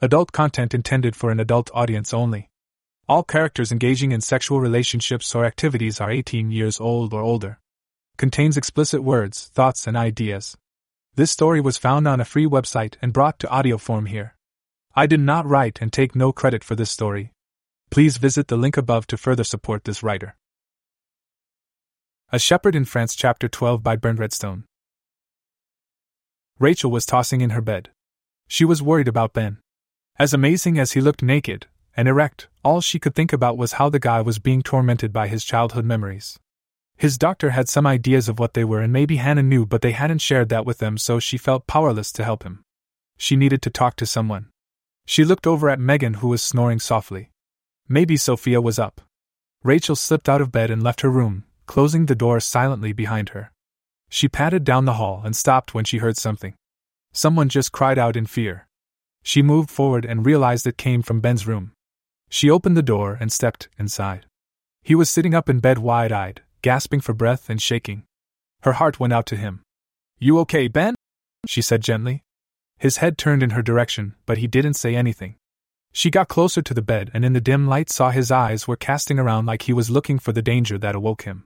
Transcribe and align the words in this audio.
Adult 0.00 0.30
content 0.30 0.74
intended 0.74 1.16
for 1.16 1.32
an 1.32 1.40
adult 1.40 1.72
audience 1.74 2.14
only. 2.14 2.50
All 3.08 3.24
characters 3.24 3.72
engaging 3.72 4.12
in 4.12 4.20
sexual 4.20 4.60
relationships 4.60 5.34
or 5.34 5.44
activities 5.44 6.00
are 6.00 6.08
18 6.08 6.52
years 6.52 6.78
old 6.78 7.12
or 7.12 7.20
older. 7.20 7.58
Contains 8.16 8.56
explicit 8.56 9.02
words, 9.02 9.50
thoughts, 9.54 9.88
and 9.88 9.96
ideas. 9.96 10.56
This 11.16 11.32
story 11.32 11.60
was 11.60 11.78
found 11.78 12.06
on 12.06 12.20
a 12.20 12.24
free 12.24 12.46
website 12.46 12.94
and 13.02 13.12
brought 13.12 13.40
to 13.40 13.48
audio 13.48 13.76
form 13.76 14.06
here. 14.06 14.36
I 14.94 15.06
did 15.06 15.18
not 15.18 15.46
write 15.46 15.80
and 15.82 15.92
take 15.92 16.14
no 16.14 16.30
credit 16.30 16.62
for 16.62 16.76
this 16.76 16.92
story. 16.92 17.32
Please 17.90 18.18
visit 18.18 18.46
the 18.46 18.56
link 18.56 18.76
above 18.76 19.08
to 19.08 19.16
further 19.16 19.42
support 19.42 19.82
this 19.82 20.04
writer. 20.04 20.36
A 22.30 22.38
Shepherd 22.38 22.76
in 22.76 22.84
France, 22.84 23.16
Chapter 23.16 23.48
12 23.48 23.82
by 23.82 23.96
BurntRedstone. 23.96 24.62
Rachel 26.60 26.92
was 26.92 27.04
tossing 27.04 27.40
in 27.40 27.50
her 27.50 27.62
bed. 27.62 27.90
She 28.46 28.64
was 28.64 28.80
worried 28.80 29.08
about 29.08 29.32
Ben. 29.32 29.58
As 30.20 30.34
amazing 30.34 30.80
as 30.80 30.92
he 30.92 31.00
looked 31.00 31.22
naked 31.22 31.68
and 31.96 32.08
erect, 32.08 32.48
all 32.64 32.80
she 32.80 32.98
could 32.98 33.14
think 33.14 33.32
about 33.32 33.56
was 33.56 33.74
how 33.74 33.88
the 33.88 34.00
guy 34.00 34.20
was 34.20 34.40
being 34.40 34.62
tormented 34.62 35.12
by 35.12 35.28
his 35.28 35.44
childhood 35.44 35.84
memories. 35.84 36.40
His 36.96 37.16
doctor 37.16 37.50
had 37.50 37.68
some 37.68 37.86
ideas 37.86 38.28
of 38.28 38.40
what 38.40 38.54
they 38.54 38.64
were, 38.64 38.80
and 38.80 38.92
maybe 38.92 39.16
Hannah 39.16 39.44
knew, 39.44 39.64
but 39.64 39.80
they 39.80 39.92
hadn't 39.92 40.18
shared 40.18 40.48
that 40.48 40.66
with 40.66 40.78
them, 40.78 40.98
so 40.98 41.20
she 41.20 41.38
felt 41.38 41.68
powerless 41.68 42.10
to 42.12 42.24
help 42.24 42.42
him. 42.42 42.64
She 43.16 43.36
needed 43.36 43.62
to 43.62 43.70
talk 43.70 43.94
to 43.96 44.06
someone. 44.06 44.48
She 45.06 45.24
looked 45.24 45.46
over 45.46 45.70
at 45.70 45.78
Megan, 45.78 46.14
who 46.14 46.28
was 46.28 46.42
snoring 46.42 46.80
softly. 46.80 47.30
Maybe 47.88 48.16
Sophia 48.16 48.60
was 48.60 48.78
up. 48.78 49.00
Rachel 49.62 49.94
slipped 49.94 50.28
out 50.28 50.40
of 50.40 50.50
bed 50.50 50.70
and 50.70 50.82
left 50.82 51.02
her 51.02 51.10
room, 51.10 51.44
closing 51.66 52.06
the 52.06 52.16
door 52.16 52.40
silently 52.40 52.92
behind 52.92 53.30
her. 53.30 53.52
She 54.08 54.28
padded 54.28 54.64
down 54.64 54.84
the 54.84 54.94
hall 54.94 55.22
and 55.24 55.36
stopped 55.36 55.74
when 55.74 55.84
she 55.84 55.98
heard 55.98 56.16
something. 56.16 56.54
Someone 57.12 57.48
just 57.48 57.72
cried 57.72 57.98
out 57.98 58.16
in 58.16 58.26
fear. 58.26 58.67
She 59.28 59.42
moved 59.42 59.68
forward 59.68 60.06
and 60.06 60.24
realized 60.24 60.66
it 60.66 60.78
came 60.78 61.02
from 61.02 61.20
Ben's 61.20 61.46
room. 61.46 61.72
She 62.30 62.48
opened 62.48 62.78
the 62.78 62.90
door 62.94 63.18
and 63.20 63.30
stepped 63.30 63.68
inside. 63.78 64.24
He 64.82 64.94
was 64.94 65.10
sitting 65.10 65.34
up 65.34 65.50
in 65.50 65.60
bed 65.60 65.76
wide 65.76 66.12
eyed, 66.12 66.40
gasping 66.62 67.02
for 67.02 67.12
breath 67.12 67.50
and 67.50 67.60
shaking. 67.60 68.04
Her 68.62 68.72
heart 68.72 68.98
went 68.98 69.12
out 69.12 69.26
to 69.26 69.36
him. 69.36 69.60
You 70.18 70.38
okay, 70.38 70.66
Ben? 70.66 70.94
she 71.46 71.60
said 71.60 71.82
gently. 71.82 72.22
His 72.78 72.96
head 72.96 73.18
turned 73.18 73.42
in 73.42 73.50
her 73.50 73.60
direction, 73.60 74.14
but 74.24 74.38
he 74.38 74.46
didn't 74.46 74.80
say 74.80 74.96
anything. 74.96 75.34
She 75.92 76.08
got 76.08 76.28
closer 76.28 76.62
to 76.62 76.72
the 76.72 76.80
bed 76.80 77.10
and 77.12 77.22
in 77.22 77.34
the 77.34 77.42
dim 77.42 77.66
light 77.66 77.90
saw 77.90 78.08
his 78.08 78.30
eyes 78.30 78.66
were 78.66 78.76
casting 78.76 79.18
around 79.18 79.44
like 79.44 79.64
he 79.64 79.74
was 79.74 79.90
looking 79.90 80.18
for 80.18 80.32
the 80.32 80.40
danger 80.40 80.78
that 80.78 80.94
awoke 80.94 81.24
him. 81.24 81.44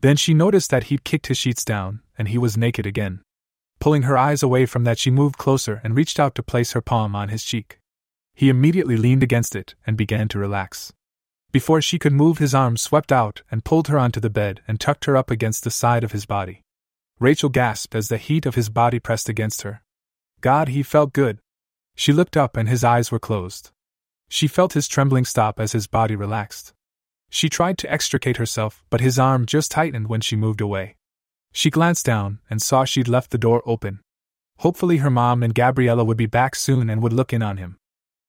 Then 0.00 0.16
she 0.16 0.32
noticed 0.32 0.70
that 0.70 0.84
he'd 0.84 1.04
kicked 1.04 1.26
his 1.26 1.36
sheets 1.36 1.62
down, 1.62 2.00
and 2.16 2.28
he 2.28 2.38
was 2.38 2.56
naked 2.56 2.86
again. 2.86 3.20
Pulling 3.80 4.02
her 4.02 4.18
eyes 4.18 4.42
away 4.42 4.66
from 4.66 4.84
that, 4.84 4.98
she 4.98 5.10
moved 5.10 5.38
closer 5.38 5.80
and 5.84 5.96
reached 5.96 6.18
out 6.18 6.34
to 6.34 6.42
place 6.42 6.72
her 6.72 6.80
palm 6.80 7.14
on 7.14 7.28
his 7.28 7.44
cheek. 7.44 7.78
He 8.34 8.48
immediately 8.48 8.96
leaned 8.96 9.22
against 9.22 9.54
it 9.54 9.74
and 9.86 9.96
began 9.96 10.28
to 10.28 10.38
relax. 10.38 10.92
Before 11.50 11.80
she 11.80 11.98
could 11.98 12.12
move, 12.12 12.38
his 12.38 12.54
arm 12.54 12.76
swept 12.76 13.10
out 13.10 13.42
and 13.50 13.64
pulled 13.64 13.88
her 13.88 13.98
onto 13.98 14.20
the 14.20 14.30
bed 14.30 14.60
and 14.68 14.78
tucked 14.78 15.06
her 15.06 15.16
up 15.16 15.30
against 15.30 15.64
the 15.64 15.70
side 15.70 16.04
of 16.04 16.12
his 16.12 16.26
body. 16.26 16.62
Rachel 17.18 17.48
gasped 17.48 17.94
as 17.94 18.08
the 18.08 18.18
heat 18.18 18.46
of 18.46 18.54
his 18.54 18.68
body 18.68 18.98
pressed 18.98 19.28
against 19.28 19.62
her. 19.62 19.82
God, 20.40 20.68
he 20.68 20.82
felt 20.82 21.12
good. 21.12 21.38
She 21.96 22.12
looked 22.12 22.36
up 22.36 22.56
and 22.56 22.68
his 22.68 22.84
eyes 22.84 23.10
were 23.10 23.18
closed. 23.18 23.70
She 24.28 24.46
felt 24.46 24.74
his 24.74 24.88
trembling 24.88 25.24
stop 25.24 25.58
as 25.58 25.72
his 25.72 25.86
body 25.86 26.14
relaxed. 26.14 26.74
She 27.30 27.48
tried 27.48 27.78
to 27.78 27.90
extricate 27.90 28.36
herself, 28.36 28.84
but 28.90 29.00
his 29.00 29.18
arm 29.18 29.46
just 29.46 29.70
tightened 29.70 30.08
when 30.08 30.20
she 30.20 30.36
moved 30.36 30.60
away. 30.60 30.96
She 31.52 31.70
glanced 31.70 32.06
down 32.06 32.40
and 32.48 32.62
saw 32.62 32.84
she'd 32.84 33.08
left 33.08 33.30
the 33.30 33.38
door 33.38 33.62
open. 33.66 34.00
Hopefully, 34.58 34.98
her 34.98 35.10
mom 35.10 35.42
and 35.42 35.54
Gabriella 35.54 36.04
would 36.04 36.16
be 36.16 36.26
back 36.26 36.54
soon 36.54 36.90
and 36.90 37.02
would 37.02 37.12
look 37.12 37.32
in 37.32 37.42
on 37.42 37.56
him. 37.56 37.78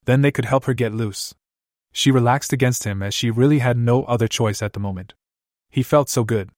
Then 0.05 0.21
they 0.21 0.31
could 0.31 0.45
help 0.45 0.65
her 0.65 0.73
get 0.73 0.93
loose. 0.93 1.33
She 1.91 2.11
relaxed 2.11 2.53
against 2.53 2.83
him 2.83 3.01
as 3.01 3.13
she 3.13 3.31
really 3.31 3.59
had 3.59 3.77
no 3.77 4.03
other 4.03 4.27
choice 4.27 4.61
at 4.61 4.73
the 4.73 4.79
moment. 4.79 5.13
He 5.69 5.83
felt 5.83 6.09
so 6.09 6.23
good. 6.23 6.49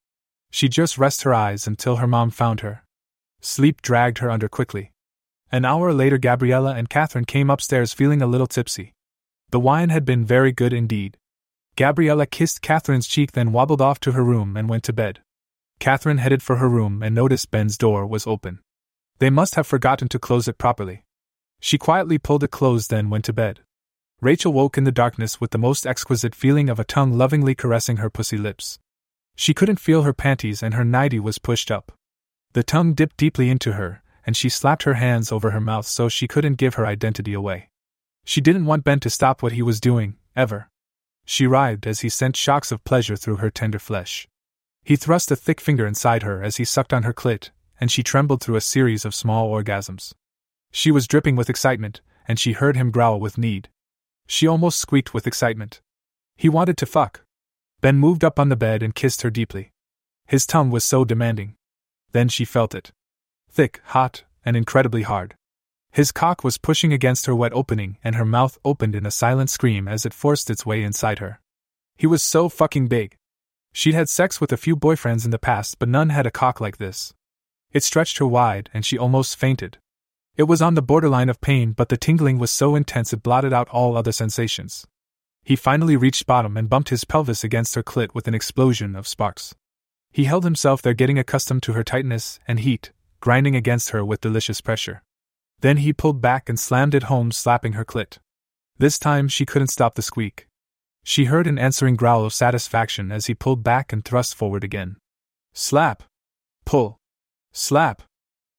She 0.51 0.67
just 0.67 0.97
rested 0.97 1.25
her 1.25 1.33
eyes 1.33 1.67
until 1.67 1.97
her 1.97 2.07
mom 2.07 2.29
found 2.29 2.59
her. 2.59 2.83
Sleep 3.39 3.81
dragged 3.81 4.19
her 4.19 4.29
under 4.29 4.50
quickly. 4.50 4.91
An 5.51 5.66
hour 5.66 5.94
later, 5.94 6.17
Gabriella 6.17 6.75
and 6.75 6.89
Catherine 6.89 7.25
came 7.25 7.50
upstairs 7.50 7.94
feeling 7.94 8.21
a 8.21 8.27
little 8.27 8.47
tipsy. 8.47 8.94
The 9.50 9.59
wine 9.59 9.89
had 9.89 10.05
been 10.05 10.23
very 10.23 10.51
good 10.51 10.73
indeed, 10.73 11.17
Gabriella 11.77 12.25
kissed 12.25 12.61
Catherine's 12.61 13.07
cheek, 13.07 13.31
then 13.31 13.53
wobbled 13.53 13.81
off 13.81 14.00
to 14.01 14.11
her 14.11 14.23
room 14.23 14.57
and 14.57 14.67
went 14.67 14.83
to 14.83 14.94
bed. 14.94 15.21
Catherine 15.81 16.19
headed 16.19 16.44
for 16.44 16.58
her 16.58 16.69
room 16.69 17.02
and 17.02 17.16
noticed 17.16 17.50
Ben's 17.50 17.75
door 17.75 18.06
was 18.06 18.28
open. 18.28 18.59
They 19.18 19.31
must 19.31 19.56
have 19.56 19.66
forgotten 19.66 20.08
to 20.09 20.19
close 20.19 20.47
it 20.47 20.59
properly. 20.59 21.06
She 21.59 21.80
quietly 21.80 22.19
pulled 22.19 22.44
it 22.44 22.52
closed, 22.52 22.92
then 22.92 23.09
went 23.09 23.25
to 23.25 23.34
bed. 23.34 23.62
Rachel 24.22 24.53
woke 24.53 24.78
in 24.78 24.84
the 24.84 24.92
darkness 24.92 25.42
with 25.42 25.50
the 25.50 25.58
most 25.58 25.88
exquisite 25.88 26.36
feeling 26.36 26.69
of 26.69 26.80
a 26.80 26.84
tongue 26.84 27.14
lovingly 27.14 27.56
caressing 27.56 27.97
her 27.97 28.12
pussy 28.12 28.38
lips. 28.38 28.78
She 29.36 29.56
couldn't 29.56 29.80
feel 29.80 30.03
her 30.03 30.14
panties 30.14 30.62
and 30.62 30.75
her 30.75 30.86
nightie 30.86 31.19
was 31.19 31.40
pushed 31.40 31.72
up. 31.72 31.92
The 32.53 32.62
tongue 32.62 32.94
dipped 32.94 33.18
deeply 33.18 33.50
into 33.50 33.74
her, 33.74 34.03
and 34.24 34.38
she 34.38 34.50
slapped 34.50 34.84
her 34.84 34.94
hands 34.94 35.31
over 35.31 35.50
her 35.50 35.59
mouth 35.59 35.88
so 35.88 36.08
she 36.08 36.28
couldn't 36.28 36.59
give 36.59 36.75
her 36.75 36.86
identity 36.86 37.34
away. 37.34 37.69
She 38.24 38.40
didn't 38.40 38.68
want 38.68 38.84
Ben 38.84 39.00
to 39.00 39.09
stop 39.09 39.42
what 39.42 39.53
he 39.53 39.63
was 39.63 39.81
doing, 39.81 40.18
ever. 40.36 40.69
She 41.25 41.48
writhed 41.48 41.88
as 41.88 42.02
he 42.02 42.09
sent 42.09 42.36
shocks 42.36 42.72
of 42.72 42.84
pleasure 42.84 43.16
through 43.16 43.38
her 43.38 43.50
tender 43.50 43.80
flesh. 43.80 44.28
He 44.84 44.96
thrust 44.96 45.31
a 45.31 45.36
thick 45.36 45.62
finger 45.62 45.86
inside 45.86 46.24
her 46.24 46.44
as 46.44 46.58
he 46.58 46.66
sucked 46.66 46.94
on 46.94 47.03
her 47.03 47.14
clit, 47.14 47.50
and 47.80 47.92
she 47.92 48.03
trembled 48.03 48.42
through 48.42 48.56
a 48.56 48.62
series 48.62 49.06
of 49.06 49.16
small 49.16 49.52
orgasms. 49.52 50.14
She 50.72 50.92
was 50.92 51.08
dripping 51.08 51.36
with 51.36 51.50
excitement, 51.50 52.02
and 52.28 52.40
she 52.40 52.53
heard 52.53 52.75
him 52.75 52.92
growl 52.92 53.19
with 53.19 53.38
need. 53.38 53.69
She 54.28 54.47
almost 54.47 54.80
squeaked 54.80 55.14
with 55.14 55.28
excitement. 55.28 55.81
He 56.36 56.50
wanted 56.50 56.78
to 56.78 56.86
fuck. 56.86 57.24
Ben 57.81 57.97
moved 57.97 58.24
up 58.24 58.40
on 58.40 58.50
the 58.50 58.56
bed 58.56 58.81
and 58.81 58.96
kissed 58.96 59.22
her 59.22 59.30
deeply. 59.30 59.72
His 60.28 60.46
tongue 60.46 60.69
was 60.69 60.84
so 60.84 61.03
demanding. 61.03 61.56
Then 62.12 62.30
she 62.30 62.46
felt 62.46 62.74
it. 62.74 62.92
Thick, 63.50 63.81
hot, 63.86 64.24
and 64.46 64.56
incredibly 64.56 65.02
hard. 65.02 65.36
His 65.92 66.12
cock 66.12 66.44
was 66.44 66.58
pushing 66.58 66.94
against 66.94 67.25
her 67.25 67.36
wet 67.36 67.52
opening, 67.53 67.98
and 68.03 68.16
her 68.16 68.25
mouth 68.25 68.58
opened 68.63 68.96
in 68.96 69.06
a 69.06 69.12
silent 69.12 69.50
scream 69.50 69.88
as 69.88 70.06
it 70.06 70.13
forced 70.13 70.50
its 70.50 70.66
way 70.66 70.84
inside 70.84 71.19
her. 71.19 71.42
He 71.98 72.08
was 72.08 72.24
so 72.24 72.48
fucking 72.48 72.88
big. 72.88 73.18
She'd 73.73 73.93
had 73.93 74.09
sex 74.09 74.41
with 74.41 74.51
a 74.51 74.57
few 74.57 74.75
boyfriends 74.75 75.25
in 75.25 75.31
the 75.31 75.39
past, 75.39 75.79
but 75.79 75.89
none 75.89 76.09
had 76.09 76.25
a 76.25 76.31
cock 76.31 76.59
like 76.59 76.77
this. 76.77 77.13
It 77.71 77.83
stretched 77.83 78.17
her 78.17 78.27
wide, 78.27 78.69
and 78.73 78.85
she 78.85 78.97
almost 78.97 79.37
fainted. 79.37 79.77
It 80.35 80.43
was 80.43 80.61
on 80.61 80.75
the 80.75 80.81
borderline 80.81 81.29
of 81.29 81.41
pain, 81.41 81.71
but 81.71 81.89
the 81.89 81.97
tingling 81.97 82.37
was 82.37 82.51
so 82.51 82.75
intense 82.75 83.13
it 83.13 83.23
blotted 83.23 83.53
out 83.53 83.69
all 83.69 83.95
other 83.95 84.11
sensations. 84.11 84.85
He 85.43 85.55
finally 85.55 85.95
reached 85.95 86.27
bottom 86.27 86.57
and 86.57 86.69
bumped 86.69 86.89
his 86.89 87.05
pelvis 87.05 87.43
against 87.43 87.75
her 87.75 87.83
clit 87.83 88.13
with 88.13 88.27
an 88.27 88.35
explosion 88.35 88.95
of 88.95 89.07
sparks. 89.07 89.55
He 90.11 90.25
held 90.25 90.43
himself 90.43 90.81
there, 90.81 90.93
getting 90.93 91.17
accustomed 91.17 91.63
to 91.63 91.73
her 91.73 91.83
tightness 91.83 92.39
and 92.47 92.59
heat, 92.59 92.91
grinding 93.21 93.55
against 93.55 93.91
her 93.91 94.03
with 94.03 94.21
delicious 94.21 94.61
pressure. 94.61 95.03
Then 95.61 95.77
he 95.77 95.93
pulled 95.93 96.21
back 96.21 96.49
and 96.49 96.59
slammed 96.59 96.93
it 96.95 97.03
home, 97.03 97.31
slapping 97.31 97.73
her 97.73 97.85
clit. 97.85 98.17
This 98.77 98.99
time 98.99 99.27
she 99.27 99.45
couldn't 99.45 99.67
stop 99.69 99.95
the 99.95 100.01
squeak. 100.01 100.47
She 101.03 101.25
heard 101.25 101.47
an 101.47 101.57
answering 101.57 101.95
growl 101.95 102.25
of 102.25 102.34
satisfaction 102.34 103.12
as 103.12 103.25
he 103.25 103.34
pulled 103.34 103.63
back 103.63 103.91
and 103.91 104.03
thrust 104.06 104.35
forward 104.35 104.63
again. 104.63 104.97
Slap! 105.53 106.03
Pull! 106.66 106.97
Slap! 107.51 108.03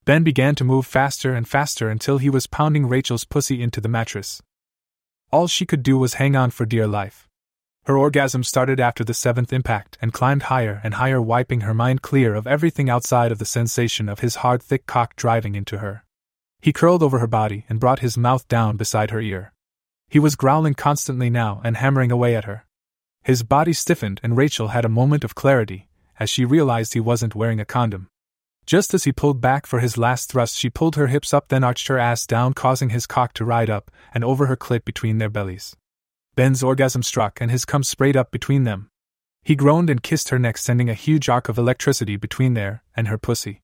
Ben 0.04 0.25
began 0.25 0.54
to 0.56 0.64
move 0.64 0.84
faster 0.84 1.32
and 1.32 1.47
faster 1.47 1.88
until 1.88 2.19
he 2.19 2.28
was 2.28 2.48
pounding 2.48 2.88
Rachel's 2.88 3.25
pussy 3.25 3.62
into 3.62 3.80
the 3.80 3.88
mattress. 3.88 4.42
All 5.30 5.47
she 5.47 5.64
could 5.64 5.82
do 5.82 5.97
was 5.97 6.14
hang 6.14 6.34
on 6.34 6.50
for 6.50 6.66
dear 6.66 6.86
life. 6.86 7.28
Her 7.84 7.97
orgasm 7.97 8.44
started 8.44 8.78
after 8.78 9.03
the 9.03 9.14
seventh 9.14 9.53
impact 9.53 9.98
and 10.00 10.12
climbed 10.12 10.44
higher 10.44 10.80
and 10.84 10.94
higher, 10.94 11.20
wiping 11.20 11.62
her 11.62 11.74
mind 11.74 12.03
clear 12.03 12.34
of 12.34 12.47
everything 12.47 12.91
outside 12.91 13.32
of 13.32 13.38
the 13.38 13.44
sensation 13.44 14.09
of 14.09 14.20
his 14.20 14.36
hard, 14.36 14.62
thick 14.62 14.86
cock 14.86 15.16
driving 15.16 15.54
into 15.54 15.78
her. 15.78 16.04
He 16.60 16.72
curled 16.72 17.03
over 17.03 17.19
her 17.19 17.26
body 17.26 17.64
and 17.69 17.80
brought 17.80 18.00
his 18.00 18.19
mouth 18.19 18.47
down 18.47 18.76
beside 18.76 19.10
her 19.10 19.20
ear. 19.20 19.51
He 20.12 20.18
was 20.18 20.36
growling 20.36 20.74
constantly 20.74 21.30
now 21.30 21.62
and 21.64 21.78
hammering 21.78 22.12
away 22.12 22.36
at 22.36 22.44
her. 22.44 22.66
His 23.24 23.42
body 23.42 23.72
stiffened, 23.72 24.20
and 24.22 24.36
Rachel 24.36 24.68
had 24.68 24.84
a 24.84 24.91
moment 24.91 25.24
of 25.24 25.34
clarity 25.34 25.88
as 26.20 26.28
she 26.28 26.44
realized 26.44 26.92
he 26.92 27.00
wasn't 27.00 27.34
wearing 27.34 27.59
a 27.59 27.64
condom. 27.64 28.09
Just 28.66 28.92
as 28.92 29.04
he 29.04 29.10
pulled 29.10 29.41
back 29.41 29.64
for 29.64 29.80
his 29.80 29.97
last 29.97 30.30
thrust, 30.30 30.59
she 30.59 30.68
pulled 30.68 30.97
her 30.97 31.06
hips 31.06 31.32
up, 31.32 31.48
then 31.48 31.64
arched 31.64 31.88
her 31.88 31.98
ass 31.98 32.26
down, 32.26 32.53
causing 32.53 32.91
his 32.91 33.06
cock 33.06 33.32
to 33.32 33.47
ride 33.47 33.70
up 33.70 33.91
and 34.12 34.22
over 34.22 34.44
her 34.48 34.56
clit 34.56 34.84
between 34.84 35.16
their 35.16 35.30
bellies. 35.30 35.74
Ben's 36.34 36.62
orgasm 36.62 37.03
struck, 37.03 37.41
and 37.41 37.50
his 37.50 37.65
cum 37.65 37.82
sprayed 37.82 38.15
up 38.15 38.30
between 38.30 38.65
them. 38.65 38.91
He 39.42 39.56
groaned 39.56 39.88
and 39.88 40.03
kissed 40.03 40.28
her 40.28 40.38
neck, 40.38 40.58
sending 40.58 40.91
a 40.91 41.04
huge 41.06 41.30
arc 41.30 41.48
of 41.48 41.56
electricity 41.56 42.18
between 42.18 42.53
there 42.53 42.82
and 42.94 43.08
her 43.08 43.16
pussy. 43.16 43.62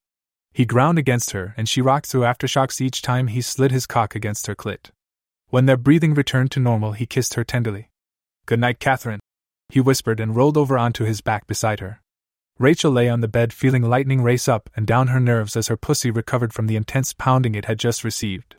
He 0.54 0.64
ground 0.64 0.98
against 0.98 1.32
her, 1.32 1.52
and 1.58 1.68
she 1.68 1.82
rocked 1.82 2.06
through 2.06 2.22
aftershocks 2.22 2.80
each 2.80 3.02
time 3.02 3.26
he 3.26 3.42
slid 3.42 3.70
his 3.70 3.84
cock 3.84 4.14
against 4.14 4.46
her 4.46 4.56
clit. 4.56 4.92
When 5.50 5.66
their 5.66 5.76
breathing 5.76 6.14
returned 6.14 6.50
to 6.52 6.60
normal, 6.60 6.92
he 6.92 7.06
kissed 7.06 7.34
her 7.34 7.44
tenderly. 7.44 7.90
Good 8.46 8.60
night, 8.60 8.80
Catherine, 8.80 9.20
he 9.70 9.80
whispered 9.80 10.20
and 10.20 10.34
rolled 10.34 10.56
over 10.56 10.78
onto 10.78 11.04
his 11.04 11.20
back 11.20 11.46
beside 11.46 11.80
her. 11.80 12.00
Rachel 12.58 12.90
lay 12.90 13.08
on 13.08 13.20
the 13.20 13.28
bed 13.28 13.52
feeling 13.52 13.82
lightning 13.82 14.22
race 14.22 14.48
up 14.48 14.68
and 14.74 14.86
down 14.86 15.08
her 15.08 15.20
nerves 15.20 15.56
as 15.56 15.68
her 15.68 15.76
pussy 15.76 16.10
recovered 16.10 16.52
from 16.52 16.66
the 16.66 16.76
intense 16.76 17.12
pounding 17.12 17.54
it 17.54 17.66
had 17.66 17.78
just 17.78 18.02
received. 18.04 18.56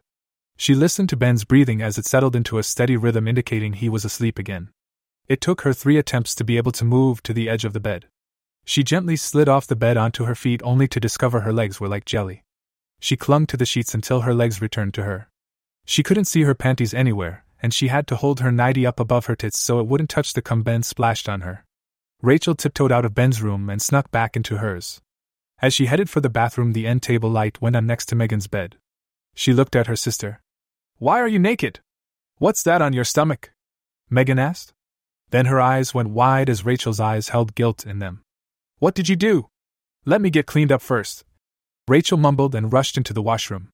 She 0.57 0.73
listened 0.73 1.09
to 1.09 1.17
Ben's 1.17 1.43
breathing 1.45 1.81
as 1.81 1.97
it 1.97 2.05
settled 2.05 2.35
into 2.35 2.57
a 2.57 2.63
steady 2.63 2.97
rhythm 2.97 3.27
indicating 3.27 3.73
he 3.73 3.89
was 3.89 4.05
asleep 4.05 4.39
again. 4.39 4.69
It 5.27 5.41
took 5.41 5.61
her 5.61 5.73
three 5.73 5.97
attempts 5.97 6.33
to 6.35 6.43
be 6.43 6.57
able 6.57 6.71
to 6.73 6.85
move 6.85 7.21
to 7.23 7.33
the 7.33 7.49
edge 7.49 7.65
of 7.65 7.73
the 7.73 7.79
bed. 7.79 8.07
She 8.65 8.83
gently 8.83 9.15
slid 9.15 9.47
off 9.47 9.67
the 9.67 9.75
bed 9.75 9.97
onto 9.97 10.25
her 10.25 10.35
feet 10.35 10.61
only 10.63 10.87
to 10.89 10.99
discover 10.99 11.41
her 11.41 11.53
legs 11.53 11.79
were 11.79 11.87
like 11.87 12.05
jelly. 12.05 12.43
She 12.99 13.15
clung 13.15 13.45
to 13.47 13.57
the 13.57 13.65
sheets 13.65 13.93
until 13.93 14.21
her 14.21 14.33
legs 14.33 14.61
returned 14.61 14.93
to 14.95 15.03
her. 15.03 15.28
She 15.89 16.03
couldn't 16.03 16.25
see 16.25 16.43
her 16.43 16.53
panties 16.53 16.93
anywhere, 16.93 17.43
and 17.63 17.73
she 17.73 17.87
had 17.87 18.05
to 18.05 18.15
hold 18.15 18.41
her 18.41 18.51
nightie 18.51 18.85
up 18.85 18.99
above 18.99 19.25
her 19.25 19.35
tits 19.35 19.57
so 19.57 19.79
it 19.79 19.87
wouldn't 19.87 20.11
touch 20.11 20.33
the 20.33 20.41
cum 20.43 20.61
Ben 20.61 20.83
splashed 20.83 21.27
on 21.27 21.41
her. 21.41 21.65
Rachel 22.21 22.53
tiptoed 22.53 22.91
out 22.91 23.05
of 23.05 23.15
Ben's 23.15 23.41
room 23.41 23.71
and 23.71 23.81
snuck 23.81 24.11
back 24.11 24.35
into 24.35 24.57
hers. 24.57 25.01
As 25.63 25.73
she 25.73 25.87
headed 25.87 26.07
for 26.07 26.21
the 26.21 26.29
bathroom, 26.29 26.73
the 26.73 26.85
end 26.85 27.01
table 27.01 27.27
light 27.27 27.59
went 27.59 27.75
on 27.75 27.87
next 27.87 28.05
to 28.09 28.15
Megan's 28.15 28.45
bed. 28.45 28.77
She 29.33 29.51
looked 29.51 29.75
at 29.75 29.87
her 29.87 29.95
sister. 29.95 30.43
Why 30.99 31.19
are 31.19 31.27
you 31.27 31.39
naked? 31.39 31.79
What's 32.37 32.61
that 32.61 32.83
on 32.83 32.93
your 32.93 33.03
stomach? 33.03 33.51
Megan 34.11 34.37
asked. 34.37 34.73
Then 35.31 35.47
her 35.47 35.59
eyes 35.59 35.91
went 35.91 36.11
wide 36.11 36.51
as 36.51 36.63
Rachel's 36.63 36.99
eyes 36.99 37.29
held 37.29 37.55
guilt 37.55 37.87
in 37.87 37.97
them. 37.97 38.21
What 38.77 38.93
did 38.93 39.09
you 39.09 39.15
do? 39.15 39.47
Let 40.05 40.21
me 40.21 40.29
get 40.29 40.45
cleaned 40.45 40.71
up 40.71 40.83
first. 40.83 41.25
Rachel 41.87 42.19
mumbled 42.19 42.53
and 42.53 42.71
rushed 42.71 42.95
into 42.95 43.11
the 43.11 43.23
washroom. 43.23 43.69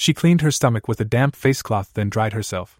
She 0.00 0.14
cleaned 0.14 0.42
her 0.42 0.52
stomach 0.52 0.86
with 0.86 1.00
a 1.00 1.04
damp 1.04 1.34
face 1.34 1.60
cloth, 1.60 1.90
then 1.94 2.08
dried 2.08 2.32
herself. 2.32 2.78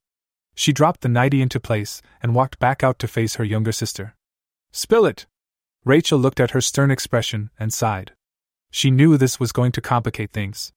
She 0.54 0.72
dropped 0.72 1.00
the 1.00 1.08
nightie 1.08 1.42
into 1.42 1.58
place 1.58 2.00
and 2.22 2.32
walked 2.32 2.60
back 2.60 2.84
out 2.84 3.00
to 3.00 3.08
face 3.08 3.34
her 3.34 3.44
younger 3.44 3.72
sister. 3.72 4.14
Spill 4.70 5.04
it! 5.04 5.26
Rachel 5.84 6.20
looked 6.20 6.38
at 6.38 6.52
her 6.52 6.60
stern 6.60 6.92
expression 6.92 7.50
and 7.58 7.72
sighed. 7.72 8.12
She 8.70 8.92
knew 8.92 9.16
this 9.16 9.40
was 9.40 9.50
going 9.50 9.72
to 9.72 9.80
complicate 9.80 10.30
things. 10.30 10.72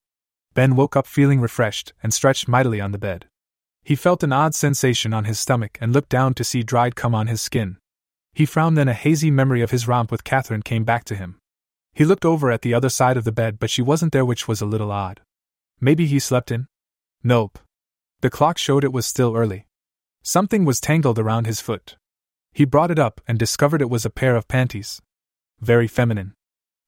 Ben 0.52 0.74
woke 0.74 0.96
up 0.96 1.06
feeling 1.06 1.40
refreshed 1.40 1.92
and 2.02 2.12
stretched 2.12 2.48
mightily 2.48 2.80
on 2.80 2.90
the 2.90 2.98
bed. 2.98 3.26
He 3.84 3.94
felt 3.94 4.24
an 4.24 4.32
odd 4.32 4.56
sensation 4.56 5.14
on 5.14 5.26
his 5.26 5.38
stomach 5.38 5.78
and 5.80 5.92
looked 5.92 6.08
down 6.08 6.34
to 6.34 6.44
see 6.44 6.64
dried 6.64 6.96
cum 6.96 7.14
on 7.14 7.28
his 7.28 7.40
skin. 7.40 7.78
He 8.34 8.46
frowned, 8.46 8.76
then 8.76 8.88
a 8.88 8.94
hazy 8.94 9.30
memory 9.30 9.62
of 9.62 9.70
his 9.70 9.86
romp 9.86 10.10
with 10.10 10.24
Catherine 10.24 10.62
came 10.62 10.82
back 10.82 11.04
to 11.04 11.14
him. 11.14 11.38
He 11.94 12.04
looked 12.04 12.24
over 12.24 12.50
at 12.50 12.62
the 12.62 12.74
other 12.74 12.88
side 12.88 13.16
of 13.16 13.22
the 13.22 13.30
bed, 13.30 13.60
but 13.60 13.70
she 13.70 13.80
wasn't 13.80 14.10
there, 14.10 14.24
which 14.24 14.48
was 14.48 14.60
a 14.60 14.66
little 14.66 14.90
odd. 14.90 15.20
Maybe 15.84 16.06
he 16.06 16.20
slept 16.20 16.52
in? 16.52 16.68
Nope. 17.24 17.58
The 18.20 18.30
clock 18.30 18.56
showed 18.56 18.84
it 18.84 18.92
was 18.92 19.04
still 19.04 19.34
early. 19.34 19.66
Something 20.22 20.64
was 20.64 20.80
tangled 20.80 21.18
around 21.18 21.48
his 21.48 21.60
foot. 21.60 21.96
He 22.52 22.64
brought 22.64 22.92
it 22.92 23.00
up 23.00 23.20
and 23.26 23.36
discovered 23.36 23.82
it 23.82 23.90
was 23.90 24.06
a 24.06 24.10
pair 24.10 24.36
of 24.36 24.46
panties. 24.46 25.02
Very 25.60 25.88
feminine. 25.88 26.34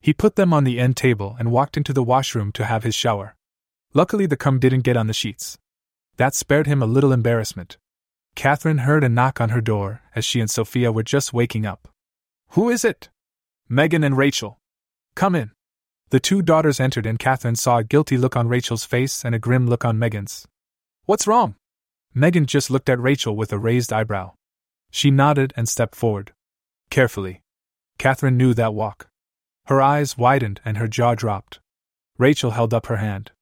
He 0.01 0.13
put 0.13 0.37
them 0.37 0.53
on 0.55 0.63
the 0.63 0.79
end 0.79 0.97
table 0.97 1.35
and 1.41 1.51
walked 1.51 1.77
into 1.77 1.93
the 1.93 2.05
washroom 2.05 2.53
to 2.53 2.67
have 2.67 2.85
his 2.85 2.95
shower. 2.95 3.35
Luckily, 3.95 4.27
the 4.27 4.37
cum 4.37 4.61
didn't 4.61 4.83
get 4.83 4.97
on 4.97 5.09
the 5.09 5.13
sheets. 5.13 5.59
That 6.17 6.37
spared 6.37 6.69
him 6.69 6.81
a 6.81 6.87
little 6.87 7.13
embarrassment. 7.13 7.79
Catherine 8.37 8.79
heard 8.79 9.03
a 9.03 9.09
knock 9.09 9.41
on 9.41 9.49
her 9.49 9.61
door 9.61 10.03
as 10.15 10.25
she 10.25 10.39
and 10.39 10.51
Sophia 10.51 10.93
were 10.93 11.03
just 11.03 11.33
waking 11.33 11.67
up. 11.67 11.89
Who 12.51 12.69
is 12.69 12.85
it? 12.85 13.09
Megan 13.69 14.05
and 14.05 14.17
Rachel. 14.17 14.61
Come 15.17 15.35
in. 15.35 15.51
The 16.15 16.21
two 16.21 16.43
daughters 16.43 16.79
entered, 16.79 17.07
and 17.07 17.19
Catherine 17.19 17.57
saw 17.57 17.79
a 17.79 17.83
guilty 17.83 18.17
look 18.17 18.37
on 18.37 18.47
Rachel's 18.47 18.85
face 18.85 19.25
and 19.25 19.35
a 19.35 19.39
grim 19.41 19.67
look 19.67 19.85
on 19.85 19.99
Megan's. 19.99 20.47
What's 21.07 21.27
wrong? 21.27 21.57
Megan 22.15 22.47
just 22.47 22.71
looked 22.71 22.89
at 22.89 23.01
Rachel 23.01 23.35
with 23.35 23.53
a 23.53 23.59
raised 23.59 23.93
eyebrow. 23.93 24.35
She 24.93 25.11
nodded 25.11 25.53
and 25.57 25.69
stepped 25.69 25.97
forward. 25.97 26.33
Carefully. 26.89 27.43
Catherine 27.99 28.37
knew 28.37 28.55
that 28.55 28.75
walk. 28.75 29.09
Her 29.67 29.83
eyes 29.83 30.17
widened 30.17 30.61
and 30.65 30.79
her 30.79 30.87
jaw 30.87 31.17
dropped. 31.17 31.59
Rachel 32.17 32.53
held 32.53 32.73
up 32.73 32.87
her 32.87 32.99
hand. 32.99 33.33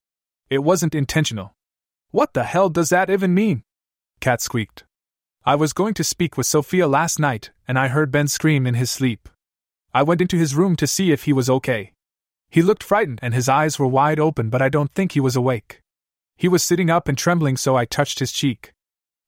It 0.49 0.61
wasn't 0.61 0.95
intentional. 0.95 1.55
What 2.11 2.33
the 2.33 2.45
hell 2.45 2.71
does 2.71 2.89
that 2.89 3.11
even 3.11 3.35
mean? 3.35 3.65
Cat 4.21 4.41
squeaked. 4.41 4.85
I 5.45 5.57
was 5.57 5.75
going 5.75 5.93
to 5.93 6.05
speak 6.05 6.39
with 6.39 6.47
Sophia 6.47 6.89
last 6.89 7.19
night, 7.19 7.51
and 7.69 7.79
I 7.79 7.89
heard 7.89 8.11
Ben 8.11 8.29
scream 8.29 8.67
in 8.67 8.77
his 8.77 8.91
sleep. 8.91 9.29
I 9.93 10.03
went 10.03 10.23
into 10.23 10.39
his 10.39 10.55
room 10.55 10.75
to 10.77 10.87
see 10.87 11.13
if 11.13 11.25
he 11.25 11.35
was 11.35 11.51
okay. 11.51 11.93
He 12.53 12.61
looked 12.61 12.83
frightened 12.83 13.19
and 13.23 13.33
his 13.33 13.49
eyes 13.49 13.79
were 13.79 13.87
wide 13.87 14.21
open, 14.21 14.51
but 14.51 14.61
I 14.61 14.69
don't 14.69 14.93
think 14.93 15.13
he 15.13 15.21
was 15.21 15.35
awake. 15.35 15.81
He 16.37 16.49
was 16.49 16.63
sitting 16.63 16.91
up 16.91 17.09
and 17.09 17.17
trembling, 17.17 17.57
so 17.57 17.77
I 17.77 17.87
touched 17.87 18.19
his 18.19 18.31
cheek. 18.31 18.75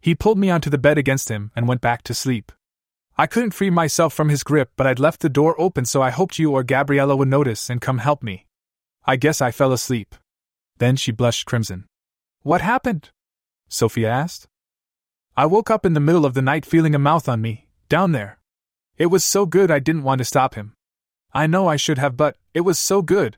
He 0.03 0.15
pulled 0.15 0.37
me 0.37 0.51
onto 0.51 0.69
the 0.69 0.77
bed 0.77 0.99
against 0.99 1.31
him 1.31 1.51
and 1.57 1.67
went 1.67 1.81
back 1.81 2.03
to 2.03 2.13
sleep. 2.13 2.53
I 3.17 3.27
couldn't 3.27 3.53
free 3.53 3.71
myself 3.71 4.13
from 4.13 4.29
his 4.29 4.43
grip, 4.43 4.73
but 4.77 4.87
I'd 4.87 4.99
left 4.99 5.21
the 5.21 5.31
door 5.31 5.59
open 5.59 5.87
so 5.87 6.03
I 6.03 6.11
hoped 6.11 6.39
you 6.39 6.53
or 6.53 6.63
Gabriella 6.63 7.17
would 7.17 7.29
notice 7.29 7.71
and 7.71 7.81
come 7.81 7.97
help 7.97 8.23
me. 8.23 8.47
I 9.07 9.17
guess 9.17 9.41
I 9.41 9.53
fell 9.53 9.73
asleep. 9.73 10.15
Then 10.77 10.95
she 10.97 11.11
blushed 11.11 11.47
crimson. 11.47 11.87
What 12.43 12.61
happened? 12.61 13.09
Sophia 13.71 14.11
asked. 14.11 14.49
I 15.35 15.47
woke 15.47 15.71
up 15.71 15.87
in 15.87 15.95
the 15.95 15.99
middle 15.99 16.27
of 16.27 16.35
the 16.35 16.43
night 16.43 16.67
feeling 16.67 16.95
a 16.95 16.99
mouth 16.99 17.27
on 17.27 17.41
me, 17.41 17.69
down 17.89 18.13
there. 18.13 18.39
It 18.99 19.07
was 19.07 19.25
so 19.25 19.47
good 19.47 19.71
I 19.71 19.79
didn't 19.79 20.03
want 20.03 20.19
to 20.19 20.27
stop 20.27 20.57
him. 20.57 20.75
I 21.35 21.49
know 21.49 21.67
I 21.67 21.77
should 21.77 21.99
have, 21.99 22.17
but 22.17 22.37
it 22.55 22.61
was 22.61 22.79
so 22.79 23.03
good. 23.03 23.37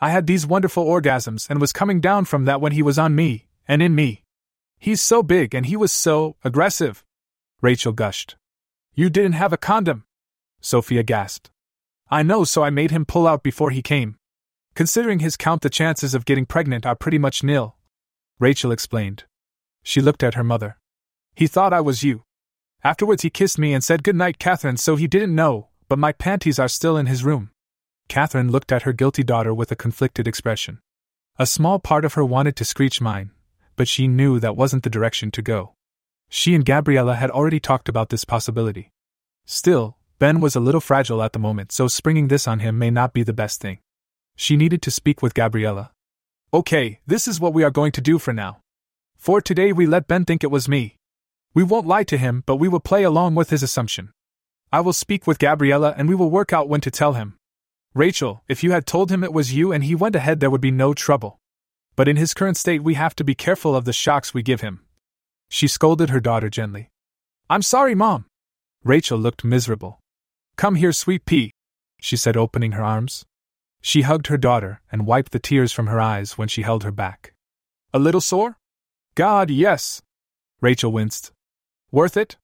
I 0.00 0.10
had 0.10 0.26
these 0.26 0.46
wonderful 0.46 0.84
orgasms 0.84 1.48
and 1.48 1.60
was 1.60 1.72
coming 1.72 2.00
down 2.00 2.24
from 2.24 2.44
that 2.44 2.60
when 2.60 2.72
he 2.72 2.82
was 2.82 2.98
on 2.98 3.14
me, 3.14 3.46
and 3.68 3.80
in 3.80 3.94
me. 3.94 4.24
He's 4.78 5.00
so 5.00 5.22
big 5.22 5.54
and 5.54 5.66
he 5.66 5.76
was 5.76 5.92
so 5.92 6.36
aggressive. 6.44 7.04
Rachel 7.60 7.92
gushed. 7.92 8.36
You 8.94 9.08
didn't 9.10 9.32
have 9.32 9.52
a 9.52 9.56
condom. 9.56 10.04
Sophia 10.60 11.02
gasped. 11.02 11.50
I 12.10 12.22
know, 12.22 12.42
so 12.44 12.62
I 12.62 12.70
made 12.70 12.90
him 12.90 13.04
pull 13.04 13.26
out 13.26 13.42
before 13.42 13.70
he 13.70 13.82
came. 13.82 14.16
Considering 14.74 15.20
his 15.20 15.36
count, 15.36 15.62
the 15.62 15.70
chances 15.70 16.14
of 16.14 16.24
getting 16.24 16.46
pregnant 16.46 16.86
are 16.86 16.94
pretty 16.94 17.18
much 17.18 17.42
nil. 17.42 17.76
Rachel 18.38 18.72
explained. 18.72 19.24
She 19.82 20.00
looked 20.00 20.22
at 20.22 20.34
her 20.34 20.44
mother. 20.44 20.78
He 21.34 21.46
thought 21.46 21.72
I 21.72 21.80
was 21.80 22.02
you. 22.02 22.22
Afterwards, 22.82 23.22
he 23.22 23.30
kissed 23.30 23.58
me 23.58 23.74
and 23.74 23.82
said 23.82 24.04
good 24.04 24.16
night, 24.16 24.38
Catherine, 24.38 24.76
so 24.76 24.96
he 24.96 25.06
didn't 25.06 25.34
know, 25.34 25.68
but 25.88 25.98
my 25.98 26.12
panties 26.12 26.58
are 26.58 26.68
still 26.68 26.96
in 26.96 27.06
his 27.06 27.24
room. 27.24 27.50
Catherine 28.08 28.50
looked 28.50 28.72
at 28.72 28.82
her 28.82 28.92
guilty 28.92 29.22
daughter 29.22 29.52
with 29.52 29.70
a 29.72 29.76
conflicted 29.76 30.26
expression. 30.26 30.80
A 31.38 31.46
small 31.46 31.78
part 31.78 32.04
of 32.04 32.14
her 32.14 32.24
wanted 32.24 32.56
to 32.56 32.64
screech 32.64 33.00
mine, 33.00 33.30
but 33.76 33.88
she 33.88 34.08
knew 34.08 34.40
that 34.40 34.56
wasn't 34.56 34.82
the 34.82 34.90
direction 34.90 35.30
to 35.32 35.42
go. 35.42 35.74
She 36.28 36.54
and 36.54 36.64
Gabriella 36.64 37.14
had 37.14 37.30
already 37.30 37.60
talked 37.60 37.88
about 37.88 38.08
this 38.10 38.24
possibility. 38.24 38.90
Still, 39.46 39.96
Ben 40.18 40.40
was 40.40 40.56
a 40.56 40.60
little 40.60 40.80
fragile 40.80 41.22
at 41.22 41.32
the 41.32 41.38
moment, 41.38 41.70
so 41.70 41.86
springing 41.86 42.28
this 42.28 42.48
on 42.48 42.58
him 42.58 42.78
may 42.78 42.90
not 42.90 43.12
be 43.12 43.22
the 43.22 43.32
best 43.32 43.60
thing. 43.60 43.78
She 44.36 44.56
needed 44.56 44.82
to 44.82 44.90
speak 44.90 45.22
with 45.22 45.34
Gabriella. 45.34 45.92
Okay, 46.52 47.00
this 47.06 47.28
is 47.28 47.40
what 47.40 47.54
we 47.54 47.62
are 47.62 47.70
going 47.70 47.92
to 47.92 48.00
do 48.00 48.18
for 48.18 48.32
now. 48.32 48.58
For 49.16 49.40
today, 49.40 49.72
we 49.72 49.86
let 49.86 50.08
Ben 50.08 50.24
think 50.24 50.42
it 50.42 50.50
was 50.50 50.68
me. 50.68 50.96
We 51.54 51.62
won't 51.62 51.86
lie 51.86 52.04
to 52.04 52.18
him, 52.18 52.42
but 52.46 52.56
we 52.56 52.68
will 52.68 52.80
play 52.80 53.02
along 53.04 53.34
with 53.34 53.50
his 53.50 53.62
assumption. 53.62 54.10
I 54.70 54.80
will 54.80 54.92
speak 54.92 55.26
with 55.26 55.38
Gabriella 55.38 55.94
and 55.96 56.08
we 56.08 56.14
will 56.14 56.30
work 56.30 56.52
out 56.52 56.68
when 56.68 56.80
to 56.82 56.90
tell 56.90 57.14
him. 57.14 57.38
Rachel, 57.94 58.42
if 58.48 58.62
you 58.62 58.72
had 58.72 58.86
told 58.86 59.10
him 59.10 59.24
it 59.24 59.32
was 59.32 59.54
you 59.54 59.72
and 59.72 59.82
he 59.82 59.94
went 59.94 60.14
ahead, 60.14 60.40
there 60.40 60.50
would 60.50 60.60
be 60.60 60.70
no 60.70 60.92
trouble. 60.92 61.40
But 61.96 62.06
in 62.06 62.16
his 62.16 62.34
current 62.34 62.56
state, 62.56 62.82
we 62.82 62.94
have 62.94 63.16
to 63.16 63.24
be 63.24 63.34
careful 63.34 63.74
of 63.74 63.84
the 63.84 63.92
shocks 63.92 64.34
we 64.34 64.42
give 64.42 64.60
him. 64.60 64.84
She 65.48 65.66
scolded 65.66 66.10
her 66.10 66.20
daughter 66.20 66.50
gently. 66.50 66.90
I'm 67.48 67.62
sorry, 67.62 67.94
Mom. 67.94 68.26
Rachel 68.84 69.18
looked 69.18 69.42
miserable. 69.42 70.00
Come 70.56 70.74
here, 70.74 70.92
sweet 70.92 71.24
pea, 71.24 71.50
she 72.00 72.16
said, 72.16 72.36
opening 72.36 72.72
her 72.72 72.82
arms. 72.84 73.24
She 73.80 74.02
hugged 74.02 74.26
her 74.26 74.36
daughter 74.36 74.80
and 74.92 75.06
wiped 75.06 75.32
the 75.32 75.38
tears 75.38 75.72
from 75.72 75.86
her 75.86 76.00
eyes 76.00 76.36
when 76.36 76.48
she 76.48 76.62
held 76.62 76.84
her 76.84 76.92
back. 76.92 77.32
A 77.94 77.98
little 77.98 78.20
sore? 78.20 78.58
God, 79.14 79.50
yes. 79.50 80.02
Rachel 80.60 80.92
winced. 80.92 81.32
Worth 81.90 82.16
it? 82.16 82.36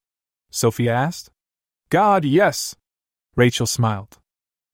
Sophia 0.50 0.93
asked. 0.93 1.31
God, 1.95 2.25
yes. 2.25 2.75
Rachel 3.37 3.67
smiled. 3.67 4.19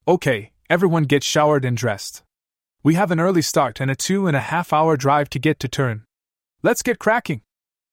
Okay, 0.09 0.53
everyone 0.71 1.03
get 1.03 1.23
showered 1.23 1.67
and 1.67 1.77
dressed. 1.77 2.23
We 2.83 2.95
have 2.95 3.11
an 3.11 3.21
early 3.21 3.43
start 3.43 3.79
and 3.79 3.91
a 3.91 3.95
two 3.95 4.27
and 4.27 4.35
a 4.35 4.41
half 4.41 4.73
hour 4.73 4.97
drive 4.97 5.29
to 5.31 5.39
get 5.39 5.61
to 5.61 5.69
Turin. 5.69 6.05
Let's 6.63 6.81
get 6.81 6.99
cracking. 6.99 7.43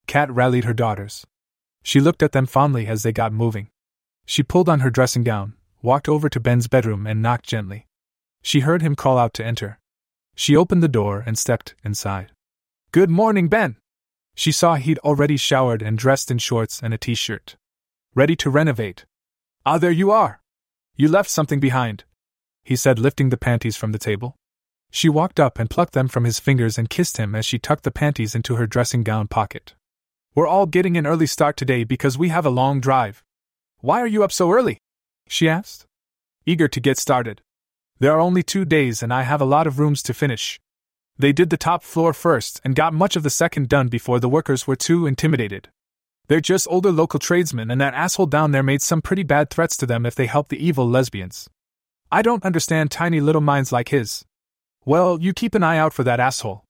Kat 0.08 0.32
rallied 0.32 0.64
her 0.64 0.74
daughters. 0.74 1.26
She 1.84 2.00
looked 2.00 2.24
at 2.24 2.32
them 2.32 2.46
fondly 2.46 2.88
as 2.88 3.04
they 3.04 3.12
got 3.12 3.34
moving. 3.34 3.68
She 4.26 4.44
pulled 4.44 4.70
on 4.70 4.80
her 4.80 4.90
dressing 4.90 5.26
gown, 5.26 5.56
walked 5.82 6.08
over 6.08 6.30
to 6.30 6.40
Ben's 6.40 6.70
bedroom, 6.70 7.06
and 7.06 7.22
knocked 7.22 7.48
gently. 7.48 7.86
She 8.44 8.62
heard 8.62 8.82
him 8.82 8.96
call 8.96 9.18
out 9.18 9.34
to 9.34 9.46
enter. 9.46 9.78
She 10.36 10.56
opened 10.56 10.82
the 10.82 10.88
door 10.88 11.22
and 11.26 11.38
stepped 11.38 11.76
inside. 11.84 12.32
Good 12.94 13.10
morning, 13.10 13.50
Ben! 13.50 13.76
She 14.36 14.54
saw 14.54 14.76
he'd 14.76 15.00
already 15.00 15.36
showered 15.36 15.82
and 15.82 15.98
dressed 15.98 16.32
in 16.32 16.38
shorts 16.38 16.80
and 16.82 16.94
a 16.94 16.98
t 16.98 17.14
shirt. 17.14 17.58
Ready 18.16 18.38
to 18.38 18.50
renovate. 18.50 19.04
Ah, 19.70 19.78
there 19.78 19.92
you 19.92 20.12
are! 20.12 20.40
You 20.96 21.10
left 21.10 21.30
something 21.30 21.60
behind, 21.60 22.06
he 22.64 22.78
said, 22.78 22.98
lifting 22.98 23.28
the 23.28 23.44
panties 23.48 23.76
from 23.76 23.92
the 23.92 24.00
table. 24.00 24.38
She 24.92 25.10
walked 25.10 25.42
up 25.42 25.60
and 25.60 25.70
plucked 25.70 25.92
them 25.92 26.08
from 26.08 26.24
his 26.24 26.40
fingers 26.40 26.78
and 26.78 26.90
kissed 26.90 27.18
him 27.18 27.36
as 27.36 27.46
she 27.46 27.60
tucked 27.60 27.84
the 27.84 27.92
panties 27.92 28.34
into 28.34 28.56
her 28.56 28.66
dressing 28.66 29.04
gown 29.04 29.28
pocket. 29.28 29.76
We're 30.34 30.48
all 30.48 30.68
getting 30.68 30.96
an 30.96 31.06
early 31.06 31.28
start 31.28 31.58
today 31.58 31.84
because 31.84 32.18
we 32.18 32.30
have 32.30 32.46
a 32.46 32.50
long 32.50 32.80
drive. 32.80 33.26
Why 33.82 34.00
are 34.00 34.08
you 34.08 34.24
up 34.24 34.32
so 34.32 34.54
early? 34.54 34.78
she 35.28 35.50
asked. 35.50 35.86
Eager 36.46 36.70
to 36.70 36.80
get 36.80 36.98
started. 36.98 37.42
There 38.00 38.14
are 38.14 38.22
only 38.22 38.44
two 38.44 38.64
days 38.64 39.04
and 39.04 39.14
I 39.14 39.24
have 39.24 39.42
a 39.42 39.52
lot 39.56 39.68
of 39.68 39.80
rooms 39.80 40.02
to 40.04 40.14
finish. 40.14 40.62
They 41.18 41.34
did 41.34 41.50
the 41.50 41.58
top 41.58 41.84
floor 41.84 42.14
first 42.14 42.62
and 42.64 42.74
got 42.74 42.94
much 42.94 43.18
of 43.18 43.24
the 43.24 43.30
second 43.30 43.68
done 43.68 43.90
before 43.90 44.22
the 44.22 44.30
workers 44.30 44.66
were 44.66 44.78
too 44.78 45.06
intimidated. 45.06 45.68
They're 46.28 46.42
just 46.42 46.68
older 46.70 46.92
local 46.92 47.20
tradesmen, 47.20 47.72
and 47.72 47.80
that 47.80 47.94
asshole 47.94 48.26
down 48.26 48.52
there 48.52 48.64
made 48.64 48.82
some 48.82 49.02
pretty 49.02 49.24
bad 49.24 49.50
threats 49.50 49.78
to 49.78 49.86
them 49.86 50.06
if 50.06 50.14
they 50.14 50.26
help 50.26 50.50
the 50.50 50.64
evil 50.64 50.88
lesbians. 50.88 51.50
I 52.12 52.22
don't 52.22 52.44
understand 52.44 52.92
tiny 52.92 53.22
little 53.22 53.42
minds 53.42 53.72
like 53.72 53.90
his. 53.90 54.26
Well, 54.86 55.22
you 55.22 55.34
keep 55.34 55.56
an 55.56 55.64
eye 55.64 55.78
out 55.78 55.94
for 55.94 56.04
that 56.04 56.20
asshole. 56.20 56.66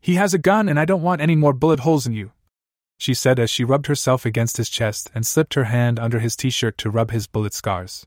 He 0.00 0.14
has 0.14 0.34
a 0.34 0.38
gun, 0.38 0.68
and 0.68 0.78
I 0.78 0.84
don't 0.84 1.02
want 1.02 1.22
any 1.22 1.36
more 1.36 1.52
bullet 1.52 1.80
holes 1.80 2.06
in 2.06 2.12
you, 2.12 2.32
she 2.98 3.14
said 3.14 3.38
as 3.38 3.50
she 3.50 3.64
rubbed 3.64 3.86
herself 3.86 4.26
against 4.26 4.58
his 4.58 4.68
chest 4.68 5.10
and 5.14 5.26
slipped 5.26 5.54
her 5.54 5.64
hand 5.64 5.98
under 5.98 6.18
his 6.18 6.36
t 6.36 6.50
shirt 6.50 6.76
to 6.78 6.90
rub 6.90 7.10
his 7.10 7.26
bullet 7.26 7.54
scars. 7.54 8.06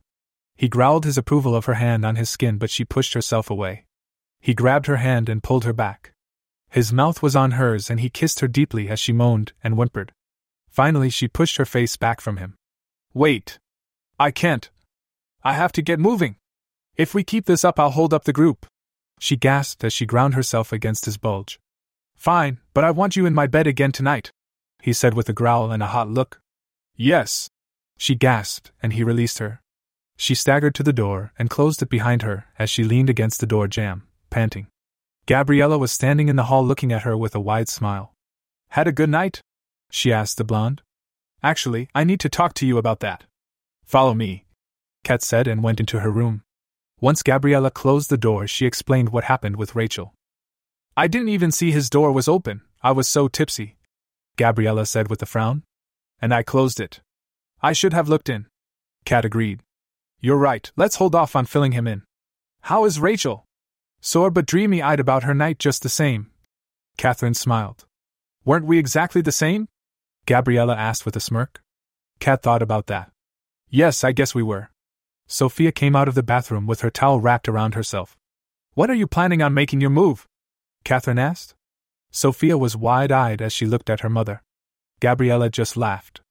He 0.55 0.69
growled 0.69 1.05
his 1.05 1.17
approval 1.17 1.55
of 1.55 1.65
her 1.65 1.75
hand 1.75 2.05
on 2.05 2.15
his 2.15 2.29
skin, 2.29 2.57
but 2.57 2.69
she 2.69 2.85
pushed 2.85 3.13
herself 3.13 3.49
away. 3.49 3.85
He 4.39 4.53
grabbed 4.53 4.85
her 4.85 4.97
hand 4.97 5.29
and 5.29 5.43
pulled 5.43 5.65
her 5.65 5.73
back. 5.73 6.13
His 6.69 6.93
mouth 6.93 7.21
was 7.23 7.35
on 7.35 7.51
hers, 7.51 7.89
and 7.89 7.99
he 7.99 8.09
kissed 8.09 8.39
her 8.39 8.47
deeply 8.47 8.87
as 8.87 8.99
she 8.99 9.11
moaned 9.11 9.53
and 9.63 9.73
whimpered. 9.73 10.13
Finally, 10.71 11.09
she 11.09 11.27
pushed 11.27 11.57
her 11.57 11.65
face 11.65 11.97
back 11.97 12.21
from 12.21 12.37
him. 12.37 12.55
Wait. 13.13 13.59
I 14.17 14.31
can't. 14.31 14.69
I 15.43 15.53
have 15.53 15.73
to 15.73 15.81
get 15.81 15.99
moving. 15.99 16.37
If 16.95 17.13
we 17.13 17.23
keep 17.23 17.45
this 17.45 17.65
up, 17.65 17.79
I'll 17.79 17.91
hold 17.91 18.13
up 18.13 18.23
the 18.23 18.33
group. 18.33 18.65
She 19.19 19.35
gasped 19.35 19.83
as 19.83 19.91
she 19.91 20.05
ground 20.05 20.33
herself 20.33 20.71
against 20.71 21.05
his 21.05 21.17
bulge. 21.17 21.59
Fine, 22.15 22.59
but 22.73 22.83
I 22.83 22.91
want 22.91 23.15
you 23.15 23.25
in 23.25 23.33
my 23.33 23.47
bed 23.47 23.67
again 23.67 23.91
tonight, 23.91 24.31
he 24.81 24.93
said 24.93 25.13
with 25.13 25.27
a 25.27 25.33
growl 25.33 25.71
and 25.71 25.83
a 25.83 25.87
hot 25.87 26.09
look. 26.09 26.39
Yes. 26.95 27.49
She 27.97 28.15
gasped, 28.15 28.71
and 28.81 28.93
he 28.93 29.03
released 29.03 29.39
her. 29.39 29.61
She 30.17 30.35
staggered 30.35 30.75
to 30.75 30.83
the 30.83 30.93
door 30.93 31.33
and 31.37 31.49
closed 31.49 31.81
it 31.81 31.89
behind 31.89 32.21
her 32.21 32.45
as 32.57 32.69
she 32.69 32.83
leaned 32.83 33.09
against 33.09 33.39
the 33.39 33.47
door 33.47 33.67
jamb, 33.67 34.07
panting. 34.29 34.67
Gabriella 35.25 35.77
was 35.77 35.91
standing 35.91 36.29
in 36.29 36.35
the 36.35 36.45
hall 36.45 36.65
looking 36.65 36.91
at 36.91 37.03
her 37.03 37.17
with 37.17 37.35
a 37.35 37.39
wide 37.39 37.69
smile. 37.69 38.13
Had 38.69 38.87
a 38.87 38.91
good 38.91 39.09
night? 39.09 39.41
She 39.91 40.11
asked 40.11 40.37
the 40.37 40.43
blonde. 40.43 40.81
Actually, 41.43 41.89
I 41.93 42.03
need 42.03 42.19
to 42.21 42.29
talk 42.29 42.53
to 42.55 42.65
you 42.65 42.77
about 42.77 43.01
that. 43.01 43.25
Follow 43.85 44.13
me, 44.13 44.45
Kat 45.03 45.21
said 45.21 45.47
and 45.47 45.61
went 45.61 45.79
into 45.79 45.99
her 45.99 46.09
room. 46.09 46.43
Once 46.99 47.23
Gabriella 47.23 47.71
closed 47.71 48.09
the 48.09 48.17
door, 48.17 48.47
she 48.47 48.65
explained 48.65 49.09
what 49.09 49.25
happened 49.25 49.55
with 49.55 49.75
Rachel. 49.75 50.13
I 50.95 51.07
didn't 51.07 51.29
even 51.29 51.51
see 51.51 51.71
his 51.71 51.89
door 51.89 52.11
was 52.11 52.27
open, 52.27 52.61
I 52.81 52.91
was 52.91 53.07
so 53.07 53.27
tipsy, 53.27 53.77
Gabriella 54.37 54.85
said 54.85 55.09
with 55.09 55.21
a 55.21 55.25
frown. 55.25 55.63
And 56.21 56.33
I 56.33 56.43
closed 56.43 56.79
it. 56.79 57.01
I 57.61 57.73
should 57.73 57.93
have 57.93 58.07
looked 58.07 58.29
in. 58.29 58.45
Kat 59.05 59.25
agreed. 59.25 59.61
You're 60.19 60.37
right, 60.37 60.71
let's 60.75 60.97
hold 60.97 61.15
off 61.15 61.35
on 61.35 61.45
filling 61.45 61.71
him 61.71 61.87
in. 61.87 62.03
How 62.61 62.85
is 62.85 62.99
Rachel? 62.99 63.45
Sore 64.01 64.29
but 64.29 64.45
dreamy 64.45 64.81
eyed 64.81 64.99
about 64.99 65.23
her 65.23 65.33
night 65.33 65.57
just 65.57 65.81
the 65.81 65.89
same. 65.89 66.29
Catherine 66.97 67.33
smiled. 67.33 67.85
Weren't 68.45 68.65
we 68.65 68.77
exactly 68.77 69.21
the 69.21 69.31
same? 69.31 69.67
Gabriella 70.25 70.75
asked 70.75 71.05
with 71.05 71.15
a 71.15 71.19
smirk. 71.19 71.61
Kat 72.19 72.41
thought 72.41 72.61
about 72.61 72.87
that. 72.87 73.11
Yes, 73.69 74.03
I 74.03 74.11
guess 74.11 74.35
we 74.35 74.43
were. 74.43 74.69
Sophia 75.27 75.71
came 75.71 75.95
out 75.95 76.07
of 76.07 76.15
the 76.15 76.23
bathroom 76.23 76.67
with 76.67 76.81
her 76.81 76.89
towel 76.89 77.19
wrapped 77.19 77.47
around 77.47 77.73
herself. 77.73 78.17
When 78.73 78.91
are 78.91 78.95
you 78.95 79.07
planning 79.07 79.41
on 79.41 79.53
making 79.53 79.81
your 79.81 79.89
move? 79.89 80.27
Catherine 80.83 81.19
asked. 81.19 81.55
Sophia 82.11 82.57
was 82.57 82.75
wide 82.75 83.11
eyed 83.11 83.41
as 83.41 83.53
she 83.53 83.65
looked 83.65 83.89
at 83.89 84.01
her 84.01 84.09
mother. 84.09 84.43
Gabriella 84.99 85.49
just 85.49 85.77
laughed. 85.77 86.21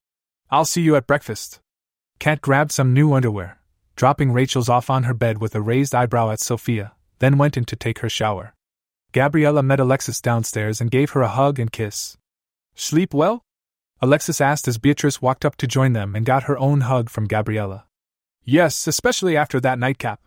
I'll 0.50 0.64
see 0.64 0.82
you 0.82 0.96
at 0.96 1.06
breakfast. 1.06 1.60
Kat 2.18 2.40
grabbed 2.40 2.72
some 2.72 2.92
new 2.92 3.12
underwear, 3.14 3.58
dropping 3.96 4.32
Rachel's 4.32 4.68
off 4.68 4.90
on 4.90 5.04
her 5.04 5.14
bed 5.14 5.40
with 5.40 5.54
a 5.54 5.60
raised 5.60 5.94
eyebrow 5.94 6.30
at 6.30 6.40
Sophia, 6.40 6.92
then 7.18 7.38
went 7.38 7.56
in 7.56 7.64
to 7.64 7.76
take 7.76 8.00
her 8.00 8.08
shower. 8.08 8.54
Gabriella 9.12 9.62
met 9.62 9.80
Alexis 9.80 10.20
downstairs 10.20 10.80
and 10.80 10.90
gave 10.90 11.10
her 11.10 11.22
a 11.22 11.28
hug 11.28 11.58
and 11.58 11.72
kiss. 11.72 12.16
Sleep 12.74 13.14
well? 13.14 13.42
Alexis 14.02 14.40
asked 14.40 14.66
as 14.66 14.78
Beatrice 14.78 15.20
walked 15.20 15.44
up 15.44 15.56
to 15.56 15.66
join 15.66 15.92
them 15.92 16.16
and 16.16 16.24
got 16.24 16.44
her 16.44 16.58
own 16.58 16.82
hug 16.82 17.10
from 17.10 17.26
Gabriella. 17.26 17.84
Yes, 18.44 18.86
especially 18.86 19.36
after 19.36 19.60
that 19.60 19.78
nightcap. 19.78 20.20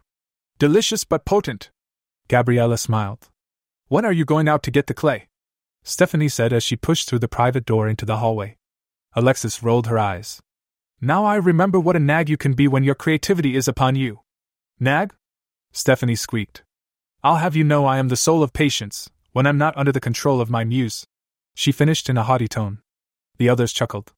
Delicious 0.60 1.04
but 1.04 1.26
potent. 1.26 1.72
Gabriella 2.28 2.78
smiled. 2.78 3.30
When 3.88 4.06
are 4.06 4.12
you 4.12 4.26
going 4.26 4.48
out 4.48 4.62
to 4.64 4.72
get 4.72 4.88
the 4.88 4.94
clay? 4.94 5.28
Stephanie 5.84 6.30
said 6.30 6.54
as 6.54 6.64
she 6.64 6.76
pushed 6.76 7.10
through 7.10 7.20
the 7.20 7.28
private 7.28 7.66
door 7.66 7.88
into 7.88 8.06
the 8.06 8.18
hallway. 8.18 8.58
Alexis 9.14 9.64
rolled 9.64 9.88
her 9.88 9.98
eyes. 9.98 10.42
Now 11.02 11.26
I 11.26 11.36
remember 11.36 11.80
what 11.80 11.96
a 11.96 12.00
nag 12.00 12.30
you 12.30 12.38
can 12.38 12.54
be 12.54 12.68
when 12.68 12.84
your 12.84 12.96
creativity 12.96 13.56
is 13.56 13.68
upon 13.68 13.96
you. 13.96 14.22
Nag? 14.80 15.14
Stephanie 15.72 16.16
squeaked. 16.16 16.64
I'll 17.24 17.38
have 17.38 17.56
you 17.56 17.64
know 17.64 17.86
I 17.86 17.98
am 17.98 18.10
the 18.10 18.16
soul 18.16 18.44
of 18.44 18.54
patience, 18.54 19.10
when 19.32 19.48
I'm 19.48 19.58
not 19.58 19.76
under 19.76 19.92
the 19.92 20.00
control 20.00 20.40
of 20.40 20.50
my 20.50 20.64
muse. 20.64 21.06
She 21.56 21.72
finished 21.72 22.10
in 22.10 22.18
a 22.18 22.24
haughty 22.24 22.48
tone. 22.48 22.80
The 23.38 23.50
others 23.50 23.74
chuckled. 23.74 24.14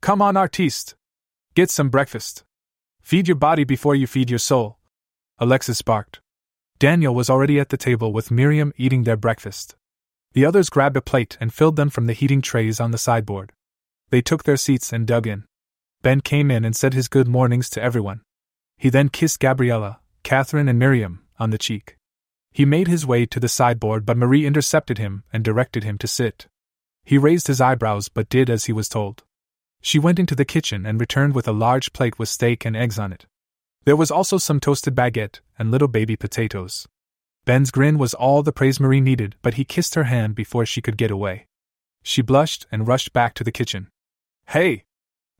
Come 0.00 0.22
on, 0.22 0.36
artiste. 0.36 0.94
Get 1.54 1.70
some 1.70 1.90
breakfast. 1.90 2.44
Feed 3.00 3.28
your 3.28 3.36
body 3.36 3.64
before 3.64 3.94
you 3.94 4.06
feed 4.06 4.30
your 4.30 4.38
soul. 4.38 4.78
Alexis 5.38 5.82
barked. 5.82 6.20
Daniel 6.78 7.14
was 7.14 7.30
already 7.30 7.60
at 7.60 7.68
the 7.68 7.76
table 7.76 8.12
with 8.12 8.30
Miriam 8.30 8.72
eating 8.76 9.04
their 9.04 9.16
breakfast. 9.16 9.76
The 10.32 10.44
others 10.44 10.70
grabbed 10.70 10.96
a 10.96 11.02
plate 11.02 11.36
and 11.40 11.52
filled 11.52 11.76
them 11.76 11.90
from 11.90 12.06
the 12.06 12.12
heating 12.12 12.40
trays 12.40 12.80
on 12.80 12.90
the 12.90 12.98
sideboard. 12.98 13.52
They 14.10 14.22
took 14.22 14.44
their 14.44 14.56
seats 14.56 14.92
and 14.92 15.06
dug 15.06 15.26
in. 15.26 15.44
Ben 16.02 16.20
came 16.20 16.50
in 16.50 16.64
and 16.64 16.74
said 16.74 16.94
his 16.94 17.08
good 17.08 17.28
mornings 17.28 17.70
to 17.70 17.82
everyone. 17.82 18.22
He 18.76 18.88
then 18.88 19.08
kissed 19.08 19.40
Gabriella, 19.40 20.00
Catherine, 20.22 20.68
and 20.68 20.78
Miriam 20.78 21.22
on 21.38 21.50
the 21.50 21.58
cheek. 21.58 21.96
He 22.50 22.64
made 22.64 22.88
his 22.88 23.06
way 23.06 23.26
to 23.26 23.40
the 23.40 23.48
sideboard, 23.48 24.04
but 24.04 24.16
Marie 24.16 24.46
intercepted 24.46 24.98
him 24.98 25.24
and 25.32 25.44
directed 25.44 25.84
him 25.84 25.98
to 25.98 26.06
sit. 26.06 26.48
He 27.04 27.18
raised 27.18 27.46
his 27.46 27.60
eyebrows 27.60 28.08
but 28.08 28.28
did 28.28 28.48
as 28.48 28.66
he 28.66 28.72
was 28.72 28.88
told. 28.88 29.24
She 29.80 29.98
went 29.98 30.18
into 30.18 30.34
the 30.34 30.44
kitchen 30.44 30.86
and 30.86 31.00
returned 31.00 31.34
with 31.34 31.48
a 31.48 31.52
large 31.52 31.92
plate 31.92 32.18
with 32.18 32.28
steak 32.28 32.64
and 32.64 32.76
eggs 32.76 32.98
on 32.98 33.12
it. 33.12 33.26
There 33.84 33.96
was 33.96 34.10
also 34.10 34.38
some 34.38 34.60
toasted 34.60 34.94
baguette 34.94 35.40
and 35.58 35.70
little 35.70 35.88
baby 35.88 36.14
potatoes. 36.14 36.86
Ben's 37.44 37.72
grin 37.72 37.98
was 37.98 38.14
all 38.14 38.42
the 38.44 38.52
praise 38.52 38.78
Marie 38.78 39.00
needed, 39.00 39.34
but 39.42 39.54
he 39.54 39.64
kissed 39.64 39.96
her 39.96 40.04
hand 40.04 40.36
before 40.36 40.64
she 40.64 40.80
could 40.80 40.96
get 40.96 41.10
away. 41.10 41.48
She 42.04 42.22
blushed 42.22 42.66
and 42.70 42.86
rushed 42.86 43.12
back 43.12 43.34
to 43.34 43.44
the 43.44 43.50
kitchen. 43.50 43.88
Hey! 44.46 44.84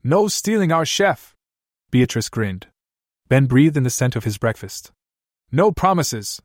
No 0.03 0.27
stealing 0.27 0.73
our 0.73 0.85
chef! 0.85 1.33
Beatrice 1.89 2.27
grinned. 2.27 2.67
Ben 3.29 3.45
breathed 3.45 3.77
in 3.77 3.83
the 3.83 3.89
scent 3.89 4.17
of 4.17 4.25
his 4.25 4.37
breakfast. 4.37 4.91
No 5.51 5.71
promises. 5.71 6.41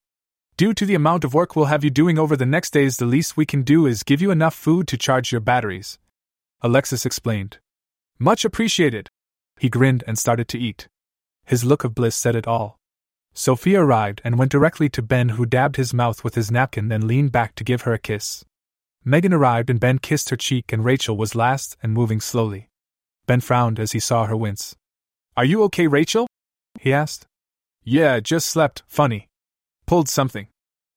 Due 0.58 0.74
to 0.74 0.84
the 0.84 0.96
amount 0.96 1.22
of 1.22 1.34
work 1.34 1.54
we'll 1.54 1.66
have 1.66 1.84
you 1.84 1.90
doing 1.90 2.18
over 2.18 2.36
the 2.36 2.44
next 2.44 2.72
days, 2.72 2.96
the 2.96 3.06
least 3.06 3.36
we 3.36 3.46
can 3.46 3.62
do 3.62 3.86
is 3.86 4.02
give 4.02 4.20
you 4.20 4.32
enough 4.32 4.56
food 4.56 4.88
to 4.88 4.98
charge 4.98 5.30
your 5.30 5.40
batteries. 5.40 6.00
Alexis 6.62 7.06
explained. 7.06 7.58
Much 8.18 8.44
appreciated. 8.44 9.08
He 9.60 9.68
grinned 9.68 10.02
and 10.08 10.18
started 10.18 10.48
to 10.48 10.58
eat. 10.58 10.88
His 11.46 11.64
look 11.64 11.84
of 11.84 11.94
bliss 11.94 12.16
said 12.16 12.34
it 12.34 12.48
all. 12.48 12.76
Sophia 13.34 13.80
arrived 13.80 14.20
and 14.24 14.36
went 14.36 14.50
directly 14.50 14.88
to 14.88 15.00
Ben, 15.00 15.28
who 15.28 15.46
dabbed 15.46 15.76
his 15.76 15.94
mouth 15.94 16.24
with 16.24 16.34
his 16.34 16.50
napkin, 16.50 16.88
then 16.88 17.06
leaned 17.06 17.30
back 17.30 17.54
to 17.54 17.62
give 17.62 17.82
her 17.82 17.92
a 17.92 17.98
kiss. 18.00 18.44
Megan 19.04 19.32
arrived 19.32 19.70
and 19.70 19.78
Ben 19.78 20.00
kissed 20.00 20.30
her 20.30 20.36
cheek, 20.36 20.72
and 20.72 20.84
Rachel 20.84 21.16
was 21.16 21.36
last 21.36 21.76
and 21.84 21.92
moving 21.94 22.20
slowly. 22.20 22.68
Ben 23.28 23.40
frowned 23.40 23.78
as 23.78 23.92
he 23.92 24.00
saw 24.00 24.26
her 24.26 24.36
wince. 24.36 24.74
Are 25.36 25.44
you 25.44 25.62
okay, 25.62 25.86
Rachel? 25.86 26.26
he 26.80 26.92
asked. 26.92 27.28
Yeah, 27.84 28.18
just 28.18 28.48
slept, 28.48 28.82
funny. 28.88 29.27
Pulled 29.88 30.10
something. 30.10 30.48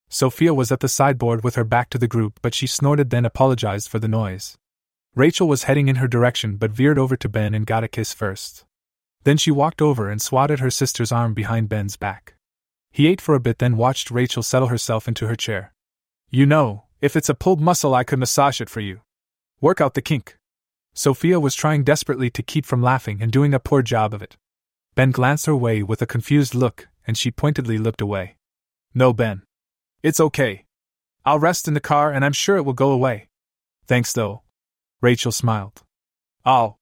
Sophia 0.09 0.53
was 0.53 0.69
at 0.69 0.81
the 0.81 0.89
sideboard 0.89 1.45
with 1.45 1.55
her 1.55 1.63
back 1.63 1.89
to 1.91 1.97
the 1.97 2.09
group, 2.09 2.41
but 2.41 2.53
she 2.53 2.67
snorted 2.67 3.09
then 3.09 3.23
apologized 3.23 3.87
for 3.87 3.99
the 3.99 4.09
noise. 4.09 4.57
Rachel 5.15 5.47
was 5.47 5.63
heading 5.63 5.87
in 5.87 5.95
her 5.95 6.09
direction 6.09 6.57
but 6.57 6.71
veered 6.71 6.99
over 6.99 7.15
to 7.15 7.29
Ben 7.29 7.53
and 7.53 7.65
got 7.65 7.85
a 7.85 7.87
kiss 7.87 8.13
first. 8.13 8.65
Then 9.23 9.37
she 9.37 9.49
walked 9.49 9.81
over 9.81 10.09
and 10.09 10.21
swatted 10.21 10.59
her 10.59 10.69
sister's 10.69 11.09
arm 11.09 11.33
behind 11.33 11.69
Ben's 11.69 11.95
back. 11.95 12.35
He 12.91 13.07
ate 13.07 13.21
for 13.21 13.33
a 13.33 13.39
bit, 13.39 13.59
then 13.59 13.77
watched 13.77 14.11
Rachel 14.11 14.43
settle 14.43 14.67
herself 14.67 15.07
into 15.07 15.27
her 15.27 15.37
chair. 15.37 15.73
You 16.29 16.45
know, 16.45 16.83
if 16.99 17.15
it's 17.15 17.29
a 17.29 17.33
pulled 17.33 17.61
muscle, 17.61 17.95
I 17.95 18.03
could 18.03 18.19
massage 18.19 18.59
it 18.59 18.69
for 18.69 18.81
you. 18.81 18.99
Work 19.61 19.79
out 19.79 19.93
the 19.93 20.01
kink. 20.01 20.37
Sophia 20.93 21.39
was 21.39 21.55
trying 21.55 21.85
desperately 21.85 22.29
to 22.31 22.43
keep 22.43 22.65
from 22.65 22.83
laughing 22.83 23.19
and 23.21 23.31
doing 23.31 23.53
a 23.53 23.59
poor 23.59 23.83
job 23.83 24.13
of 24.13 24.21
it. 24.21 24.35
Ben 24.95 25.11
glanced 25.11 25.45
her 25.45 25.55
way 25.55 25.81
with 25.81 26.01
a 26.01 26.05
confused 26.05 26.53
look, 26.53 26.89
and 27.07 27.17
she 27.17 27.31
pointedly 27.31 27.77
looked 27.77 28.01
away. 28.01 28.35
No, 28.93 29.13
Ben. 29.13 29.43
It's 30.03 30.19
okay. 30.19 30.65
I'll 31.25 31.39
rest 31.39 31.67
in 31.67 31.73
the 31.73 31.79
car 31.79 32.11
and 32.11 32.25
I'm 32.25 32.33
sure 32.33 32.57
it 32.57 32.63
will 32.63 32.73
go 32.73 32.91
away. 32.91 33.29
Thanks, 33.85 34.13
though. 34.13 34.43
Rachel 35.01 35.31
smiled. 35.31 35.81
I'll. 36.45 36.77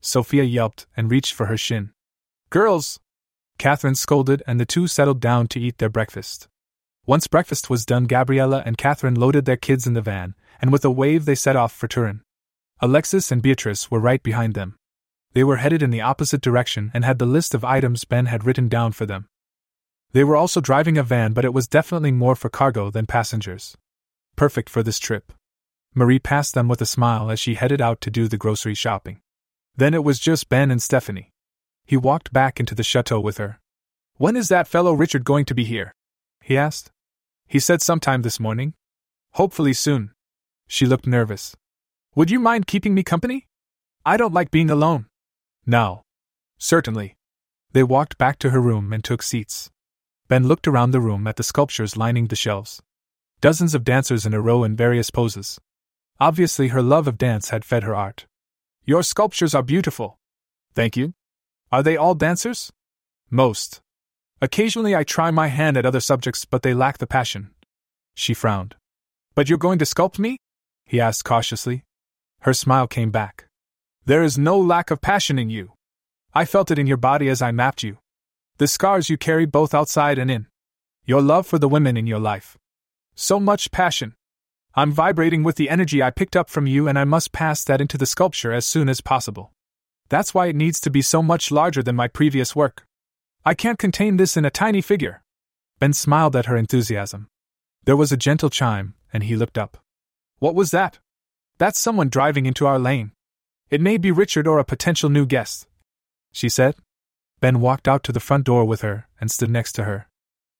Sophia 0.00 0.44
yelped 0.44 0.86
and 0.96 1.10
reached 1.10 1.34
for 1.34 1.46
her 1.46 1.56
shin. 1.56 1.90
Girls! 2.48 2.98
Catherine 3.58 3.94
scolded, 3.94 4.42
and 4.46 4.58
the 4.58 4.64
two 4.64 4.86
settled 4.86 5.20
down 5.20 5.46
to 5.48 5.60
eat 5.60 5.78
their 5.78 5.90
breakfast. 5.90 6.48
Once 7.06 7.26
breakfast 7.26 7.68
was 7.68 7.84
done, 7.84 8.06
Gabriella 8.06 8.62
and 8.64 8.78
Catherine 8.78 9.14
loaded 9.14 9.44
their 9.44 9.56
kids 9.56 9.86
in 9.86 9.92
the 9.92 10.00
van, 10.00 10.34
and 10.60 10.72
with 10.72 10.84
a 10.84 10.90
wave 10.90 11.26
they 11.26 11.34
set 11.34 11.56
off 11.56 11.72
for 11.72 11.86
Turin. 11.86 12.22
Alexis 12.80 13.30
and 13.30 13.42
Beatrice 13.42 13.90
were 13.90 14.00
right 14.00 14.22
behind 14.22 14.54
them. 14.54 14.76
They 15.32 15.44
were 15.44 15.56
headed 15.56 15.82
in 15.82 15.90
the 15.90 16.00
opposite 16.00 16.40
direction 16.40 16.90
and 16.94 17.04
had 17.04 17.18
the 17.18 17.26
list 17.26 17.54
of 17.54 17.64
items 17.64 18.04
Ben 18.04 18.26
had 18.26 18.44
written 18.44 18.68
down 18.68 18.92
for 18.92 19.04
them. 19.04 19.28
They 20.12 20.24
were 20.24 20.36
also 20.36 20.60
driving 20.60 20.98
a 20.98 21.02
van, 21.02 21.32
but 21.32 21.44
it 21.44 21.54
was 21.54 21.68
definitely 21.68 22.12
more 22.12 22.34
for 22.34 22.48
cargo 22.48 22.90
than 22.90 23.06
passengers. 23.06 23.76
perfect 24.36 24.70
for 24.70 24.82
this 24.82 24.98
trip. 24.98 25.32
Marie 25.94 26.18
passed 26.18 26.54
them 26.54 26.66
with 26.66 26.80
a 26.80 26.86
smile 26.86 27.30
as 27.30 27.38
she 27.38 27.54
headed 27.54 27.80
out 27.80 28.00
to 28.00 28.10
do 28.10 28.26
the 28.26 28.38
grocery 28.38 28.74
shopping. 28.74 29.20
Then 29.76 29.92
it 29.92 30.02
was 30.02 30.18
just 30.18 30.48
Ben 30.48 30.70
and 30.70 30.82
Stephanie. 30.82 31.30
He 31.84 31.96
walked 31.96 32.32
back 32.32 32.58
into 32.58 32.74
the 32.74 32.82
chateau 32.82 33.20
with 33.20 33.38
her. 33.38 33.60
When 34.16 34.36
is 34.36 34.48
that 34.48 34.68
fellow 34.68 34.92
Richard 34.92 35.24
going 35.24 35.44
to 35.46 35.54
be 35.54 35.64
here? 35.64 35.94
he 36.42 36.56
asked. 36.56 36.90
He 37.46 37.58
said 37.58 37.82
sometime 37.82 38.22
this 38.22 38.40
morning. 38.40 38.74
Hopefully 39.32 39.72
soon. 39.72 40.12
She 40.66 40.86
looked 40.86 41.06
nervous. 41.06 41.54
Would 42.14 42.30
you 42.30 42.40
mind 42.40 42.66
keeping 42.66 42.94
me 42.94 43.02
company? 43.02 43.46
I 44.06 44.16
don't 44.16 44.32
like 44.32 44.50
being 44.50 44.70
alone. 44.70 45.06
No. 45.66 46.02
Certainly. 46.58 47.16
They 47.72 47.82
walked 47.82 48.16
back 48.18 48.38
to 48.38 48.50
her 48.50 48.60
room 48.60 48.92
and 48.92 49.04
took 49.04 49.22
seats. 49.22 49.70
Ben 50.30 50.46
looked 50.46 50.68
around 50.68 50.92
the 50.92 51.00
room 51.00 51.26
at 51.26 51.34
the 51.34 51.42
sculptures 51.42 51.96
lining 51.96 52.28
the 52.28 52.36
shelves. 52.36 52.80
Dozens 53.40 53.74
of 53.74 53.82
dancers 53.82 54.24
in 54.24 54.32
a 54.32 54.40
row 54.40 54.62
in 54.62 54.76
various 54.76 55.10
poses. 55.10 55.58
Obviously, 56.20 56.68
her 56.68 56.82
love 56.82 57.08
of 57.08 57.18
dance 57.18 57.48
had 57.48 57.64
fed 57.64 57.82
her 57.82 57.96
art. 57.96 58.26
Your 58.84 59.02
sculptures 59.02 59.56
are 59.56 59.62
beautiful. 59.64 60.18
Thank 60.72 60.96
you. 60.96 61.14
Are 61.72 61.82
they 61.82 61.96
all 61.96 62.14
dancers? 62.14 62.70
Most. 63.28 63.80
Occasionally 64.40 64.94
I 64.94 65.02
try 65.02 65.32
my 65.32 65.48
hand 65.48 65.76
at 65.76 65.84
other 65.84 65.98
subjects, 65.98 66.44
but 66.44 66.62
they 66.62 66.74
lack 66.74 66.98
the 66.98 67.08
passion. 67.08 67.50
She 68.14 68.32
frowned. 68.32 68.76
But 69.34 69.48
you're 69.48 69.58
going 69.58 69.80
to 69.80 69.84
sculpt 69.84 70.20
me? 70.20 70.36
he 70.86 71.00
asked 71.00 71.24
cautiously. 71.24 71.82
Her 72.42 72.54
smile 72.54 72.86
came 72.86 73.10
back. 73.10 73.46
There 74.04 74.22
is 74.22 74.38
no 74.38 74.56
lack 74.56 74.92
of 74.92 75.00
passion 75.00 75.40
in 75.40 75.50
you. 75.50 75.72
I 76.32 76.44
felt 76.44 76.70
it 76.70 76.78
in 76.78 76.86
your 76.86 76.98
body 76.98 77.28
as 77.28 77.42
I 77.42 77.50
mapped 77.50 77.82
you. 77.82 77.98
The 78.60 78.68
scars 78.68 79.08
you 79.08 79.16
carry 79.16 79.46
both 79.46 79.72
outside 79.72 80.18
and 80.18 80.30
in. 80.30 80.46
Your 81.06 81.22
love 81.22 81.46
for 81.46 81.58
the 81.58 81.66
women 81.66 81.96
in 81.96 82.06
your 82.06 82.18
life. 82.18 82.58
So 83.14 83.40
much 83.40 83.70
passion. 83.70 84.14
I'm 84.74 84.92
vibrating 84.92 85.42
with 85.42 85.56
the 85.56 85.70
energy 85.70 86.02
I 86.02 86.10
picked 86.10 86.36
up 86.36 86.50
from 86.50 86.66
you, 86.66 86.86
and 86.86 86.98
I 86.98 87.04
must 87.04 87.32
pass 87.32 87.64
that 87.64 87.80
into 87.80 87.96
the 87.96 88.04
sculpture 88.04 88.52
as 88.52 88.66
soon 88.66 88.90
as 88.90 89.00
possible. 89.00 89.54
That's 90.10 90.34
why 90.34 90.48
it 90.48 90.56
needs 90.56 90.78
to 90.80 90.90
be 90.90 91.00
so 91.00 91.22
much 91.22 91.50
larger 91.50 91.82
than 91.82 91.96
my 91.96 92.06
previous 92.06 92.54
work. 92.54 92.84
I 93.46 93.54
can't 93.54 93.78
contain 93.78 94.18
this 94.18 94.36
in 94.36 94.44
a 94.44 94.50
tiny 94.50 94.82
figure. 94.82 95.22
Ben 95.78 95.94
smiled 95.94 96.36
at 96.36 96.44
her 96.44 96.58
enthusiasm. 96.58 97.28
There 97.84 97.96
was 97.96 98.12
a 98.12 98.18
gentle 98.18 98.50
chime, 98.50 98.92
and 99.10 99.22
he 99.22 99.36
looked 99.36 99.56
up. 99.56 99.78
What 100.38 100.54
was 100.54 100.70
that? 100.72 100.98
That's 101.56 101.80
someone 101.80 102.10
driving 102.10 102.44
into 102.44 102.66
our 102.66 102.78
lane. 102.78 103.12
It 103.70 103.80
may 103.80 103.96
be 103.96 104.10
Richard 104.10 104.46
or 104.46 104.58
a 104.58 104.64
potential 104.64 105.08
new 105.08 105.24
guest. 105.24 105.66
She 106.30 106.50
said. 106.50 106.74
Ben 107.40 107.60
walked 107.60 107.88
out 107.88 108.04
to 108.04 108.12
the 108.12 108.20
front 108.20 108.44
door 108.44 108.64
with 108.64 108.82
her 108.82 109.08
and 109.20 109.30
stood 109.30 109.50
next 109.50 109.72
to 109.72 109.84
her. 109.84 110.06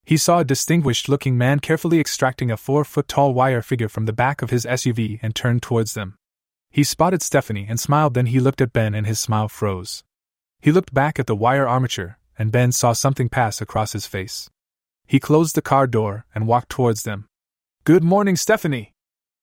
He 0.04 0.16
saw 0.16 0.38
a 0.38 0.44
distinguished 0.44 1.08
looking 1.08 1.37
man 1.37 1.60
carefully 1.60 2.00
extracting 2.00 2.50
a 2.50 2.56
four 2.56 2.84
foot 2.84 3.06
tall 3.06 3.34
wire 3.34 3.62
figure 3.62 3.88
from 3.88 4.06
the 4.06 4.12
back 4.12 4.42
of 4.42 4.50
his 4.50 4.64
SUV 4.64 5.18
and 5.22 5.34
turned 5.34 5.62
towards 5.62 5.94
them. 5.94 6.16
He 6.70 6.84
spotted 6.84 7.22
Stephanie 7.22 7.66
and 7.68 7.78
smiled, 7.78 8.14
then 8.14 8.26
he 8.26 8.40
looked 8.40 8.60
at 8.60 8.72
Ben 8.72 8.94
and 8.94 9.06
his 9.06 9.20
smile 9.20 9.49
froze. 9.49 10.02
He 10.60 10.72
looked 10.72 10.94
back 10.94 11.18
at 11.18 11.26
the 11.26 11.37
wire 11.37 11.68
armature, 11.68 12.18
and 12.38 12.52
Ben 12.52 12.72
saw 12.72 12.92
something 12.92 13.28
pass 13.28 13.60
across 13.60 13.92
his 13.92 14.06
face. 14.06 14.49
He 15.06 15.20
closed 15.20 15.54
the 15.54 15.62
car 15.62 15.87
door 15.87 16.26
and 16.34 16.46
walked 16.46 16.70
towards 16.70 17.02
them. 17.02 17.26
Good 17.84 18.04
morning, 18.04 18.37
Stephanie. 18.37 18.92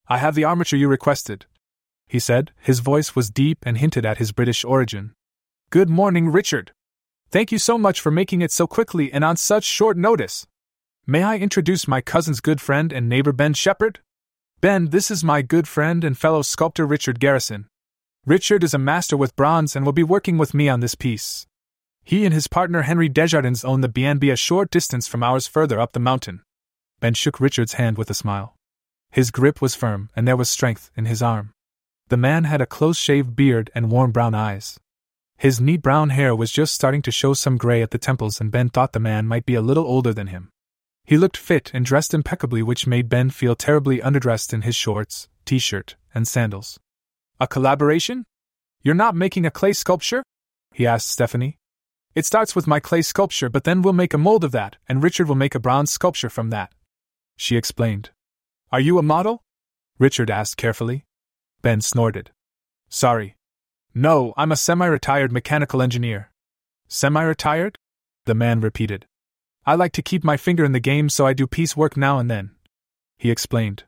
I 0.08 0.18
have 0.18 0.36
the 0.36 0.46
armature 0.46 0.80
you 0.80 0.88
requested, 0.88 1.46
he 2.08 2.20
said. 2.20 2.52
His 2.62 2.80
voice 2.80 3.16
was 3.16 3.30
deep 3.30 3.60
and 3.64 3.78
hinted 3.78 4.06
at 4.06 4.18
his 4.18 4.32
British 4.32 4.64
origin. 4.64 5.14
Good 5.70 5.90
morning, 5.90 6.30
Richard. 6.30 6.72
Thank 7.30 7.52
you 7.52 7.60
so 7.60 7.78
much 7.78 8.00
for 8.00 8.10
making 8.10 8.42
it 8.42 8.52
so 8.52 8.68
quickly 8.68 9.12
and 9.12 9.24
on 9.24 9.36
such 9.36 9.66
short 9.66 9.98
notice. 9.98 10.48
May 11.06 11.24
I 11.24 11.38
introduce 11.38 11.88
my 11.88 12.00
cousin's 12.00 12.40
good 12.40 12.62
friend 12.62 12.94
and 12.94 13.10
neighbor 13.10 13.34
Ben 13.34 13.54
Shepherd? 13.54 14.00
Ben, 14.62 14.92
this 14.92 15.12
is 15.12 15.26
my 15.26 15.42
good 15.42 15.68
friend 15.68 16.06
and 16.06 16.18
fellow 16.18 16.42
sculptor 16.42 16.86
Richard 16.86 17.20
Garrison. 17.20 17.68
Richard 18.26 18.64
is 18.64 18.74
a 18.74 18.78
master 18.80 19.18
with 19.18 19.36
bronze 19.36 19.76
and 19.76 19.86
will 19.86 19.94
be 19.94 20.04
working 20.04 20.38
with 20.38 20.54
me 20.54 20.70
on 20.70 20.80
this 20.80 20.96
piece. 20.96 21.46
He 22.06 22.24
and 22.24 22.34
his 22.34 22.48
partner 22.48 22.84
Henry 22.84 23.10
Desjardins 23.10 23.66
own 23.66 23.82
the 23.82 23.90
BNB 23.90 24.32
a 24.32 24.38
short 24.38 24.72
distance 24.72 25.06
from 25.06 25.22
ours 25.22 25.48
further 25.48 25.82
up 25.82 25.92
the 25.92 26.00
mountain. 26.00 26.44
Ben 27.02 27.14
shook 27.14 27.42
Richard's 27.42 27.74
hand 27.74 27.98
with 27.98 28.10
a 28.10 28.14
smile. 28.14 28.56
His 29.12 29.32
grip 29.32 29.62
was 29.62 29.76
firm, 29.76 30.10
and 30.16 30.26
there 30.26 30.38
was 30.38 30.50
strength 30.50 30.92
in 30.96 31.06
his 31.06 31.22
arm. 31.22 31.52
The 32.08 32.18
man 32.18 32.46
had 32.46 32.62
a 32.62 32.66
close 32.66 32.98
shaved 32.98 33.36
beard 33.36 33.70
and 33.76 33.92
warm 33.92 34.12
brown 34.12 34.34
eyes. 34.34 34.80
His 35.38 35.62
neat 35.62 35.84
brown 35.84 36.10
hair 36.10 36.36
was 36.36 36.52
just 36.52 36.74
starting 36.74 37.04
to 37.04 37.12
show 37.12 37.36
some 37.36 37.58
gray 37.58 37.84
at 37.84 37.92
the 37.92 38.00
temples, 38.00 38.42
and 38.42 38.52
Ben 38.52 38.70
thought 38.70 38.94
the 38.94 39.00
man 39.00 39.28
might 39.28 39.46
be 39.46 39.54
a 39.54 39.62
little 39.62 39.86
older 39.86 40.12
than 40.12 40.28
him. 40.28 40.50
He 41.06 41.16
looked 41.16 41.38
fit 41.38 41.72
and 41.76 41.86
dressed 41.86 42.14
impeccably, 42.14 42.64
which 42.64 42.88
made 42.88 43.08
Ben 43.08 43.30
feel 43.30 43.56
terribly 43.56 44.00
underdressed 44.00 44.52
in 44.52 44.64
his 44.64 44.76
shorts, 44.76 45.30
t 45.46 45.60
shirt, 45.60 45.96
and 46.14 46.28
sandals. 46.28 46.80
A 47.40 47.48
collaboration? 47.48 48.26
You're 48.82 48.96
not 48.96 49.16
making 49.16 49.46
a 49.46 49.52
clay 49.52 49.74
sculpture? 49.74 50.24
he 50.74 50.88
asked 50.88 51.08
Stephanie. 51.08 51.60
It 52.16 52.26
starts 52.26 52.56
with 52.56 52.66
my 52.66 52.80
clay 52.80 53.04
sculpture, 53.04 53.48
but 53.48 53.64
then 53.64 53.84
we'll 53.84 53.94
make 53.94 54.16
a 54.16 54.18
mold 54.18 54.44
of 54.44 54.52
that, 54.52 54.78
and 54.90 55.04
Richard 55.04 55.28
will 55.28 55.36
make 55.36 55.54
a 55.54 55.60
bronze 55.60 55.92
sculpture 55.92 56.30
from 56.30 56.50
that. 56.50 56.74
She 57.38 57.56
explained. 57.56 58.10
Are 58.72 58.80
you 58.80 58.98
a 58.98 59.04
model? 59.04 59.44
Richard 60.00 60.32
asked 60.32 60.58
carefully. 60.58 61.06
Ben 61.62 61.80
snorted. 61.82 62.32
Sorry. 62.90 63.37
No, 64.00 64.36
I'm 64.38 64.52
a 64.52 64.56
semi 64.56 64.86
retired 64.86 65.32
mechanical 65.32 65.82
engineer. 65.82 66.30
Semi 66.88 67.24
retired? 67.24 67.80
The 68.26 68.36
man 68.36 68.62
repeated. 68.62 69.08
I 69.66 69.74
like 69.74 69.92
to 69.94 70.04
keep 70.04 70.24
my 70.24 70.38
finger 70.38 70.64
in 70.64 70.72
the 70.72 70.80
game, 70.80 71.10
so 71.10 71.26
I 71.26 71.34
do 71.34 71.48
piecework 71.48 71.98
now 71.98 72.20
and 72.20 72.30
then. 72.30 72.52
He 73.18 73.32
explained. 73.32 73.86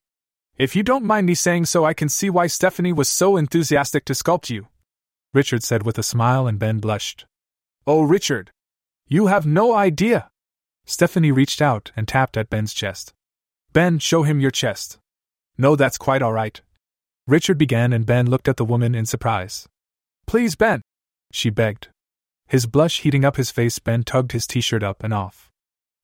If 0.57 0.75
you 0.75 0.81
don't 0.81 1.05
mind 1.05 1.27
me 1.27 1.35
saying 1.35 1.65
so, 1.65 1.85
I 1.85 1.93
can 1.93 2.09
see 2.09 2.27
why 2.27 2.47
Stephanie 2.47 2.91
was 2.91 3.07
so 3.07 3.37
enthusiastic 3.37 4.03
to 4.05 4.13
sculpt 4.13 4.49
you. 4.49 4.67
Richard 5.31 5.61
said 5.61 5.83
with 5.83 5.99
a 5.99 6.03
smile, 6.03 6.47
and 6.47 6.57
Ben 6.57 6.79
blushed. 6.79 7.27
Oh, 7.85 8.01
Richard! 8.01 8.49
You 9.07 9.27
have 9.27 9.45
no 9.45 9.75
idea! 9.75 10.31
Stephanie 10.85 11.31
reached 11.31 11.61
out 11.61 11.91
and 11.95 12.07
tapped 12.07 12.35
at 12.35 12.49
Ben's 12.49 12.73
chest. 12.73 13.13
Ben, 13.73 13.99
show 13.99 14.23
him 14.23 14.39
your 14.39 14.49
chest. 14.49 14.97
No, 15.55 15.75
that's 15.75 15.99
quite 15.99 16.23
all 16.23 16.33
right. 16.33 16.59
Richard 17.27 17.59
began, 17.59 17.93
and 17.93 18.07
Ben 18.07 18.27
looked 18.27 18.47
at 18.47 18.57
the 18.57 18.65
woman 18.65 18.95
in 18.95 19.05
surprise. 19.05 19.69
Please, 20.29 20.53
Ben, 20.53 20.83
she 21.31 21.49
begged. 21.49 21.87
His 22.47 22.67
blush 22.67 23.01
heating 23.01 23.25
up 23.25 23.35
his 23.35 23.49
face, 23.49 23.79
Ben 23.79 24.03
tugged 24.03 24.31
his 24.31 24.45
t 24.45 24.61
shirt 24.61 24.83
up 24.83 25.03
and 25.03 25.11
off. 25.11 25.49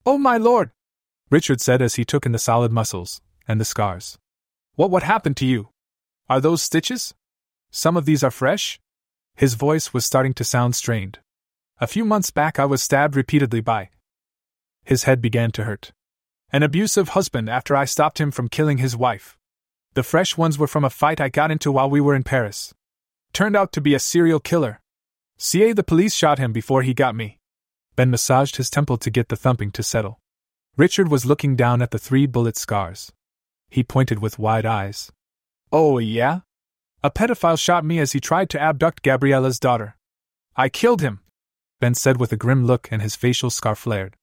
Oh, 0.03 0.17
my 0.17 0.35
lord! 0.35 0.71
Richard 1.29 1.61
said 1.61 1.79
as 1.79 1.93
he 1.93 2.05
took 2.05 2.25
in 2.25 2.31
the 2.31 2.39
solid 2.39 2.71
muscles 2.71 3.21
and 3.47 3.61
the 3.61 3.65
scars. 3.65 4.17
What 4.73 4.89
what 4.89 5.03
happened 5.03 5.37
to 5.37 5.45
you? 5.45 5.69
Are 6.27 6.41
those 6.41 6.63
stitches? 6.63 7.13
Some 7.69 7.95
of 7.95 8.05
these 8.05 8.23
are 8.23 8.31
fresh? 8.31 8.79
His 9.35 9.53
voice 9.53 9.93
was 9.93 10.07
starting 10.07 10.33
to 10.33 10.43
sound 10.43 10.75
strained. 10.75 11.19
A 11.79 11.85
few 11.85 12.03
months 12.03 12.31
back 12.31 12.57
I 12.57 12.65
was 12.65 12.81
stabbed 12.81 13.15
repeatedly 13.15 13.61
by. 13.61 13.91
His 14.83 15.03
head 15.03 15.21
began 15.21 15.51
to 15.51 15.65
hurt. 15.65 15.91
An 16.51 16.63
abusive 16.63 17.09
husband 17.09 17.47
after 17.47 17.75
I 17.75 17.85
stopped 17.85 18.19
him 18.19 18.31
from 18.31 18.49
killing 18.49 18.79
his 18.79 18.97
wife. 18.97 19.37
The 19.93 20.01
fresh 20.01 20.35
ones 20.35 20.57
were 20.57 20.65
from 20.65 20.83
a 20.83 20.89
fight 20.89 21.21
I 21.21 21.29
got 21.29 21.51
into 21.51 21.71
while 21.71 21.91
we 21.91 22.01
were 22.01 22.15
in 22.15 22.23
Paris. 22.23 22.73
Turned 23.35 23.57
out 23.57 23.73
to 23.73 23.81
be 23.81 23.93
a 23.93 23.99
serial 23.99 24.39
killer. 24.39 24.79
CA 25.37 25.73
the 25.73 25.83
police 25.83 26.15
shot 26.15 26.39
him 26.39 26.53
before 26.53 26.83
he 26.83 26.93
got 26.93 27.15
me. 27.15 27.37
Ben 27.97 28.09
massaged 28.09 28.55
his 28.55 28.69
temple 28.69 28.95
to 28.95 29.09
get 29.09 29.27
the 29.27 29.35
thumping 29.35 29.71
to 29.71 29.83
settle. 29.83 30.21
Richard 30.77 31.09
was 31.09 31.25
looking 31.25 31.57
down 31.57 31.81
at 31.81 31.91
the 31.91 31.99
three 31.99 32.27
bullet 32.27 32.55
scars. 32.55 33.11
He 33.69 33.83
pointed 33.83 34.19
with 34.19 34.39
wide 34.39 34.65
eyes. 34.65 35.11
Oh, 35.69 35.97
yeah? 35.97 36.39
A 37.03 37.11
pedophile 37.11 37.59
shot 37.59 37.83
me 37.83 37.99
as 37.99 38.13
he 38.13 38.21
tried 38.21 38.49
to 38.51 38.61
abduct 38.61 39.03
Gabriella's 39.03 39.59
daughter. 39.59 39.97
I 40.55 40.69
killed 40.69 41.01
him, 41.01 41.19
Ben 41.81 41.93
said 41.93 42.21
with 42.21 42.31
a 42.31 42.37
grim 42.37 42.65
look 42.65 42.87
and 42.89 43.01
his 43.01 43.17
facial 43.17 43.49
scar 43.49 43.75
flared. 43.75 44.15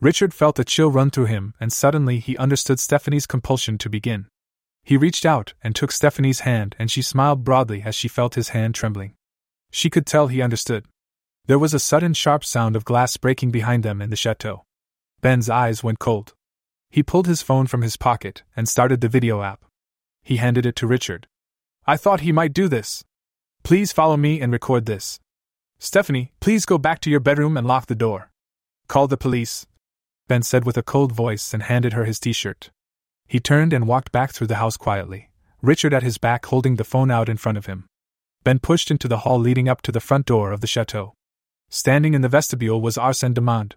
Richard 0.00 0.32
felt 0.32 0.60
a 0.60 0.64
chill 0.64 0.92
run 0.92 1.10
through 1.10 1.26
him, 1.26 1.54
and 1.58 1.72
suddenly 1.72 2.20
he 2.20 2.36
understood 2.36 2.78
Stephanie's 2.78 3.26
compulsion 3.26 3.76
to 3.78 3.90
begin. 3.90 4.28
He 4.84 4.96
reached 4.96 5.24
out 5.24 5.54
and 5.62 5.74
took 5.74 5.92
Stephanie's 5.92 6.40
hand, 6.40 6.74
and 6.78 6.90
she 6.90 7.02
smiled 7.02 7.44
broadly 7.44 7.82
as 7.84 7.94
she 7.94 8.08
felt 8.08 8.34
his 8.34 8.50
hand 8.50 8.74
trembling. 8.74 9.14
She 9.70 9.90
could 9.90 10.06
tell 10.06 10.26
he 10.26 10.42
understood. 10.42 10.86
There 11.46 11.58
was 11.58 11.74
a 11.74 11.78
sudden 11.78 12.14
sharp 12.14 12.44
sound 12.44 12.76
of 12.76 12.84
glass 12.84 13.16
breaking 13.16 13.50
behind 13.50 13.82
them 13.82 14.02
in 14.02 14.10
the 14.10 14.16
chateau. 14.16 14.64
Ben's 15.20 15.48
eyes 15.48 15.82
went 15.82 15.98
cold. 15.98 16.34
He 16.90 17.02
pulled 17.02 17.26
his 17.26 17.42
phone 17.42 17.66
from 17.66 17.82
his 17.82 17.96
pocket 17.96 18.42
and 18.56 18.68
started 18.68 19.00
the 19.00 19.08
video 19.08 19.42
app. 19.42 19.64
He 20.22 20.36
handed 20.36 20.66
it 20.66 20.76
to 20.76 20.86
Richard. 20.86 21.26
I 21.86 21.96
thought 21.96 22.20
he 22.20 22.32
might 22.32 22.52
do 22.52 22.68
this. 22.68 23.02
Please 23.64 23.92
follow 23.92 24.16
me 24.16 24.40
and 24.40 24.52
record 24.52 24.86
this. 24.86 25.18
Stephanie, 25.78 26.32
please 26.38 26.66
go 26.66 26.78
back 26.78 27.00
to 27.00 27.10
your 27.10 27.20
bedroom 27.20 27.56
and 27.56 27.66
lock 27.66 27.86
the 27.86 27.94
door. 27.94 28.30
Call 28.88 29.08
the 29.08 29.16
police. 29.16 29.66
Ben 30.28 30.42
said 30.42 30.64
with 30.64 30.76
a 30.76 30.82
cold 30.82 31.12
voice 31.12 31.54
and 31.54 31.64
handed 31.64 31.92
her 31.92 32.04
his 32.04 32.20
t 32.20 32.32
shirt. 32.32 32.70
He 33.26 33.40
turned 33.40 33.72
and 33.72 33.86
walked 33.86 34.12
back 34.12 34.32
through 34.32 34.48
the 34.48 34.56
house 34.56 34.76
quietly, 34.76 35.30
Richard 35.62 35.94
at 35.94 36.02
his 36.02 36.18
back 36.18 36.46
holding 36.46 36.76
the 36.76 36.84
phone 36.84 37.10
out 37.10 37.28
in 37.28 37.36
front 37.36 37.58
of 37.58 37.66
him. 37.66 37.86
Ben 38.44 38.58
pushed 38.58 38.90
into 38.90 39.08
the 39.08 39.18
hall 39.18 39.38
leading 39.38 39.68
up 39.68 39.82
to 39.82 39.92
the 39.92 40.00
front 40.00 40.26
door 40.26 40.52
of 40.52 40.60
the 40.60 40.66
chateau. 40.66 41.14
Standing 41.70 42.14
in 42.14 42.22
the 42.22 42.28
vestibule 42.28 42.80
was 42.80 42.96
Arsène 42.96 43.34
Demande. 43.34 43.76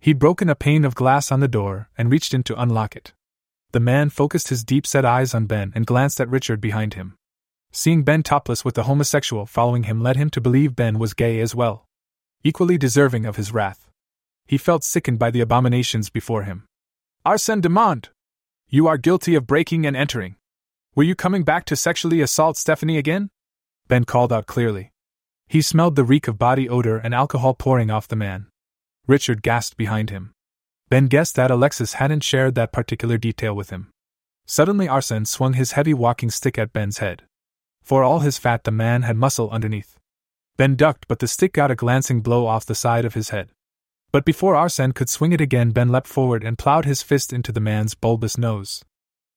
He'd 0.00 0.18
broken 0.18 0.48
a 0.48 0.54
pane 0.54 0.84
of 0.84 0.94
glass 0.94 1.30
on 1.30 1.40
the 1.40 1.48
door 1.48 1.90
and 1.96 2.10
reached 2.10 2.32
in 2.32 2.42
to 2.44 2.60
unlock 2.60 2.96
it. 2.96 3.12
The 3.72 3.80
man 3.80 4.08
focused 4.08 4.48
his 4.48 4.64
deep 4.64 4.86
set 4.86 5.04
eyes 5.04 5.34
on 5.34 5.46
Ben 5.46 5.72
and 5.74 5.86
glanced 5.86 6.20
at 6.20 6.28
Richard 6.28 6.60
behind 6.60 6.94
him. 6.94 7.16
Seeing 7.70 8.02
Ben 8.02 8.22
topless 8.22 8.64
with 8.64 8.74
the 8.74 8.84
homosexual 8.84 9.44
following 9.44 9.82
him 9.82 10.00
led 10.00 10.16
him 10.16 10.30
to 10.30 10.40
believe 10.40 10.74
Ben 10.74 10.98
was 10.98 11.12
gay 11.12 11.38
as 11.40 11.54
well. 11.54 11.84
Equally 12.42 12.78
deserving 12.78 13.26
of 13.26 13.36
his 13.36 13.52
wrath. 13.52 13.90
He 14.46 14.56
felt 14.56 14.84
sickened 14.84 15.18
by 15.18 15.30
the 15.30 15.42
abominations 15.42 16.08
before 16.08 16.44
him. 16.44 16.64
Arsène 17.26 17.60
Demande! 17.60 18.08
You 18.70 18.86
are 18.86 18.98
guilty 18.98 19.34
of 19.34 19.46
breaking 19.46 19.86
and 19.86 19.96
entering. 19.96 20.36
Were 20.94 21.02
you 21.02 21.14
coming 21.14 21.42
back 21.42 21.64
to 21.66 21.74
sexually 21.74 22.20
assault 22.20 22.58
Stephanie 22.58 22.98
again? 22.98 23.30
Ben 23.86 24.04
called 24.04 24.30
out 24.30 24.44
clearly. 24.44 24.92
He 25.46 25.62
smelled 25.62 25.96
the 25.96 26.04
reek 26.04 26.28
of 26.28 26.38
body 26.38 26.68
odor 26.68 26.98
and 26.98 27.14
alcohol 27.14 27.54
pouring 27.54 27.90
off 27.90 28.08
the 28.08 28.14
man. 28.14 28.48
Richard 29.06 29.40
gasped 29.42 29.78
behind 29.78 30.10
him. 30.10 30.34
Ben 30.90 31.06
guessed 31.06 31.34
that 31.36 31.50
Alexis 31.50 31.94
hadn't 31.94 32.22
shared 32.22 32.56
that 32.56 32.70
particular 32.70 33.16
detail 33.16 33.56
with 33.56 33.70
him. 33.70 33.90
Suddenly, 34.44 34.86
Arsène 34.86 35.26
swung 35.26 35.54
his 35.54 35.72
heavy 35.72 35.94
walking 35.94 36.28
stick 36.28 36.58
at 36.58 36.74
Ben's 36.74 36.98
head. 36.98 37.22
For 37.82 38.04
all 38.04 38.18
his 38.18 38.36
fat, 38.36 38.64
the 38.64 38.70
man 38.70 39.00
had 39.00 39.16
muscle 39.16 39.48
underneath. 39.48 39.96
Ben 40.58 40.76
ducked, 40.76 41.08
but 41.08 41.20
the 41.20 41.28
stick 41.28 41.54
got 41.54 41.70
a 41.70 41.74
glancing 41.74 42.20
blow 42.20 42.46
off 42.46 42.66
the 42.66 42.74
side 42.74 43.06
of 43.06 43.14
his 43.14 43.30
head. 43.30 43.50
But 44.10 44.24
before 44.24 44.54
Arsène 44.54 44.94
could 44.94 45.08
swing 45.08 45.32
it 45.32 45.40
again, 45.40 45.70
Ben 45.70 45.88
leapt 45.88 46.06
forward 46.06 46.42
and 46.42 46.58
plowed 46.58 46.86
his 46.86 47.02
fist 47.02 47.32
into 47.32 47.52
the 47.52 47.60
man's 47.60 47.94
bulbous 47.94 48.38
nose. 48.38 48.84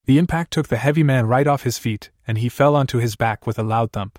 The 0.06 0.18
impact 0.18 0.52
took 0.52 0.70
the 0.70 0.78
heavy 0.78 1.04
man 1.04 1.28
right 1.28 1.46
off 1.46 1.64
his 1.64 1.78
feet, 1.78 2.10
and 2.26 2.38
he 2.38 2.50
fell 2.50 2.76
onto 2.76 2.98
his 2.98 3.16
back 3.16 3.46
with 3.46 3.60
a 3.60 3.64
loud 3.64 3.92
thump. 3.92 4.18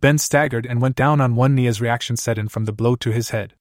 Ben 0.00 0.18
staggered 0.18 0.66
and 0.66 0.80
went 0.80 0.96
down 0.96 1.20
on 1.20 1.36
one 1.36 1.54
knee 1.54 1.66
as 1.66 1.80
reaction 1.80 2.16
set 2.16 2.38
in 2.38 2.48
from 2.48 2.64
the 2.64 2.72
blow 2.72 2.96
to 2.96 3.12
his 3.12 3.30
head. 3.30 3.54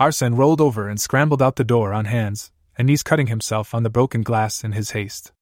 Arsène 0.00 0.36
rolled 0.36 0.60
over 0.60 0.88
and 0.88 1.00
scrambled 1.00 1.42
out 1.42 1.56
the 1.56 1.64
door 1.64 1.92
on 1.92 2.06
hands 2.06 2.50
and 2.76 2.86
knees, 2.86 3.02
cutting 3.02 3.28
himself 3.28 3.74
on 3.74 3.82
the 3.82 3.90
broken 3.90 4.22
glass 4.22 4.62
in 4.64 4.72
his 4.72 4.90
haste. 4.90 5.32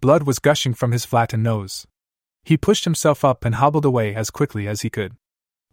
Blood 0.00 0.24
was 0.24 0.38
gushing 0.38 0.74
from 0.74 0.92
his 0.92 1.04
flattened 1.04 1.42
nose. 1.42 1.86
He 2.44 2.56
pushed 2.56 2.84
himself 2.84 3.24
up 3.24 3.44
and 3.44 3.56
hobbled 3.56 3.84
away 3.84 4.14
as 4.14 4.30
quickly 4.30 4.68
as 4.68 4.82
he 4.82 4.90
could. 4.90 5.16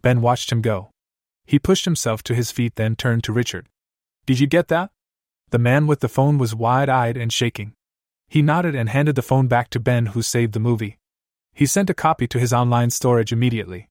Ben 0.02 0.20
watched 0.20 0.50
him 0.50 0.60
go. 0.60 0.90
He 1.46 1.58
pushed 1.58 1.84
himself 1.84 2.22
to 2.24 2.34
his 2.34 2.50
feet, 2.50 2.74
then 2.76 2.96
turned 2.96 3.22
to 3.24 3.32
Richard. 3.32 3.68
Did 4.26 4.40
you 4.40 4.46
get 4.46 4.68
that? 4.68 4.90
The 5.50 5.58
man 5.58 5.86
with 5.86 6.00
the 6.00 6.08
phone 6.08 6.38
was 6.38 6.54
wide 6.54 6.88
eyed 6.88 7.16
and 7.16 7.32
shaking. 7.32 7.74
He 8.28 8.42
nodded 8.42 8.74
and 8.74 8.88
handed 8.88 9.14
the 9.14 9.22
phone 9.22 9.46
back 9.46 9.70
to 9.70 9.80
Ben, 9.80 10.06
who 10.06 10.22
saved 10.22 10.54
the 10.54 10.60
movie. 10.60 10.98
He 11.52 11.66
sent 11.66 11.90
a 11.90 11.94
copy 11.94 12.26
to 12.28 12.38
his 12.38 12.52
online 12.52 12.90
storage 12.90 13.32
immediately. 13.32 13.88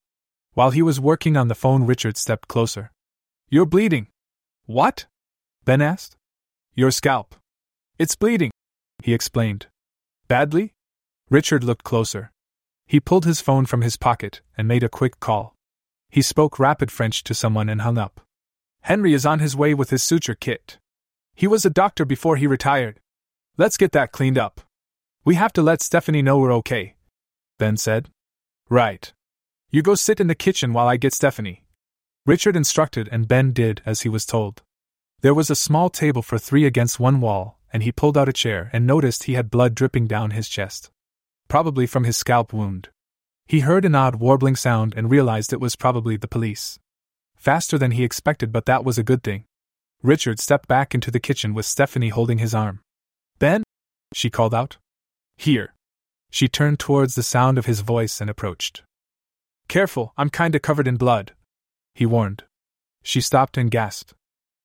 While 0.54 0.72
he 0.72 0.82
was 0.82 1.00
working 1.00 1.38
on 1.38 1.48
the 1.48 1.56
phone, 1.56 1.86
Richard 1.86 2.18
stepped 2.18 2.48
closer. 2.48 2.92
You're 3.50 3.66
bleeding. 3.66 4.08
What? 4.66 5.06
Ben 5.66 5.82
asked. 5.82 6.18
Your 6.76 6.92
scalp. 6.92 7.36
It's 7.98 8.16
bleeding, 8.16 8.52
he 9.04 9.14
explained. 9.14 9.68
Badly? 10.28 10.74
Richard 11.30 11.64
looked 11.64 11.84
closer. 11.84 12.32
He 12.88 13.00
pulled 13.00 13.26
his 13.26 13.42
phone 13.42 13.66
from 13.66 13.82
his 13.82 13.98
pocket 13.98 14.42
and 14.58 14.68
made 14.68 14.84
a 14.84 14.90
quick 14.90 15.20
call. 15.20 15.56
He 16.10 16.22
spoke 16.22 16.60
rapid 16.60 16.92
French 16.92 17.24
to 17.24 17.34
someone 17.34 17.70
and 17.70 17.82
hung 17.82 17.98
up. 17.98 18.22
Henry 18.84 19.14
is 19.14 19.26
on 19.26 19.40
his 19.40 19.56
way 19.56 19.74
with 19.74 19.92
his 19.92 20.04
suture 20.04 20.36
kit. 20.36 20.78
He 21.34 21.48
was 21.48 21.66
a 21.66 21.70
doctor 21.70 22.04
before 22.04 22.36
he 22.36 22.46
retired. 22.46 23.00
Let's 23.58 23.78
get 23.78 23.94
that 23.94 24.12
cleaned 24.12 24.38
up. 24.38 24.60
We 25.24 25.36
have 25.36 25.54
to 25.54 25.62
let 25.62 25.82
Stephanie 25.82 26.22
know 26.22 26.38
we're 26.38 26.54
okay. 26.56 26.96
Ben 27.58 27.78
said. 27.78 28.10
Right. 28.70 29.14
You 29.70 29.82
go 29.84 29.96
sit 29.96 30.20
in 30.20 30.28
the 30.28 30.36
kitchen 30.36 30.74
while 30.74 30.88
I 30.90 30.98
get 30.98 31.14
Stephanie. 31.14 31.64
Richard 32.26 32.58
instructed, 32.58 33.08
and 33.10 33.28
Ben 33.28 33.54
did 33.54 33.82
as 33.86 34.02
he 34.02 34.10
was 34.10 34.26
told. 34.26 34.62
There 35.22 35.34
was 35.34 35.50
a 35.50 35.56
small 35.56 35.90
table 35.90 36.22
for 36.22 36.38
three 36.38 36.66
against 36.66 37.00
one 37.00 37.22
wall, 37.22 37.60
and 37.72 37.84
he 37.84 37.92
pulled 37.94 38.18
out 38.18 38.28
a 38.28 38.34
chair 38.34 38.70
and 38.74 38.86
noticed 38.86 39.24
he 39.24 39.36
had 39.36 39.50
blood 39.50 39.76
dripping 39.76 40.08
down 40.08 40.32
his 40.32 40.50
chest. 40.50 40.92
Probably 41.48 41.88
from 41.88 42.04
his 42.04 42.18
scalp 42.18 42.52
wound. 42.52 42.90
He 43.48 43.62
heard 43.62 43.86
an 43.86 43.96
odd 43.96 44.16
warbling 44.16 44.58
sound 44.58 44.94
and 44.98 45.10
realized 45.10 45.54
it 45.54 45.62
was 45.62 45.78
probably 45.78 46.18
the 46.18 46.28
police. 46.28 46.80
Faster 47.44 47.78
than 47.78 47.92
he 47.92 48.06
expected, 48.06 48.54
but 48.54 48.66
that 48.68 48.86
was 48.86 48.98
a 48.98 49.04
good 49.04 49.22
thing. 49.22 49.44
Richard 50.02 50.40
stepped 50.40 50.66
back 50.66 50.96
into 50.96 51.12
the 51.12 51.20
kitchen 51.20 51.54
with 51.54 51.66
Stephanie 51.66 52.08
holding 52.08 52.38
his 52.38 52.56
arm. 52.56 52.80
Ben? 53.38 53.64
she 54.14 54.30
called 54.30 54.54
out. 54.54 54.78
Here. 55.36 55.74
She 56.32 56.48
turned 56.48 56.80
towards 56.80 57.16
the 57.16 57.22
sound 57.22 57.58
of 57.58 57.66
his 57.66 57.82
voice 57.82 58.22
and 58.22 58.30
approached. 58.30 58.84
Careful, 59.68 60.14
I'm 60.16 60.30
kinda 60.30 60.58
covered 60.58 60.88
in 60.88 60.96
blood, 60.96 61.34
he 61.94 62.06
warned. 62.06 62.46
She 63.04 63.20
stopped 63.20 63.58
and 63.58 63.70
gasped. 63.70 64.14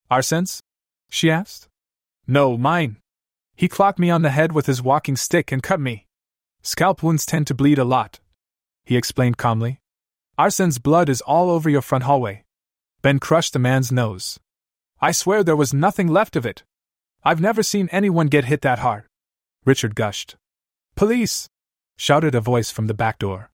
Arsène's? 0.09 0.63
she 1.11 1.33
asked. 1.33 1.67
No, 2.29 2.57
mine. 2.57 2.99
He 3.57 3.67
clocked 3.67 3.99
me 3.99 4.09
on 4.09 4.23
the 4.23 4.31
head 4.31 4.53
with 4.53 4.67
his 4.67 4.81
walking 4.81 5.17
stick 5.17 5.51
and 5.51 5.65
cut 5.65 5.81
me. 5.81 6.07
Scalp 6.63 7.03
wounds 7.03 7.27
tend 7.27 7.49
to 7.49 7.57
bleed 7.57 7.81
a 7.81 7.85
lot, 7.85 8.21
he 8.85 8.97
explained 8.97 9.37
calmly. 9.37 9.81
Arsène's 10.39 10.79
blood 10.79 11.09
is 11.09 11.21
all 11.23 11.51
over 11.51 11.69
your 11.69 11.83
front 11.83 12.05
hallway. 12.05 12.45
Ben 13.09 13.19
crushed 13.19 13.55
the 13.55 13.59
man's 13.59 13.91
nose. 13.91 14.39
I 15.01 15.13
swear 15.13 15.43
there 15.43 15.57
was 15.57 15.73
nothing 15.73 16.09
left 16.09 16.37
of 16.37 16.45
it. 16.45 16.63
I've 17.25 17.41
never 17.41 17.63
seen 17.63 17.89
anyone 17.91 18.27
get 18.27 18.45
hit 18.45 18.61
that 18.61 18.81
hard. 18.81 19.05
Richard 19.65 19.95
gushed. 19.95 20.37
Police! 20.95 21.49
shouted 21.97 22.35
a 22.35 22.43
voice 22.43 22.71
from 22.71 22.87
the 22.87 22.93
back 22.93 23.19
door. 23.19 23.51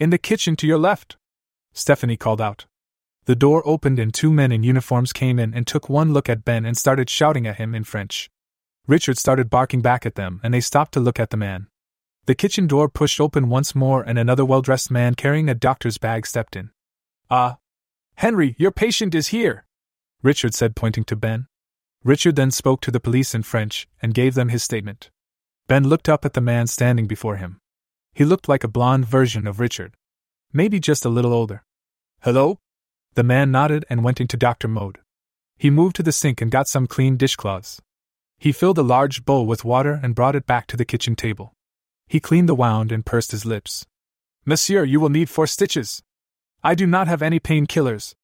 In 0.00 0.10
the 0.10 0.18
kitchen 0.18 0.56
to 0.56 0.66
your 0.66 0.78
left. 0.78 1.16
Stephanie 1.72 2.16
called 2.16 2.40
out. 2.40 2.66
The 3.26 3.36
door 3.36 3.62
opened 3.64 4.00
and 4.00 4.12
two 4.12 4.32
men 4.32 4.50
in 4.50 4.64
uniforms 4.64 5.12
came 5.12 5.38
in 5.38 5.54
and 5.54 5.64
took 5.64 5.88
one 5.88 6.12
look 6.12 6.28
at 6.28 6.44
Ben 6.44 6.64
and 6.64 6.76
started 6.76 7.08
shouting 7.08 7.46
at 7.46 7.58
him 7.58 7.76
in 7.76 7.84
French. 7.84 8.28
Richard 8.88 9.16
started 9.16 9.48
barking 9.48 9.80
back 9.80 10.06
at 10.06 10.16
them 10.16 10.40
and 10.42 10.52
they 10.52 10.60
stopped 10.60 10.94
to 10.94 10.98
look 10.98 11.20
at 11.20 11.30
the 11.30 11.36
man. 11.36 11.68
The 12.26 12.34
kitchen 12.34 12.66
door 12.66 12.88
pushed 12.88 13.20
open 13.20 13.48
once 13.48 13.76
more 13.76 14.02
and 14.02 14.18
another 14.18 14.44
well 14.44 14.60
dressed 14.60 14.90
man 14.90 15.14
carrying 15.14 15.48
a 15.48 15.54
doctor's 15.54 15.98
bag 15.98 16.26
stepped 16.26 16.56
in. 16.56 16.70
Ah! 17.30 17.58
Henry, 18.18 18.56
your 18.58 18.72
patient 18.72 19.14
is 19.14 19.28
here! 19.28 19.64
Richard 20.24 20.52
said, 20.52 20.74
pointing 20.74 21.04
to 21.04 21.14
Ben. 21.14 21.46
Richard 22.02 22.34
then 22.34 22.50
spoke 22.50 22.80
to 22.80 22.90
the 22.90 22.98
police 22.98 23.32
in 23.32 23.44
French 23.44 23.86
and 24.02 24.12
gave 24.12 24.34
them 24.34 24.48
his 24.48 24.64
statement. 24.64 25.12
Ben 25.68 25.86
looked 25.88 26.08
up 26.08 26.24
at 26.24 26.32
the 26.32 26.40
man 26.40 26.66
standing 26.66 27.06
before 27.06 27.36
him. 27.36 27.60
He 28.12 28.24
looked 28.24 28.48
like 28.48 28.64
a 28.64 28.74
blond 28.76 29.06
version 29.06 29.46
of 29.46 29.60
Richard. 29.60 29.94
Maybe 30.52 30.80
just 30.80 31.04
a 31.04 31.08
little 31.08 31.32
older. 31.32 31.62
Hello? 32.22 32.58
The 33.14 33.22
man 33.22 33.52
nodded 33.52 33.84
and 33.88 34.02
went 34.02 34.20
into 34.20 34.36
doctor 34.36 34.66
mode. 34.66 34.98
He 35.56 35.70
moved 35.70 35.94
to 35.94 36.02
the 36.02 36.10
sink 36.10 36.40
and 36.40 36.50
got 36.50 36.66
some 36.66 36.88
clean 36.88 37.16
dishcloths. 37.16 37.80
He 38.36 38.50
filled 38.50 38.78
a 38.78 38.82
large 38.82 39.24
bowl 39.24 39.46
with 39.46 39.64
water 39.64 40.00
and 40.02 40.16
brought 40.16 40.34
it 40.34 40.44
back 40.44 40.66
to 40.66 40.76
the 40.76 40.84
kitchen 40.84 41.14
table. 41.14 41.52
He 42.08 42.18
cleaned 42.18 42.48
the 42.48 42.56
wound 42.56 42.90
and 42.90 43.06
pursed 43.06 43.30
his 43.30 43.46
lips. 43.46 43.86
Monsieur, 44.44 44.82
you 44.82 44.98
will 44.98 45.08
need 45.08 45.30
four 45.30 45.46
stitches. 45.46 46.02
I 46.62 46.74
do 46.74 46.86
not 46.86 47.06
have 47.06 47.22
any 47.22 47.38
painkillers, 47.38 48.14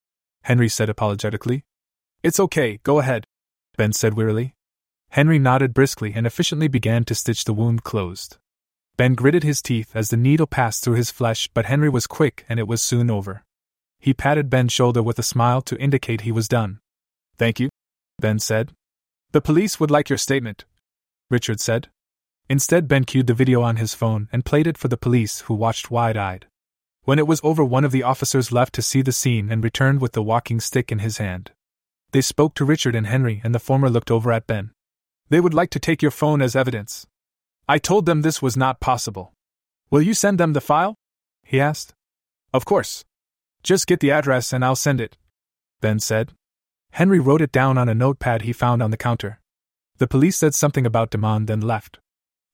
Henry 0.42 0.68
said 0.68 0.88
apologetically. 0.88 1.64
It's 2.22 2.40
okay, 2.40 2.80
go 2.82 2.98
ahead, 2.98 3.26
Ben 3.76 3.92
said 3.92 4.14
wearily. 4.14 4.54
Henry 5.10 5.38
nodded 5.38 5.72
briskly 5.72 6.12
and 6.14 6.26
efficiently 6.26 6.66
began 6.66 7.04
to 7.04 7.14
stitch 7.14 7.44
the 7.44 7.52
wound 7.52 7.84
closed. 7.84 8.38
Ben 8.96 9.14
gritted 9.14 9.44
his 9.44 9.62
teeth 9.62 9.94
as 9.94 10.08
the 10.08 10.16
needle 10.16 10.46
passed 10.46 10.82
through 10.82 10.94
his 10.94 11.12
flesh, 11.12 11.48
but 11.54 11.66
Henry 11.66 11.88
was 11.88 12.08
quick 12.08 12.44
and 12.48 12.58
it 12.58 12.66
was 12.66 12.82
soon 12.82 13.10
over. 13.10 13.44
He 14.00 14.12
patted 14.12 14.50
Ben's 14.50 14.72
shoulder 14.72 15.02
with 15.02 15.18
a 15.18 15.22
smile 15.22 15.62
to 15.62 15.78
indicate 15.78 16.22
he 16.22 16.32
was 16.32 16.48
done. 16.48 16.80
Thank 17.36 17.60
you, 17.60 17.70
Ben 18.20 18.38
said. 18.40 18.72
The 19.30 19.40
police 19.40 19.78
would 19.78 19.90
like 19.90 20.08
your 20.08 20.18
statement, 20.18 20.64
Richard 21.30 21.60
said. 21.60 21.88
Instead, 22.48 22.88
Ben 22.88 23.04
cued 23.04 23.26
the 23.26 23.34
video 23.34 23.62
on 23.62 23.76
his 23.76 23.94
phone 23.94 24.28
and 24.32 24.44
played 24.44 24.66
it 24.66 24.76
for 24.76 24.88
the 24.88 24.96
police, 24.96 25.40
who 25.42 25.54
watched 25.54 25.90
wide 25.90 26.16
eyed. 26.16 26.46
When 27.04 27.18
it 27.18 27.26
was 27.26 27.40
over, 27.44 27.64
one 27.64 27.84
of 27.84 27.92
the 27.92 28.02
officers 28.02 28.50
left 28.50 28.74
to 28.74 28.82
see 28.82 29.02
the 29.02 29.12
scene 29.12 29.50
and 29.50 29.62
returned 29.62 30.00
with 30.00 30.12
the 30.12 30.22
walking 30.22 30.58
stick 30.58 30.90
in 30.90 31.00
his 31.00 31.18
hand. 31.18 31.52
They 32.12 32.22
spoke 32.22 32.54
to 32.54 32.64
Richard 32.64 32.94
and 32.94 33.06
Henry, 33.06 33.42
and 33.44 33.54
the 33.54 33.58
former 33.58 33.90
looked 33.90 34.10
over 34.10 34.32
at 34.32 34.46
Ben. 34.46 34.70
They 35.28 35.40
would 35.40 35.52
like 35.52 35.70
to 35.70 35.78
take 35.78 36.00
your 36.00 36.10
phone 36.10 36.40
as 36.40 36.56
evidence. 36.56 37.06
I 37.68 37.78
told 37.78 38.06
them 38.06 38.22
this 38.22 38.40
was 38.40 38.56
not 38.56 38.80
possible. 38.80 39.32
Will 39.90 40.02
you 40.02 40.14
send 40.14 40.38
them 40.38 40.52
the 40.52 40.60
file? 40.60 40.96
He 41.42 41.60
asked. 41.60 41.94
Of 42.52 42.64
course. 42.64 43.04
Just 43.62 43.86
get 43.86 44.00
the 44.00 44.10
address 44.10 44.52
and 44.52 44.64
I'll 44.64 44.76
send 44.76 45.00
it, 45.00 45.16
Ben 45.80 45.98
said. 45.98 46.32
Henry 46.92 47.18
wrote 47.18 47.42
it 47.42 47.52
down 47.52 47.76
on 47.76 47.88
a 47.88 47.94
notepad 47.94 48.42
he 48.42 48.52
found 48.52 48.82
on 48.82 48.90
the 48.90 48.96
counter. 48.96 49.40
The 49.98 50.06
police 50.06 50.36
said 50.36 50.54
something 50.54 50.86
about 50.86 51.10
Demande 51.10 51.48
then 51.48 51.60
left. 51.60 51.98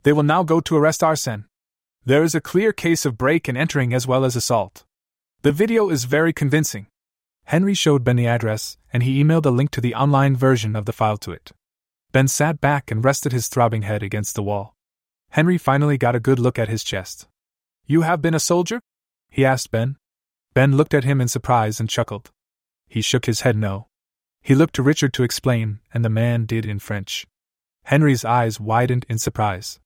They 0.02 0.12
will 0.12 0.22
now 0.22 0.42
go 0.42 0.60
to 0.60 0.76
arrest 0.76 1.02
Arsène. 1.02 1.44
There 2.04 2.22
is 2.22 2.34
a 2.34 2.40
clear 2.40 2.72
case 2.72 3.04
of 3.04 3.18
break 3.18 3.46
and 3.46 3.58
entering 3.58 3.92
as 3.92 4.06
well 4.06 4.24
as 4.24 4.34
assault. 4.34 4.84
The 5.42 5.52
video 5.52 5.90
is 5.90 6.04
very 6.04 6.32
convincing. 6.32 6.86
Henry 7.44 7.74
showed 7.74 8.04
Ben 8.04 8.16
the 8.16 8.26
address, 8.26 8.78
and 8.92 9.02
he 9.02 9.22
emailed 9.22 9.44
a 9.44 9.50
link 9.50 9.70
to 9.72 9.80
the 9.80 9.94
online 9.94 10.34
version 10.34 10.74
of 10.74 10.86
the 10.86 10.92
file 10.92 11.18
to 11.18 11.32
it. 11.32 11.52
Ben 12.12 12.26
sat 12.26 12.60
back 12.60 12.90
and 12.90 13.04
rested 13.04 13.32
his 13.32 13.48
throbbing 13.48 13.82
head 13.82 14.02
against 14.02 14.34
the 14.34 14.42
wall. 14.42 14.74
Henry 15.30 15.58
finally 15.58 15.98
got 15.98 16.16
a 16.16 16.20
good 16.20 16.38
look 16.38 16.58
at 16.58 16.68
his 16.68 16.82
chest. 16.82 17.28
You 17.86 18.02
have 18.02 18.22
been 18.22 18.34
a 18.34 18.40
soldier? 18.40 18.80
he 19.28 19.44
asked 19.44 19.70
Ben. 19.70 19.96
Ben 20.54 20.76
looked 20.76 20.94
at 20.94 21.04
him 21.04 21.20
in 21.20 21.28
surprise 21.28 21.80
and 21.80 21.88
chuckled. 21.88 22.30
He 22.88 23.02
shook 23.02 23.26
his 23.26 23.42
head 23.42 23.56
no. 23.56 23.88
He 24.42 24.54
looked 24.54 24.74
to 24.76 24.82
Richard 24.82 25.12
to 25.14 25.22
explain, 25.22 25.80
and 25.92 26.04
the 26.04 26.08
man 26.08 26.46
did 26.46 26.64
in 26.64 26.78
French. 26.78 27.26
Henry's 27.84 28.24
eyes 28.24 28.58
widened 28.58 29.06
in 29.08 29.18
surprise. 29.18 29.78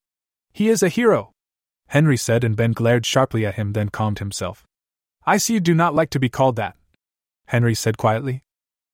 He 0.53 0.69
is 0.69 0.81
a 0.81 0.89
hero, 0.89 1.34
Henry 1.87 2.17
said, 2.17 2.43
and 2.43 2.55
Ben 2.55 2.71
glared 2.71 3.05
sharply 3.05 3.45
at 3.45 3.55
him, 3.55 3.73
then 3.73 3.89
calmed 3.89 4.19
himself. 4.19 4.65
I 5.25 5.37
see 5.37 5.55
you 5.55 5.59
do 5.59 5.73
not 5.73 5.95
like 5.95 6.09
to 6.11 6.19
be 6.19 6.29
called 6.29 6.55
that, 6.55 6.75
Henry 7.47 7.75
said 7.75 7.97
quietly. 7.97 8.43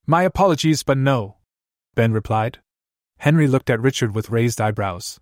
My 0.06 0.24
apologies, 0.24 0.84
but 0.84 0.98
no, 0.98 1.38
Ben 1.96 2.12
replied. 2.12 2.60
Henry 3.20 3.48
looked 3.48 3.70
at 3.70 3.80
Richard 3.80 4.16
with 4.16 4.30
raised 4.30 4.60
eyebrows. 4.60 5.20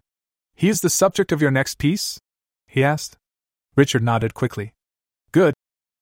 He 0.56 0.70
is 0.70 0.82
the 0.82 0.90
subject 0.90 1.32
of 1.32 1.42
your 1.42 1.52
next 1.52 1.78
piece? 1.78 2.20
he 2.68 2.84
asked. 2.84 3.18
Richard 3.76 4.04
nodded 4.04 4.34
quickly. 4.34 4.74
Good, 5.32 5.54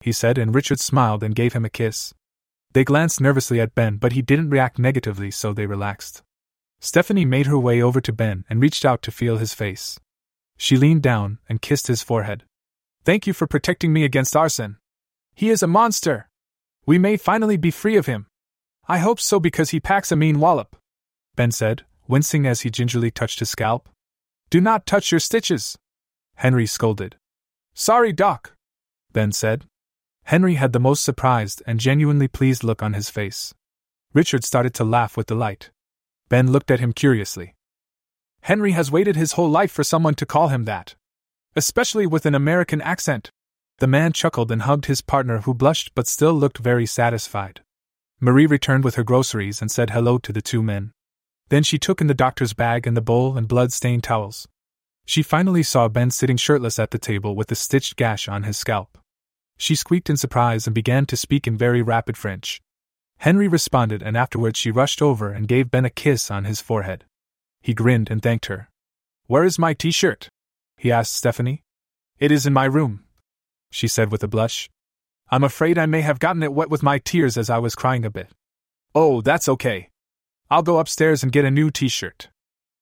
he 0.02 0.12
said, 0.12 0.38
and 0.38 0.54
Richard 0.54 0.80
smiled 0.80 1.24
and 1.24 1.36
gave 1.36 1.54
him 1.54 1.66
a 1.66 1.70
kiss. 1.70 2.14
They 2.74 2.84
glanced 2.84 3.22
nervously 3.22 3.60
at 3.60 3.76
Ben, 3.76 3.98
but 3.98 4.12
he 4.12 4.22
didn't 4.22 4.50
react 4.50 4.78
negatively, 4.78 5.32
so 5.32 5.54
they 5.54 5.66
relaxed. 5.66 6.22
Stephanie 6.80 7.26
made 7.26 7.48
her 7.48 7.58
way 7.58 7.82
over 7.82 8.00
to 8.02 8.14
Ben 8.14 8.46
and 8.50 8.62
reached 8.62 8.86
out 8.86 9.02
to 9.04 9.12
feel 9.12 9.38
his 9.38 9.54
face. 9.54 10.00
She 10.58 10.76
leaned 10.76 11.04
down 11.04 11.38
and 11.48 11.62
kissed 11.62 11.88
his 11.88 12.02
forehead. 12.02 12.44
Thank 13.06 13.28
you 13.28 13.34
for 13.34 13.48
protecting 13.48 13.94
me 13.94 14.04
against 14.04 14.34
Arsène. 14.34 14.78
He 15.34 15.50
is 15.50 15.64
a 15.64 15.68
monster. 15.68 16.30
We 16.86 16.98
may 16.98 17.16
finally 17.16 17.58
be 17.58 17.72
free 17.72 17.96
of 17.96 18.08
him. 18.08 18.28
I 18.88 18.98
hope 18.98 19.20
so 19.20 19.40
because 19.40 19.70
he 19.70 19.80
packs 19.80 20.12
a 20.12 20.16
mean 20.16 20.40
wallop. 20.40 20.76
Ben 21.36 21.52
said, 21.52 21.86
wincing 22.08 22.48
as 22.48 22.62
he 22.62 22.70
gingerly 22.70 23.12
touched 23.12 23.40
his 23.40 23.50
scalp. 23.50 23.90
Do 24.50 24.60
not 24.60 24.86
touch 24.86 25.12
your 25.12 25.20
stitches. 25.20 25.78
Henry 26.36 26.66
scolded. 26.66 27.18
Sorry, 27.74 28.14
Doc. 28.14 28.54
Ben 29.12 29.32
said. 29.32 29.66
Henry 30.24 30.56
had 30.56 30.74
the 30.74 30.80
most 30.80 31.04
surprised 31.04 31.62
and 31.68 31.80
genuinely 31.80 32.28
pleased 32.28 32.64
look 32.64 32.82
on 32.82 32.94
his 32.94 33.10
face. 33.10 33.54
Richard 34.14 34.44
started 34.44 34.74
to 34.76 34.84
laugh 34.84 35.16
with 35.16 35.28
delight. 35.28 35.70
Ben 36.30 36.52
looked 36.52 36.72
at 36.72 36.80
him 36.80 36.94
curiously. 36.94 37.54
Henry 38.42 38.72
has 38.72 38.92
waited 38.92 39.16
his 39.16 39.34
whole 39.34 39.50
life 39.50 39.72
for 39.72 39.84
someone 39.84 40.16
to 40.16 40.26
call 40.26 40.48
him 40.48 40.66
that. 40.66 40.96
Especially 41.56 42.06
with 42.06 42.26
an 42.26 42.36
American 42.36 42.82
accent. 42.82 43.32
The 43.80 43.88
man 43.88 44.14
chuckled 44.14 44.52
and 44.52 44.64
hugged 44.64 44.86
his 44.86 45.02
partner, 45.02 45.42
who 45.42 45.54
blushed 45.54 45.92
but 45.94 46.08
still 46.08 46.34
looked 46.34 46.58
very 46.58 46.86
satisfied. 46.86 47.62
Marie 48.20 48.46
returned 48.46 48.84
with 48.84 48.96
her 48.96 49.04
groceries 49.04 49.62
and 49.62 49.70
said 49.70 49.92
hello 49.92 50.18
to 50.18 50.34
the 50.34 50.42
two 50.42 50.64
men. 50.64 50.92
Then 51.50 51.64
she 51.64 51.78
took 51.78 52.02
in 52.02 52.08
the 52.08 52.14
doctor's 52.14 52.54
bag 52.54 52.88
and 52.88 52.98
the 52.98 53.02
bowl 53.02 53.38
and 53.38 53.48
blood 53.48 53.72
stained 53.72 54.04
towels. 54.04 54.48
She 55.06 55.24
finally 55.24 55.64
saw 55.64 55.88
Ben 55.88 56.12
sitting 56.12 56.38
shirtless 56.38 56.80
at 56.80 56.92
the 56.92 56.98
table 56.98 57.36
with 57.36 57.52
a 57.52 57.56
stitched 57.56 57.96
gash 57.96 58.28
on 58.28 58.44
his 58.44 58.58
scalp. 58.58 58.98
She 59.58 59.76
squeaked 59.76 60.10
in 60.10 60.18
surprise 60.18 60.68
and 60.68 60.74
began 60.74 61.06
to 61.06 61.18
speak 61.18 61.48
in 61.48 61.58
very 61.58 61.82
rapid 61.82 62.18
French. 62.18 62.62
Henry 63.20 63.48
responded, 63.48 64.04
and 64.04 64.18
afterwards 64.18 64.60
she 64.60 64.70
rushed 64.70 65.02
over 65.02 65.32
and 65.32 65.48
gave 65.48 65.72
Ben 65.72 65.86
a 65.86 65.90
kiss 65.90 66.30
on 66.30 66.46
his 66.46 66.62
forehead. 66.62 67.06
He 67.68 67.74
grinned 67.74 68.10
and 68.10 68.22
thanked 68.24 68.46
her. 68.46 68.70
Where 69.26 69.44
is 69.44 69.60
my 69.60 69.74
t 69.74 69.92
shirt? 69.92 70.30
he 70.78 70.90
asked 70.90 71.14
Stephanie. 71.14 71.64
It 72.18 72.32
is 72.32 72.46
in 72.46 72.54
my 72.54 72.64
room, 72.64 73.04
she 73.72 73.90
said 73.90 74.10
with 74.10 74.24
a 74.24 74.28
blush. 74.30 74.70
I'm 75.30 75.44
afraid 75.44 75.78
I 75.78 75.86
may 75.86 76.00
have 76.00 76.18
gotten 76.18 76.44
it 76.44 76.54
wet 76.54 76.70
with 76.70 76.82
my 76.82 76.98
tears 76.98 77.38
as 77.38 77.50
I 77.50 77.58
was 77.58 77.76
crying 77.76 78.06
a 78.06 78.10
bit. 78.10 78.30
Oh, 78.96 79.20
that's 79.20 79.50
okay. 79.50 79.90
I'll 80.50 80.64
go 80.64 80.80
upstairs 80.80 81.24
and 81.24 81.32
get 81.34 81.44
a 81.44 81.52
new 81.52 81.70
t 81.70 81.90
shirt. 81.90 82.30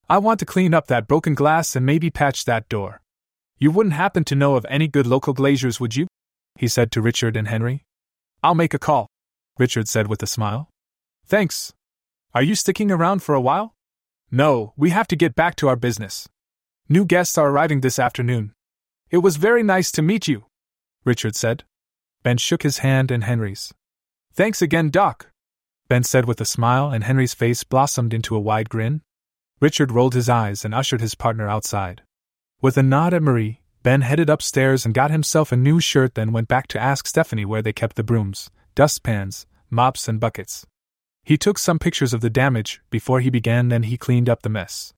I 0.07 0.19
want 0.19 0.39
to 0.41 0.45
clean 0.45 0.75
up 0.75 0.85
that 0.85 1.07
broken 1.07 1.33
glass 1.33 1.75
and 1.75 1.83
maybe 1.83 2.11
patch 2.11 2.45
that 2.45 2.69
door. 2.69 3.01
You 3.57 3.71
wouldn't 3.71 3.95
happen 3.95 4.23
to 4.25 4.35
know 4.35 4.55
of 4.55 4.67
any 4.69 4.87
good 4.87 5.07
local 5.07 5.33
glaziers, 5.33 5.79
would 5.79 5.95
you? 5.95 6.05
he 6.59 6.67
said 6.67 6.91
to 6.91 7.01
Richard 7.01 7.35
and 7.35 7.47
Henry. 7.47 7.81
I'll 8.43 8.53
make 8.53 8.75
a 8.75 8.85
call, 8.87 9.07
Richard 9.57 9.87
said 9.87 10.05
with 10.05 10.21
a 10.21 10.27
smile. 10.27 10.69
Thanks. 11.25 11.73
Are 12.35 12.43
you 12.43 12.53
sticking 12.53 12.91
around 12.91 13.23
for 13.23 13.33
a 13.33 13.41
while? 13.41 13.74
No, 14.35 14.73
we 14.75 14.89
have 14.89 15.07
to 15.07 15.15
get 15.15 15.33
back 15.33 15.55
to 15.55 15.69
our 15.69 15.77
business. 15.77 16.27
New 16.89 17.05
guests 17.05 17.37
are 17.37 17.49
arriving 17.49 17.79
this 17.79 17.97
afternoon. 17.97 18.51
It 19.09 19.19
was 19.19 19.37
very 19.37 19.63
nice 19.63 19.93
to 19.93 20.01
meet 20.01 20.27
you, 20.27 20.43
Richard 21.05 21.37
said. 21.37 21.63
Ben 22.21 22.35
shook 22.35 22.63
his 22.63 22.79
hand 22.79 23.11
and 23.11 23.23
Henry's. 23.23 23.73
Thanks 24.33 24.61
again, 24.61 24.89
Doc, 24.89 25.27
Ben 25.87 26.03
said 26.03 26.25
with 26.25 26.41
a 26.41 26.45
smile, 26.45 26.89
and 26.89 27.05
Henry's 27.05 27.33
face 27.33 27.63
blossomed 27.63 28.13
into 28.13 28.35
a 28.35 28.39
wide 28.41 28.67
grin. 28.67 29.03
Richard 29.61 29.93
rolled 29.93 30.15
his 30.15 30.27
eyes 30.27 30.65
and 30.65 30.75
ushered 30.75 30.99
his 30.99 31.15
partner 31.15 31.47
outside. 31.47 32.01
With 32.61 32.75
a 32.75 32.83
nod 32.83 33.13
at 33.13 33.23
Marie, 33.23 33.61
Ben 33.83 34.01
headed 34.01 34.29
upstairs 34.29 34.83
and 34.83 34.93
got 34.93 35.11
himself 35.11 35.53
a 35.53 35.55
new 35.55 35.79
shirt, 35.79 36.15
then 36.15 36.33
went 36.33 36.49
back 36.49 36.67
to 36.67 36.81
ask 36.81 37.07
Stephanie 37.07 37.45
where 37.45 37.61
they 37.61 37.71
kept 37.71 37.95
the 37.95 38.03
brooms, 38.03 38.51
dustpans, 38.75 39.45
mops, 39.69 40.09
and 40.09 40.19
buckets. 40.19 40.65
He 41.25 41.37
took 41.37 41.57
some 41.57 41.79
pictures 41.79 42.13
of 42.13 42.21
the 42.21 42.29
damage 42.29 42.81
before 42.91 43.19
he 43.19 43.31
began, 43.31 43.69
then 43.69 43.83
he 43.83 43.97
cleaned 43.97 44.29
up 44.29 44.43
the 44.43 44.49
mess. 44.49 44.93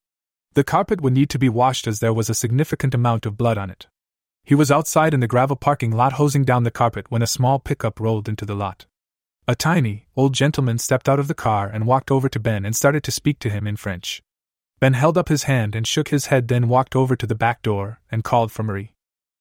The 0.56 0.63
carpet 0.63 1.00
would 1.00 1.13
need 1.13 1.30
to 1.30 1.40
be 1.40 1.48
washed 1.48 1.88
as 1.88 2.00
there 2.00 2.13
was 2.13 2.30
a 2.30 2.36
significant 2.36 2.94
amount 2.94 3.26
of 3.26 3.38
blood 3.38 3.58
on 3.58 3.70
it. 3.70 3.88
He 4.44 4.54
was 4.54 4.70
outside 4.70 5.13
in 5.13 5.22
the 5.22 5.28
gravel 5.28 5.56
parking 5.56 5.92
lot 5.92 6.13
hosing 6.13 6.44
down 6.44 6.63
the 6.63 6.72
carpet 6.72 7.10
when 7.10 7.22
a 7.22 7.28
small 7.28 7.60
pickup 7.60 8.00
rolled 8.00 8.28
into 8.28 8.46
the 8.46 8.56
lot. 8.56 8.86
A 9.48 9.56
tiny, 9.56 10.08
old 10.18 10.34
gentleman 10.34 10.78
stepped 10.78 11.08
out 11.08 11.20
of 11.20 11.30
the 11.30 11.34
car 11.34 11.70
and 11.70 11.88
walked 11.88 12.12
over 12.12 12.28
to 12.28 12.40
Ben 12.40 12.66
and 12.66 12.76
started 12.76 13.04
to 13.06 13.12
speak 13.12 13.40
to 13.40 13.50
him 13.50 13.66
in 13.66 13.78
French. 13.78 14.22
Ben 14.82 14.94
held 14.94 15.18
up 15.18 15.30
his 15.30 15.44
hand 15.44 15.76
and 15.76 15.88
shook 15.88 16.10
his 16.10 16.26
head, 16.26 16.50
then 16.50 16.68
walked 16.68 16.96
over 16.96 17.16
to 17.16 17.26
the 17.26 17.36
back 17.36 17.62
door 17.62 18.02
and 18.12 18.26
called 18.26 18.52
for 18.52 18.63
Marie. 18.63 18.92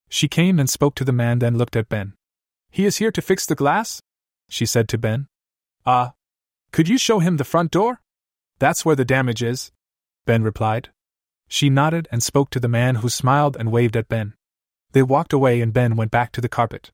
She 0.09 0.29
came 0.29 0.61
and 0.61 0.71
spoke 0.71 0.95
to 0.95 1.05
the 1.05 1.13
man, 1.13 1.41
then 1.41 1.59
looked 1.59 1.75
at 1.75 1.89
Ben. 1.89 2.15
He 2.71 2.85
is 2.87 2.99
here 2.99 3.11
to 3.11 3.21
fix 3.21 3.45
the 3.45 3.57
glass? 3.57 4.01
She 4.49 4.67
said 4.67 4.89
to 4.91 4.99
Ben. 4.99 5.27
Ah. 5.85 6.13
Could 6.77 6.91
you 6.91 6.99
show 6.99 7.21
him 7.21 7.39
the 7.39 7.45
front 7.45 7.71
door? 7.71 8.03
That's 8.59 8.85
where 8.85 8.95
the 8.95 9.03
damage 9.07 9.43
is, 9.43 9.73
Ben 10.27 10.43
replied. 10.43 10.91
She 11.49 11.71
nodded 11.71 12.07
and 12.13 12.23
spoke 12.23 12.51
to 12.51 12.61
the 12.61 12.69
man 12.69 12.97
who 12.97 13.09
smiled 13.09 13.57
and 13.57 13.73
waved 13.73 13.97
at 13.97 14.11
Ben. 14.11 14.35
They 14.93 15.03
walked 15.03 15.33
away 15.33 15.63
and 15.63 15.73
Ben 15.73 15.97
went 15.97 16.11
back 16.11 16.33
to 16.33 16.43
the 16.43 16.51
carpet. 16.51 16.91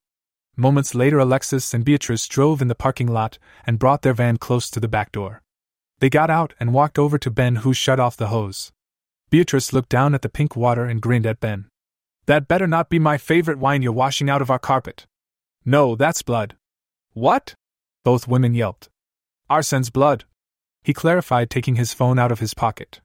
Moments 0.55 0.95
later, 0.95 1.19
Alexis 1.19 1.73
and 1.73 1.83
Beatrice 1.83 2.29
drove 2.29 2.61
in 2.61 2.69
the 2.69 2.75
parking 2.75 3.07
lot 3.07 3.39
and 3.67 3.77
brought 3.77 4.03
their 4.03 4.13
van 4.13 4.37
close 4.37 4.69
to 4.69 4.79
the 4.79 4.87
back 4.87 5.11
door. 5.11 5.41
They 5.99 6.09
got 6.09 6.29
out 6.29 6.53
and 6.61 6.73
walked 6.73 6.97
over 6.97 7.17
to 7.17 7.29
Ben, 7.29 7.57
who 7.57 7.73
shut 7.73 7.99
off 7.99 8.15
the 8.15 8.27
hose. 8.27 8.71
Beatrice 9.31 9.73
looked 9.73 9.89
down 9.89 10.15
at 10.15 10.21
the 10.21 10.29
pink 10.29 10.55
water 10.55 10.85
and 10.85 11.01
grinned 11.01 11.25
at 11.25 11.41
Ben. 11.41 11.65
That 12.25 12.47
better 12.47 12.67
not 12.67 12.87
be 12.87 12.99
my 12.99 13.17
favorite 13.17 13.59
wine 13.59 13.81
you're 13.81 13.91
washing 13.91 14.29
out 14.29 14.41
of 14.41 14.49
our 14.49 14.59
carpet. 14.59 15.07
No, 15.65 15.97
that's 15.97 16.21
blood. 16.21 16.55
What? 17.11 17.55
Both 18.05 18.29
women 18.29 18.53
yelped. 18.53 18.87
Arsène's 19.53 19.91
blood. 19.91 20.25
He 20.83 20.95
clarified, 20.95 21.51
taking 21.51 21.75
his 21.75 21.93
phone 21.93 22.17
out 22.17 22.31
of 22.31 22.39
his 22.39 22.55
pocket. 22.55 23.01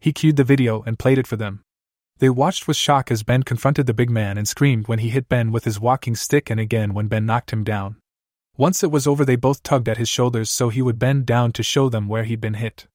He 0.00 0.12
cued 0.12 0.34
the 0.34 0.42
video 0.42 0.82
and 0.82 0.98
played 0.98 1.18
it 1.18 1.26
for 1.28 1.36
them. 1.36 1.62
They 2.18 2.28
watched 2.28 2.66
with 2.66 2.76
shock 2.76 3.12
as 3.12 3.22
Ben 3.22 3.44
confronted 3.44 3.86
the 3.86 3.94
big 3.94 4.10
man 4.10 4.36
and 4.36 4.48
screamed 4.48 4.88
when 4.88 4.98
he 4.98 5.10
hit 5.10 5.28
Ben 5.28 5.52
with 5.52 5.62
his 5.64 5.78
walking 5.78 6.16
stick 6.16 6.50
and 6.50 6.58
again 6.58 6.94
when 6.94 7.06
Ben 7.06 7.26
knocked 7.26 7.52
him 7.52 7.62
down. 7.62 7.96
Once 8.56 8.82
it 8.82 8.90
was 8.90 9.06
over, 9.06 9.24
they 9.24 9.36
both 9.36 9.62
tugged 9.62 9.88
at 9.88 9.96
his 9.96 10.08
shoulders 10.08 10.50
so 10.50 10.68
he 10.68 10.82
would 10.82 10.98
bend 10.98 11.26
down 11.26 11.52
to 11.52 11.62
show 11.62 11.88
them 11.88 12.08
where 12.08 12.24
he'd 12.24 12.40
been 12.40 12.54
hit. 12.54 12.88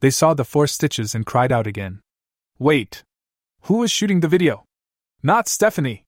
They 0.00 0.10
saw 0.10 0.32
the 0.32 0.44
four 0.44 0.66
stitches 0.66 1.14
and 1.14 1.26
cried 1.26 1.52
out 1.52 1.66
again. 1.66 2.00
Wait! 2.58 3.04
Who 3.62 3.78
was 3.78 3.90
shooting 3.90 4.20
the 4.20 4.28
video? 4.28 4.64
Not 5.22 5.48
Stephanie! 5.48 6.04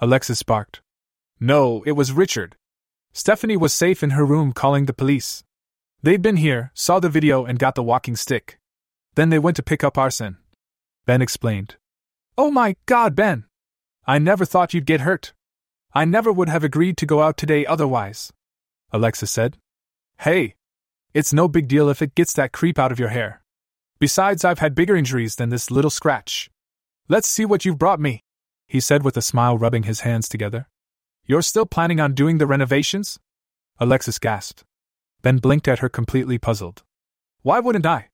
Alexis 0.00 0.42
barked. 0.42 0.80
No, 1.38 1.84
it 1.86 1.92
was 1.92 2.10
Richard. 2.10 2.56
Stephanie 3.12 3.56
was 3.56 3.72
safe 3.72 4.02
in 4.02 4.10
her 4.10 4.26
room 4.26 4.52
calling 4.52 4.86
the 4.86 4.92
police. 4.92 5.44
They'd 6.06 6.22
been 6.22 6.36
here, 6.36 6.70
saw 6.72 7.00
the 7.00 7.08
video, 7.08 7.44
and 7.44 7.58
got 7.58 7.74
the 7.74 7.82
walking 7.82 8.14
stick. 8.14 8.60
Then 9.16 9.30
they 9.30 9.40
went 9.40 9.56
to 9.56 9.62
pick 9.64 9.82
up 9.82 9.94
Arsène. 9.94 10.36
Ben 11.04 11.20
explained. 11.20 11.78
Oh 12.38 12.52
my 12.52 12.76
god, 12.86 13.16
Ben! 13.16 13.46
I 14.06 14.20
never 14.20 14.44
thought 14.44 14.72
you'd 14.72 14.86
get 14.86 15.00
hurt. 15.00 15.34
I 15.94 16.04
never 16.04 16.32
would 16.32 16.48
have 16.48 16.62
agreed 16.62 16.96
to 16.98 17.06
go 17.06 17.22
out 17.22 17.36
today 17.36 17.66
otherwise. 17.66 18.32
Alexis 18.92 19.32
said. 19.32 19.58
Hey! 20.20 20.54
It's 21.12 21.32
no 21.32 21.48
big 21.48 21.66
deal 21.66 21.88
if 21.88 22.00
it 22.00 22.14
gets 22.14 22.34
that 22.34 22.52
creep 22.52 22.78
out 22.78 22.92
of 22.92 23.00
your 23.00 23.08
hair. 23.08 23.42
Besides, 23.98 24.44
I've 24.44 24.60
had 24.60 24.76
bigger 24.76 24.94
injuries 24.94 25.34
than 25.34 25.48
this 25.48 25.72
little 25.72 25.90
scratch. 25.90 26.48
Let's 27.08 27.26
see 27.26 27.44
what 27.44 27.64
you've 27.64 27.80
brought 27.80 27.98
me, 27.98 28.22
he 28.68 28.78
said 28.78 29.02
with 29.02 29.16
a 29.16 29.22
smile, 29.22 29.58
rubbing 29.58 29.82
his 29.82 30.02
hands 30.02 30.28
together. 30.28 30.68
You're 31.24 31.42
still 31.42 31.66
planning 31.66 31.98
on 31.98 32.14
doing 32.14 32.38
the 32.38 32.46
renovations? 32.46 33.18
Alexis 33.80 34.20
gasped. 34.20 34.62
Ben 35.26 35.38
blinked 35.38 35.66
at 35.66 35.80
her, 35.80 35.88
completely 35.88 36.38
puzzled. 36.38 36.84
Why 37.42 37.58
wouldn't 37.58 37.84
I? 37.84 38.10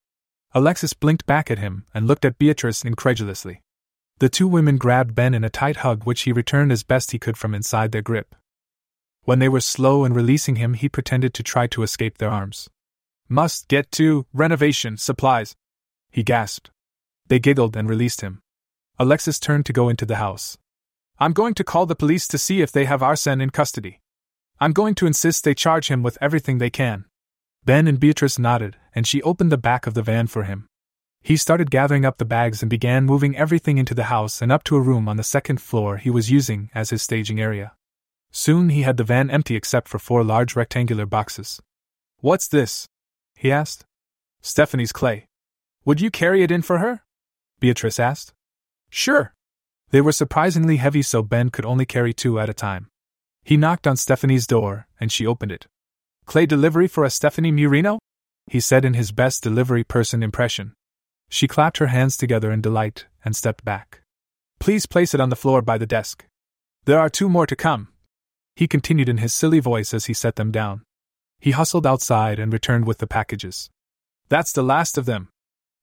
Alexis 0.55 0.95
blinked 0.95 1.27
back 1.27 1.51
at 1.51 1.59
him 1.59 1.85
and 1.93 2.07
looked 2.07 2.25
at 2.25 2.39
Beatrice 2.39 2.87
incredulously. 2.87 3.61
The 4.17 4.31
two 4.31 4.49
women 4.49 4.79
grabbed 4.79 5.15
Ben 5.15 5.35
in 5.35 5.45
a 5.45 5.51
tight 5.51 5.77
hug, 5.85 6.05
which 6.05 6.23
he 6.23 6.33
returned 6.33 6.73
as 6.73 6.83
best 6.83 7.11
he 7.11 7.19
could 7.19 7.37
from 7.37 7.55
inside 7.55 7.93
their 7.93 8.01
grip. 8.01 8.35
When 9.25 9.41
they 9.41 9.51
were 9.51 9.61
slow 9.61 10.07
in 10.07 10.15
releasing 10.15 10.57
him, 10.57 10.73
he 10.73 10.89
pretended 10.89 11.35
to 11.35 11.43
try 11.43 11.67
to 11.67 11.83
escape 11.83 12.17
their 12.17 12.31
arms. 12.31 12.71
Must 13.29 13.69
get 13.69 13.93
to 13.93 14.25
renovation 14.33 14.97
supplies, 14.97 15.55
he 16.11 16.23
gasped. 16.23 16.71
They 17.27 17.39
giggled 17.39 17.77
and 17.77 17.91
released 17.91 18.23
him. 18.23 18.41
Alexis 18.99 19.39
turned 19.39 19.67
to 19.67 19.75
go 19.75 19.91
into 19.91 20.07
the 20.07 20.17
house. 20.17 20.57
I'm 21.19 21.35
going 21.35 21.53
to 21.57 21.63
call 21.63 21.85
the 21.85 21.95
police 21.95 22.27
to 22.29 22.39
see 22.39 22.63
if 22.63 22.73
they 22.73 22.87
have 22.87 23.03
Arsène 23.03 23.43
in 23.43 23.51
custody. 23.51 24.01
I'm 24.63 24.73
going 24.73 24.95
to 24.95 25.09
insist 25.09 25.43
they 25.43 25.57
charge 25.57 25.89
him 25.89 26.05
with 26.05 26.17
everything 26.21 26.59
they 26.59 26.71
can. 26.71 27.07
Ben 27.65 27.89
and 27.89 27.99
Beatrice 27.99 28.39
nodded, 28.39 28.77
and 28.95 29.05
she 29.05 29.21
opened 29.23 29.51
the 29.51 29.59
back 29.59 29.89
of 29.89 29.95
the 29.95 30.05
van 30.05 30.29
for 30.29 30.45
him. 30.45 30.69
He 31.21 31.37
started 31.37 31.69
gathering 31.69 32.05
up 32.05 32.19
the 32.19 32.25
bags 32.25 32.63
and 32.63 32.71
began 32.71 33.05
moving 33.05 33.37
everything 33.37 33.77
into 33.77 33.93
the 33.93 34.05
house 34.05 34.41
and 34.41 34.53
up 34.53 34.63
to 34.65 34.77
a 34.77 34.81
room 34.81 35.09
on 35.09 35.17
the 35.17 35.25
second 35.25 35.61
floor 35.61 35.97
he 35.97 36.11
was 36.11 36.31
using 36.31 36.71
as 36.77 36.91
his 36.91 37.03
staging 37.03 37.41
area. 37.41 37.73
Soon 38.31 38.69
he 38.69 38.83
had 38.83 38.99
the 38.99 39.03
van 39.03 39.31
empty 39.31 39.57
except 39.57 39.89
for 39.89 39.99
four 39.99 40.23
large 40.23 40.55
rectangular 40.55 41.07
boxes. 41.07 41.61
What's 42.21 42.47
this? 42.47 42.87
he 43.35 43.51
asked. 43.51 43.85
Stephanie's 44.43 44.93
clay. 44.93 45.27
Would 45.85 46.01
you 46.01 46.09
carry 46.09 46.45
it 46.45 46.53
in 46.53 46.63
for 46.63 46.79
her? 46.79 47.03
Beatrice 47.59 47.99
asked. 47.99 48.33
Sure. 48.91 49.35
They 49.91 50.01
were 50.01 50.13
surprisingly 50.13 50.77
heavy, 50.77 51.03
so 51.03 51.21
Ben 51.21 51.51
could 51.51 51.67
only 51.67 51.85
carry 51.85 52.13
two 52.15 52.39
at 52.39 52.49
a 52.49 52.55
time. 52.55 52.92
He 53.45 53.57
knocked 53.57 53.87
on 53.87 53.97
Stephanie's 53.97 54.47
door, 54.47 54.87
and 55.01 55.11
she 55.11 55.27
opened 55.27 55.53
it. 55.53 55.67
Clay 56.27 56.47
delivery 56.47 56.87
for 56.87 57.05
a 57.05 57.11
Stephanie 57.11 57.53
Murino? 57.53 57.99
He 58.47 58.61
said 58.61 58.85
in 58.85 58.95
his 58.95 59.13
best 59.13 59.43
delivery 59.43 59.85
person 59.85 60.23
impression. 60.23 60.75
She 61.29 61.49
clapped 61.49 61.79
her 61.79 61.89
hands 61.89 62.17
together 62.17 62.53
in 62.53 62.61
delight 62.61 63.07
and 63.25 63.35
stepped 63.35 63.65
back. 63.65 64.03
Please 64.59 64.87
place 64.87 65.15
it 65.15 65.21
on 65.21 65.31
the 65.31 65.37
floor 65.37 65.63
by 65.63 65.79
the 65.79 65.87
desk. 65.87 66.27
There 66.85 67.01
are 67.01 67.09
two 67.09 67.29
more 67.29 67.47
to 67.47 67.57
come. 67.57 67.89
He 68.55 68.69
continued 68.69 69.09
in 69.09 69.19
his 69.19 69.33
silly 69.33 69.61
voice 69.61 69.95
as 69.95 70.07
he 70.07 70.15
set 70.15 70.37
them 70.37 70.51
down. 70.51 70.83
He 71.41 71.53
hustled 71.53 71.87
outside 71.87 72.39
and 72.39 72.53
returned 72.53 72.87
with 72.87 72.99
the 72.99 73.07
packages. 73.07 73.71
That's 74.29 74.53
the 74.53 74.63
last 74.63 74.99
of 74.99 75.07
them. 75.07 75.31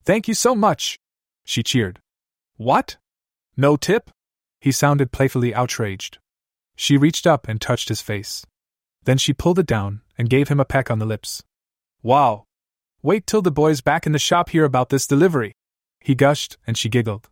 Thank 0.05 0.27
you 0.27 0.33
so 0.33 0.55
much, 0.55 0.97
she 1.43 1.63
cheered. 1.63 1.99
What? 2.55 2.97
No 3.57 3.75
tip? 3.75 4.11
He 4.61 4.71
sounded 4.71 5.11
playfully 5.11 5.53
outraged. 5.53 6.19
She 6.81 6.95
reached 6.95 7.27
up 7.27 7.49
and 7.49 7.59
touched 7.59 7.89
his 7.89 8.01
face. 8.01 8.45
Then 9.03 9.17
she 9.17 9.33
pulled 9.33 9.59
it 9.59 9.65
down 9.65 9.99
and 10.17 10.29
gave 10.29 10.47
him 10.47 10.61
a 10.61 10.65
peck 10.65 10.89
on 10.89 10.97
the 10.97 11.05
lips. 11.05 11.43
Wow! 12.01 12.45
Wait 13.01 13.27
till 13.27 13.41
the 13.41 13.51
boys 13.51 13.81
back 13.81 14.05
in 14.05 14.13
the 14.13 14.17
shop 14.17 14.47
hear 14.47 14.63
about 14.63 14.87
this 14.87 15.05
delivery! 15.05 15.51
He 15.99 16.15
gushed, 16.15 16.55
and 16.65 16.77
she 16.77 16.87
giggled. 16.87 17.27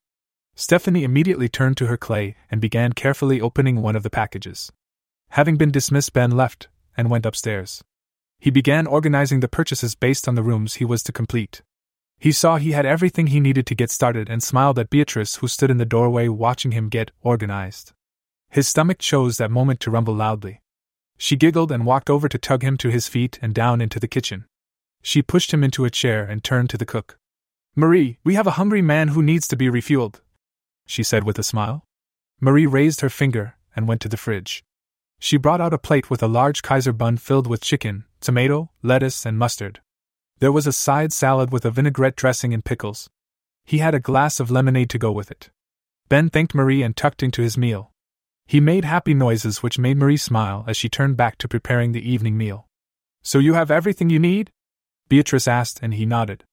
Stephanie 0.55 1.05
immediately 1.05 1.47
turned 1.47 1.77
to 1.77 1.85
her 1.85 1.95
clay 1.95 2.35
and 2.51 2.59
began 2.59 2.91
carefully 2.91 3.39
opening 3.39 3.81
one 3.81 3.95
of 3.95 4.03
the 4.03 4.09
packages. 4.09 4.69
Having 5.29 5.55
been 5.55 5.71
dismissed, 5.71 6.11
Ben 6.11 6.31
left 6.31 6.67
and 6.97 7.09
went 7.09 7.25
upstairs. 7.25 7.81
He 8.39 8.49
began 8.49 8.85
organizing 8.85 9.39
the 9.39 9.47
purchases 9.47 9.95
based 9.95 10.27
on 10.27 10.35
the 10.35 10.43
rooms 10.43 10.73
he 10.73 10.83
was 10.83 11.01
to 11.03 11.13
complete. 11.13 11.61
He 12.19 12.33
saw 12.33 12.57
he 12.57 12.73
had 12.73 12.85
everything 12.85 13.27
he 13.27 13.39
needed 13.39 13.65
to 13.67 13.75
get 13.75 13.91
started 13.91 14.29
and 14.29 14.43
smiled 14.43 14.77
at 14.77 14.89
Beatrice, 14.89 15.37
who 15.37 15.47
stood 15.47 15.71
in 15.71 15.77
the 15.77 15.85
doorway 15.85 16.27
watching 16.27 16.73
him 16.73 16.89
get 16.89 17.11
organized. 17.21 17.93
His 18.49 18.67
stomach 18.67 18.99
chose 18.99 19.37
that 19.37 19.51
moment 19.51 19.79
to 19.81 19.91
rumble 19.91 20.15
loudly. 20.15 20.61
She 21.17 21.35
giggled 21.35 21.71
and 21.71 21.85
walked 21.85 22.09
over 22.09 22.29
to 22.29 22.37
tug 22.37 22.63
him 22.63 22.77
to 22.77 22.89
his 22.89 23.07
feet 23.07 23.39
and 23.41 23.53
down 23.53 23.81
into 23.81 23.99
the 23.99 24.07
kitchen. 24.07 24.45
She 25.01 25.21
pushed 25.21 25.53
him 25.53 25.63
into 25.63 25.85
a 25.85 25.89
chair 25.89 26.23
and 26.23 26.43
turned 26.43 26.69
to 26.71 26.77
the 26.77 26.85
cook. 26.85 27.17
Marie, 27.75 28.17
we 28.23 28.35
have 28.35 28.47
a 28.47 28.57
hungry 28.57 28.81
man 28.81 29.09
who 29.09 29.21
needs 29.21 29.47
to 29.47 29.55
be 29.55 29.67
refueled, 29.67 30.21
she 30.85 31.03
said 31.03 31.23
with 31.23 31.37
a 31.37 31.43
smile. 31.43 31.83
Marie 32.39 32.65
raised 32.65 33.01
her 33.01 33.09
finger 33.09 33.55
and 33.75 33.87
went 33.87 34.01
to 34.01 34.09
the 34.09 34.17
fridge. 34.17 34.63
She 35.19 35.37
brought 35.37 35.61
out 35.61 35.73
a 35.73 35.77
plate 35.77 36.09
with 36.09 36.21
a 36.21 36.27
large 36.27 36.61
Kaiser 36.61 36.93
bun 36.93 37.17
filled 37.17 37.47
with 37.47 37.61
chicken, 37.61 38.05
tomato, 38.21 38.71
lettuce, 38.83 39.25
and 39.25 39.37
mustard. 39.37 39.81
There 40.39 40.51
was 40.51 40.67
a 40.67 40.71
side 40.71 41.11
salad 41.11 41.51
with 41.51 41.65
a 41.65 41.71
vinaigrette 41.71 42.15
dressing 42.15 42.53
and 42.53 42.63
pickles. 42.63 43.09
He 43.65 43.79
had 43.79 43.95
a 43.95 43.99
glass 43.99 44.39
of 44.39 44.51
lemonade 44.51 44.89
to 44.91 44.99
go 44.99 45.11
with 45.11 45.31
it. 45.31 45.49
Ben 46.09 46.29
thanked 46.29 46.53
Marie 46.53 46.83
and 46.83 46.95
tucked 46.95 47.23
into 47.23 47.41
his 47.41 47.57
meal. 47.57 47.91
He 48.47 48.61
made 48.61 48.85
happy 48.85 49.13
noises 49.13 49.61
which 49.61 49.77
made 49.77 49.97
Marie 49.97 50.15
smile 50.15 50.63
as 50.67 50.77
she 50.77 50.87
turned 50.87 51.17
back 51.17 51.37
to 51.39 51.49
preparing 51.49 51.91
the 51.91 52.09
evening 52.09 52.37
meal. 52.37 52.67
So 53.21 53.39
you 53.39 53.55
have 53.55 53.69
everything 53.69 54.09
you 54.09 54.19
need? 54.19 54.51
Beatrice 55.09 55.49
asked, 55.49 55.79
and 55.81 55.93
he 55.93 56.05
nodded. 56.05 56.45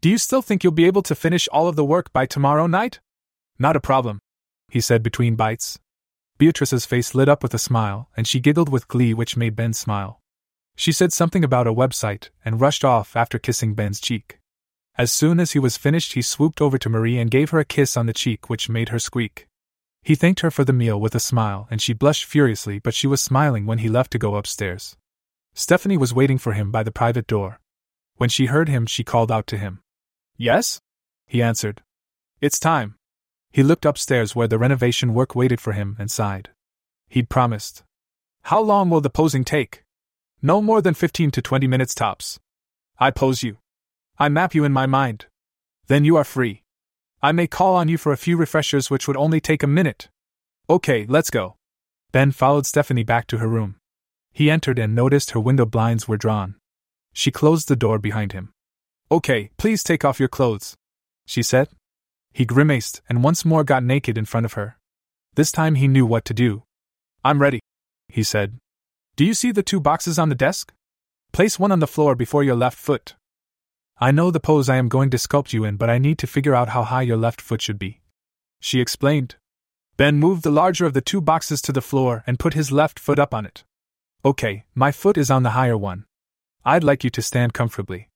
Do 0.00 0.10
you 0.10 0.18
still 0.18 0.42
think 0.42 0.64
you'll 0.64 0.72
be 0.72 0.86
able 0.86 1.02
to 1.02 1.14
finish 1.14 1.48
all 1.52 1.68
of 1.68 1.76
the 1.76 1.84
work 1.84 2.12
by 2.12 2.26
tomorrow 2.26 2.66
night? 2.66 2.98
Not 3.60 3.76
a 3.76 3.80
problem, 3.80 4.18
he 4.68 4.80
said 4.80 5.04
between 5.04 5.36
bites. 5.36 5.78
Beatrice's 6.36 6.84
face 6.84 7.14
lit 7.14 7.28
up 7.28 7.44
with 7.44 7.54
a 7.54 7.58
smile, 7.58 8.10
and 8.16 8.26
she 8.26 8.40
giggled 8.40 8.68
with 8.68 8.88
glee, 8.88 9.14
which 9.14 9.36
made 9.36 9.56
Ben 9.56 9.72
smile. 9.72 10.20
She 10.74 10.92
said 10.92 11.12
something 11.12 11.44
about 11.44 11.68
a 11.68 11.72
website 11.72 12.28
and 12.44 12.60
rushed 12.60 12.84
off 12.84 13.16
after 13.16 13.38
kissing 13.38 13.74
Ben's 13.74 14.00
cheek. 14.00 14.40
As 14.98 15.12
soon 15.12 15.38
as 15.38 15.52
he 15.52 15.58
was 15.58 15.76
finished, 15.76 16.14
he 16.14 16.22
swooped 16.22 16.60
over 16.60 16.76
to 16.76 16.88
Marie 16.88 17.18
and 17.18 17.30
gave 17.30 17.50
her 17.50 17.60
a 17.60 17.64
kiss 17.64 17.96
on 17.96 18.06
the 18.06 18.12
cheek, 18.12 18.50
which 18.50 18.68
made 18.68 18.90
her 18.90 18.98
squeak. 18.98 19.46
He 20.06 20.14
thanked 20.14 20.38
her 20.38 20.52
for 20.52 20.62
the 20.62 20.72
meal 20.72 21.00
with 21.00 21.16
a 21.16 21.18
smile, 21.18 21.66
and 21.68 21.82
she 21.82 21.92
blushed 21.92 22.26
furiously, 22.26 22.78
but 22.78 22.94
she 22.94 23.08
was 23.08 23.20
smiling 23.20 23.66
when 23.66 23.78
he 23.78 23.88
left 23.88 24.12
to 24.12 24.20
go 24.20 24.36
upstairs. 24.36 24.96
Stephanie 25.52 25.96
was 25.96 26.14
waiting 26.14 26.38
for 26.38 26.52
him 26.52 26.70
by 26.70 26.84
the 26.84 26.92
private 26.92 27.26
door. 27.26 27.58
When 28.14 28.28
she 28.28 28.46
heard 28.46 28.68
him, 28.68 28.86
she 28.86 29.02
called 29.02 29.32
out 29.32 29.48
to 29.48 29.58
him. 29.58 29.80
Yes? 30.36 30.80
He 31.26 31.42
answered. 31.42 31.82
It's 32.40 32.60
time. 32.60 32.94
He 33.50 33.64
looked 33.64 33.84
upstairs 33.84 34.36
where 34.36 34.46
the 34.46 34.58
renovation 34.58 35.12
work 35.12 35.34
waited 35.34 35.60
for 35.60 35.72
him 35.72 35.96
and 35.98 36.08
sighed. 36.08 36.50
He'd 37.08 37.28
promised. 37.28 37.82
How 38.42 38.60
long 38.60 38.90
will 38.90 39.00
the 39.00 39.10
posing 39.10 39.42
take? 39.42 39.82
No 40.40 40.62
more 40.62 40.80
than 40.80 40.94
15 40.94 41.32
to 41.32 41.42
20 41.42 41.66
minutes 41.66 41.96
tops. 41.96 42.38
I 43.00 43.10
pose 43.10 43.42
you. 43.42 43.56
I 44.20 44.28
map 44.28 44.54
you 44.54 44.62
in 44.62 44.72
my 44.72 44.86
mind. 44.86 45.26
Then 45.88 46.04
you 46.04 46.14
are 46.14 46.22
free. 46.22 46.62
I 47.22 47.32
may 47.32 47.46
call 47.46 47.76
on 47.76 47.88
you 47.88 47.98
for 47.98 48.12
a 48.12 48.16
few 48.16 48.36
refreshers, 48.36 48.90
which 48.90 49.06
would 49.06 49.16
only 49.16 49.40
take 49.40 49.62
a 49.62 49.66
minute. 49.66 50.08
Okay, 50.68 51.06
let's 51.08 51.30
go. 51.30 51.56
Ben 52.12 52.30
followed 52.30 52.66
Stephanie 52.66 53.02
back 53.02 53.26
to 53.28 53.38
her 53.38 53.48
room. 53.48 53.76
He 54.32 54.50
entered 54.50 54.78
and 54.78 54.94
noticed 54.94 55.30
her 55.30 55.40
window 55.40 55.64
blinds 55.64 56.06
were 56.06 56.16
drawn. 56.16 56.56
She 57.12 57.30
closed 57.30 57.68
the 57.68 57.76
door 57.76 57.98
behind 57.98 58.32
him. 58.32 58.52
Okay, 59.10 59.50
please 59.56 59.82
take 59.82 60.04
off 60.04 60.20
your 60.20 60.28
clothes, 60.28 60.76
she 61.26 61.42
said. 61.42 61.68
He 62.32 62.44
grimaced 62.44 63.00
and 63.08 63.24
once 63.24 63.44
more 63.44 63.64
got 63.64 63.82
naked 63.82 64.18
in 64.18 64.24
front 64.24 64.44
of 64.44 64.52
her. 64.52 64.76
This 65.34 65.52
time 65.52 65.76
he 65.76 65.88
knew 65.88 66.04
what 66.04 66.24
to 66.26 66.34
do. 66.34 66.64
I'm 67.24 67.40
ready, 67.40 67.60
he 68.08 68.22
said, 68.22 68.58
do 69.16 69.24
you 69.24 69.32
see 69.32 69.50
the 69.50 69.62
two 69.62 69.80
boxes 69.80 70.18
on 70.18 70.28
the 70.28 70.34
desk? 70.34 70.74
Place 71.32 71.58
one 71.58 71.72
on 71.72 71.80
the 71.80 71.86
floor 71.86 72.14
before 72.14 72.44
your 72.44 72.54
left 72.54 72.76
foot. 72.76 73.14
I 73.98 74.10
know 74.10 74.30
the 74.30 74.40
pose 74.40 74.68
I 74.68 74.76
am 74.76 74.88
going 74.88 75.08
to 75.10 75.16
sculpt 75.16 75.54
you 75.54 75.64
in, 75.64 75.76
but 75.76 75.88
I 75.88 75.96
need 75.96 76.18
to 76.18 76.26
figure 76.26 76.54
out 76.54 76.70
how 76.70 76.82
high 76.82 77.02
your 77.02 77.16
left 77.16 77.40
foot 77.40 77.62
should 77.62 77.78
be. 77.78 78.02
She 78.60 78.80
explained. 78.80 79.36
Ben 79.96 80.18
moved 80.18 80.42
the 80.42 80.50
larger 80.50 80.84
of 80.84 80.92
the 80.92 81.00
two 81.00 81.22
boxes 81.22 81.62
to 81.62 81.72
the 81.72 81.80
floor 81.80 82.22
and 82.26 82.38
put 82.38 82.52
his 82.52 82.70
left 82.70 82.98
foot 82.98 83.18
up 83.18 83.32
on 83.32 83.46
it. 83.46 83.64
Okay, 84.22 84.64
my 84.74 84.92
foot 84.92 85.16
is 85.16 85.30
on 85.30 85.44
the 85.44 85.50
higher 85.50 85.78
one. 85.78 86.04
I'd 86.64 86.84
like 86.84 87.04
you 87.04 87.10
to 87.10 87.22
stand 87.22 87.54
comfortably. 87.54 88.10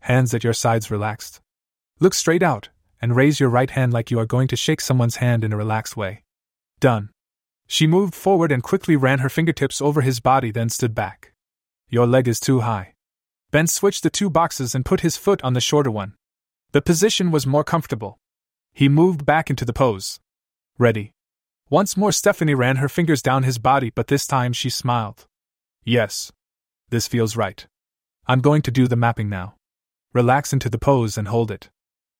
Hands 0.00 0.34
at 0.34 0.44
your 0.44 0.52
sides 0.52 0.90
relaxed. 0.90 1.40
Look 1.98 2.12
straight 2.12 2.42
out, 2.42 2.68
and 3.00 3.16
raise 3.16 3.40
your 3.40 3.48
right 3.48 3.70
hand 3.70 3.92
like 3.92 4.10
you 4.10 4.18
are 4.18 4.26
going 4.26 4.48
to 4.48 4.56
shake 4.56 4.80
someone's 4.82 5.16
hand 5.16 5.44
in 5.44 5.52
a 5.52 5.56
relaxed 5.56 5.96
way. 5.96 6.24
Done. 6.78 7.08
She 7.66 7.86
moved 7.86 8.14
forward 8.14 8.52
and 8.52 8.62
quickly 8.62 8.96
ran 8.96 9.20
her 9.20 9.30
fingertips 9.30 9.80
over 9.80 10.02
his 10.02 10.20
body, 10.20 10.50
then 10.50 10.68
stood 10.68 10.94
back. 10.94 11.32
Your 11.88 12.06
leg 12.06 12.28
is 12.28 12.40
too 12.40 12.60
high. 12.60 12.91
Ben 13.52 13.66
switched 13.66 14.02
the 14.02 14.10
two 14.10 14.30
boxes 14.30 14.74
and 14.74 14.84
put 14.84 15.00
his 15.00 15.18
foot 15.18 15.42
on 15.42 15.52
the 15.52 15.60
shorter 15.60 15.90
one. 15.90 16.14
The 16.72 16.80
position 16.80 17.30
was 17.30 17.46
more 17.46 17.62
comfortable. 17.62 18.18
He 18.72 18.88
moved 18.88 19.26
back 19.26 19.50
into 19.50 19.66
the 19.66 19.74
pose. 19.74 20.18
Ready. 20.78 21.12
Once 21.68 21.94
more, 21.94 22.12
Stephanie 22.12 22.54
ran 22.54 22.76
her 22.76 22.88
fingers 22.88 23.20
down 23.20 23.42
his 23.42 23.58
body, 23.58 23.90
but 23.90 24.06
this 24.06 24.26
time 24.26 24.54
she 24.54 24.70
smiled. 24.70 25.26
Yes. 25.84 26.32
This 26.88 27.06
feels 27.06 27.36
right. 27.36 27.66
I'm 28.26 28.40
going 28.40 28.62
to 28.62 28.70
do 28.70 28.88
the 28.88 28.96
mapping 28.96 29.28
now. 29.28 29.56
Relax 30.14 30.54
into 30.54 30.70
the 30.70 30.78
pose 30.78 31.18
and 31.18 31.28
hold 31.28 31.50
it. 31.50 31.68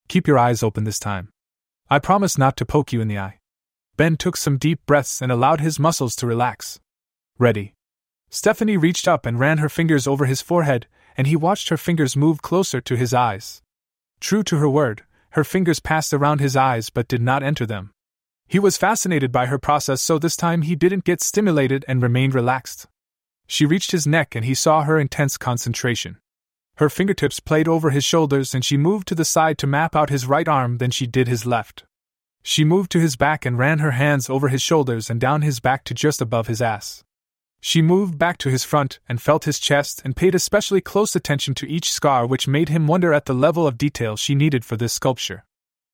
Keep 0.09 0.29
your 0.29 0.39
eyes 0.39 0.63
open 0.63 0.85
this 0.85 0.99
time. 0.99 1.31
I 1.89 1.99
promise 1.99 2.37
not 2.37 2.59
to 2.59 2.67
poke 2.67 2.93
you 2.93 3.01
in 3.01 3.09
the 3.09 3.19
eye. 3.19 3.39
Ben 3.97 4.17
took 4.17 4.37
some 4.37 4.59
deep 4.59 4.85
breaths 4.85 5.23
and 5.23 5.33
allowed 5.33 5.61
his 5.61 5.79
muscles 5.79 6.15
to 6.17 6.27
relax. 6.27 6.79
Ready. 7.39 7.73
Stephanie 8.29 8.77
reached 8.77 9.09
up 9.09 9.25
and 9.25 9.39
ran 9.39 9.59
her 9.59 9.69
fingers 9.71 10.07
over 10.07 10.27
his 10.27 10.43
forehead, 10.43 10.87
and 11.17 11.27
he 11.27 11.37
watched 11.37 11.69
her 11.69 11.77
fingers 11.77 12.17
move 12.17 12.43
closer 12.43 12.81
to 12.81 12.97
his 12.97 13.13
eyes. 13.13 13.63
True 14.21 14.43
to 14.45 14.59
her 14.59 14.69
word, 14.69 15.03
her 15.31 15.45
fingers 15.45 15.81
passed 15.81 16.13
around 16.13 16.41
his 16.41 16.57
eyes 16.57 16.91
but 16.91 17.09
did 17.09 17.23
not 17.23 17.43
enter 17.43 17.67
them. 17.67 17.93
He 18.47 18.59
was 18.59 18.77
fascinated 18.77 19.33
by 19.33 19.47
her 19.47 19.59
process, 19.59 20.03
so 20.03 20.19
this 20.19 20.37
time 20.37 20.63
he 20.63 20.77
didn't 20.77 21.05
get 21.05 21.23
stimulated 21.23 21.85
and 21.89 22.03
remained 22.03 22.35
relaxed. 22.35 22.87
She 23.47 23.67
reached 23.67 23.93
his 23.93 24.07
neck 24.07 24.35
and 24.35 24.45
he 24.45 24.55
saw 24.55 24.83
her 24.83 24.99
intense 24.99 25.37
concentration. 25.37 26.19
Her 26.77 26.89
fingertips 26.89 27.41
played 27.41 27.69
over 27.69 27.91
his 27.91 28.05
shoulders 28.05 28.55
and 28.55 28.65
she 28.65 28.77
moved 28.77 29.09
to 29.09 29.15
the 29.15 29.25
side 29.25 29.59
to 29.59 29.67
map 29.67 29.95
out 29.97 30.11
his 30.11 30.27
right 30.27 30.49
arm, 30.49 30.79
then 30.79 30.91
she 30.91 31.07
did 31.07 31.29
his 31.29 31.47
left. 31.47 31.85
She 32.43 32.65
moved 32.65 32.91
to 32.93 33.01
his 33.01 33.17
back 33.17 33.47
and 33.47 33.59
ran 33.59 33.79
her 33.79 33.93
hands 33.93 34.29
over 34.29 34.49
his 34.49 34.63
shoulders 34.63 35.09
and 35.09 35.21
down 35.21 35.43
his 35.43 35.61
back 35.61 35.85
to 35.85 35.95
just 35.95 36.21
above 36.21 36.49
his 36.49 36.61
ass. 36.61 37.05
She 37.65 37.81
moved 37.81 38.19
back 38.19 38.39
to 38.39 38.51
his 38.51 38.65
front 38.65 38.99
and 39.09 39.23
felt 39.23 39.45
his 39.45 39.61
chest 39.61 40.03
and 40.05 40.17
paid 40.17 40.35
especially 40.35 40.81
close 40.81 41.15
attention 41.15 41.55
to 41.55 41.71
each 41.71 41.93
scar, 41.93 42.27
which 42.27 42.49
made 42.49 42.69
him 42.69 42.89
wonder 42.89 43.13
at 43.13 43.27
the 43.27 43.35
level 43.35 43.69
of 43.69 43.79
detail 43.79 44.17
she 44.17 44.35
needed 44.35 44.65
for 44.65 44.77
this 44.77 44.93
sculpture. 44.93 45.45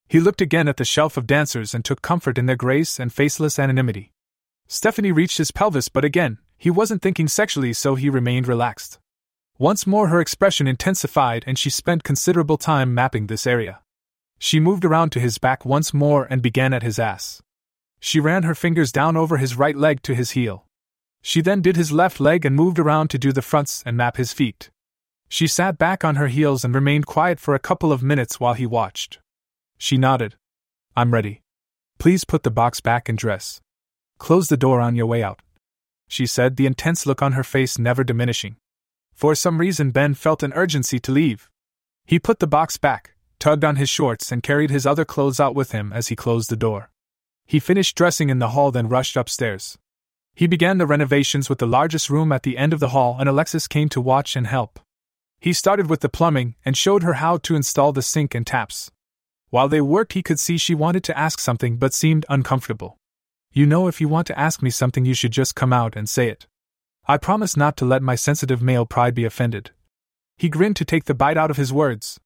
He 0.08 0.18
looked 0.18 0.40
again 0.40 0.66
at 0.66 0.78
the 0.78 0.86
shelf 0.86 1.18
of 1.18 1.26
dancers 1.26 1.74
and 1.74 1.84
took 1.84 2.00
comfort 2.00 2.38
in 2.38 2.46
their 2.46 2.56
grace 2.56 2.98
and 2.98 3.12
faceless 3.12 3.58
anonymity. 3.58 4.12
Stephanie 4.66 5.12
reached 5.12 5.36
his 5.36 5.50
pelvis, 5.50 5.90
but 5.90 6.06
again, 6.06 6.38
he 6.56 6.70
wasn't 6.70 7.02
thinking 7.02 7.28
sexually, 7.28 7.74
so 7.74 7.96
he 7.96 8.08
remained 8.08 8.48
relaxed. 8.48 8.98
Once 9.58 9.86
more, 9.86 10.08
her 10.08 10.22
expression 10.22 10.66
intensified, 10.66 11.44
and 11.46 11.58
she 11.58 11.68
spent 11.68 12.02
considerable 12.02 12.56
time 12.56 12.94
mapping 12.94 13.26
this 13.26 13.46
area. 13.46 13.80
She 14.38 14.58
moved 14.58 14.86
around 14.86 15.10
to 15.10 15.20
his 15.20 15.36
back 15.36 15.66
once 15.66 15.92
more 15.92 16.26
and 16.30 16.40
began 16.40 16.72
at 16.72 16.82
his 16.82 16.98
ass. 16.98 17.42
She 18.00 18.20
ran 18.20 18.44
her 18.44 18.54
fingers 18.54 18.90
down 18.90 19.18
over 19.18 19.36
his 19.36 19.56
right 19.56 19.76
leg 19.76 20.00
to 20.04 20.14
his 20.14 20.30
heel. 20.30 20.64
She 21.22 21.40
then 21.40 21.60
did 21.60 21.76
his 21.76 21.92
left 21.92 22.20
leg 22.20 22.44
and 22.44 22.54
moved 22.56 22.78
around 22.78 23.08
to 23.08 23.18
do 23.18 23.32
the 23.32 23.42
fronts 23.42 23.82
and 23.84 23.96
map 23.96 24.16
his 24.16 24.32
feet. 24.32 24.70
She 25.28 25.46
sat 25.46 25.76
back 25.76 26.04
on 26.04 26.16
her 26.16 26.28
heels 26.28 26.64
and 26.64 26.74
remained 26.74 27.06
quiet 27.06 27.38
for 27.38 27.54
a 27.54 27.58
couple 27.58 27.92
of 27.92 28.02
minutes 28.02 28.40
while 28.40 28.54
he 28.54 28.66
watched. 28.66 29.18
She 29.76 29.98
nodded. 29.98 30.36
I'm 30.96 31.12
ready. 31.12 31.42
Please 31.98 32.24
put 32.24 32.42
the 32.44 32.50
box 32.50 32.80
back 32.80 33.08
and 33.08 33.18
dress. 33.18 33.60
Close 34.18 34.48
the 34.48 34.56
door 34.56 34.80
on 34.80 34.94
your 34.94 35.06
way 35.06 35.22
out. 35.22 35.40
She 36.08 36.26
said, 36.26 36.56
the 36.56 36.66
intense 36.66 37.04
look 37.04 37.20
on 37.20 37.32
her 37.32 37.44
face 37.44 37.78
never 37.78 38.02
diminishing. 38.02 38.56
For 39.14 39.34
some 39.34 39.58
reason, 39.58 39.90
Ben 39.90 40.14
felt 40.14 40.42
an 40.42 40.52
urgency 40.54 40.98
to 41.00 41.12
leave. 41.12 41.50
He 42.06 42.18
put 42.18 42.38
the 42.38 42.46
box 42.46 42.78
back, 42.78 43.14
tugged 43.38 43.64
on 43.64 43.76
his 43.76 43.90
shorts, 43.90 44.32
and 44.32 44.42
carried 44.42 44.70
his 44.70 44.86
other 44.86 45.04
clothes 45.04 45.38
out 45.38 45.54
with 45.54 45.72
him 45.72 45.92
as 45.92 46.08
he 46.08 46.16
closed 46.16 46.48
the 46.48 46.56
door. 46.56 46.90
He 47.44 47.60
finished 47.60 47.96
dressing 47.96 48.30
in 48.30 48.38
the 48.38 48.50
hall, 48.50 48.70
then 48.70 48.88
rushed 48.88 49.16
upstairs. 49.16 49.76
He 50.38 50.46
began 50.46 50.78
the 50.78 50.86
renovations 50.86 51.48
with 51.48 51.58
the 51.58 51.66
largest 51.66 52.08
room 52.08 52.30
at 52.30 52.44
the 52.44 52.56
end 52.56 52.72
of 52.72 52.78
the 52.78 52.90
hall, 52.90 53.16
and 53.18 53.28
Alexis 53.28 53.66
came 53.66 53.88
to 53.88 54.00
watch 54.00 54.36
and 54.36 54.46
help. 54.46 54.78
He 55.40 55.52
started 55.52 55.90
with 55.90 55.98
the 55.98 56.08
plumbing 56.08 56.54
and 56.64 56.76
showed 56.76 57.02
her 57.02 57.14
how 57.14 57.38
to 57.38 57.56
install 57.56 57.92
the 57.92 58.02
sink 58.02 58.36
and 58.36 58.46
taps. 58.46 58.92
While 59.50 59.68
they 59.68 59.80
worked, 59.80 60.12
he 60.12 60.22
could 60.22 60.38
see 60.38 60.56
she 60.56 60.76
wanted 60.76 61.02
to 61.02 61.18
ask 61.18 61.40
something 61.40 61.76
but 61.76 61.92
seemed 61.92 62.24
uncomfortable. 62.28 62.96
You 63.52 63.66
know, 63.66 63.88
if 63.88 64.00
you 64.00 64.06
want 64.06 64.28
to 64.28 64.38
ask 64.38 64.62
me 64.62 64.70
something, 64.70 65.04
you 65.04 65.12
should 65.12 65.32
just 65.32 65.56
come 65.56 65.72
out 65.72 65.96
and 65.96 66.08
say 66.08 66.28
it. 66.28 66.46
I 67.08 67.16
promise 67.16 67.56
not 67.56 67.76
to 67.78 67.84
let 67.84 68.00
my 68.00 68.14
sensitive 68.14 68.62
male 68.62 68.86
pride 68.86 69.16
be 69.16 69.24
offended. 69.24 69.72
He 70.36 70.48
grinned 70.48 70.76
to 70.76 70.84
take 70.84 71.06
the 71.06 71.14
bite 71.14 71.36
out 71.36 71.50
of 71.50 71.56
his 71.56 71.72
words. 71.72 72.20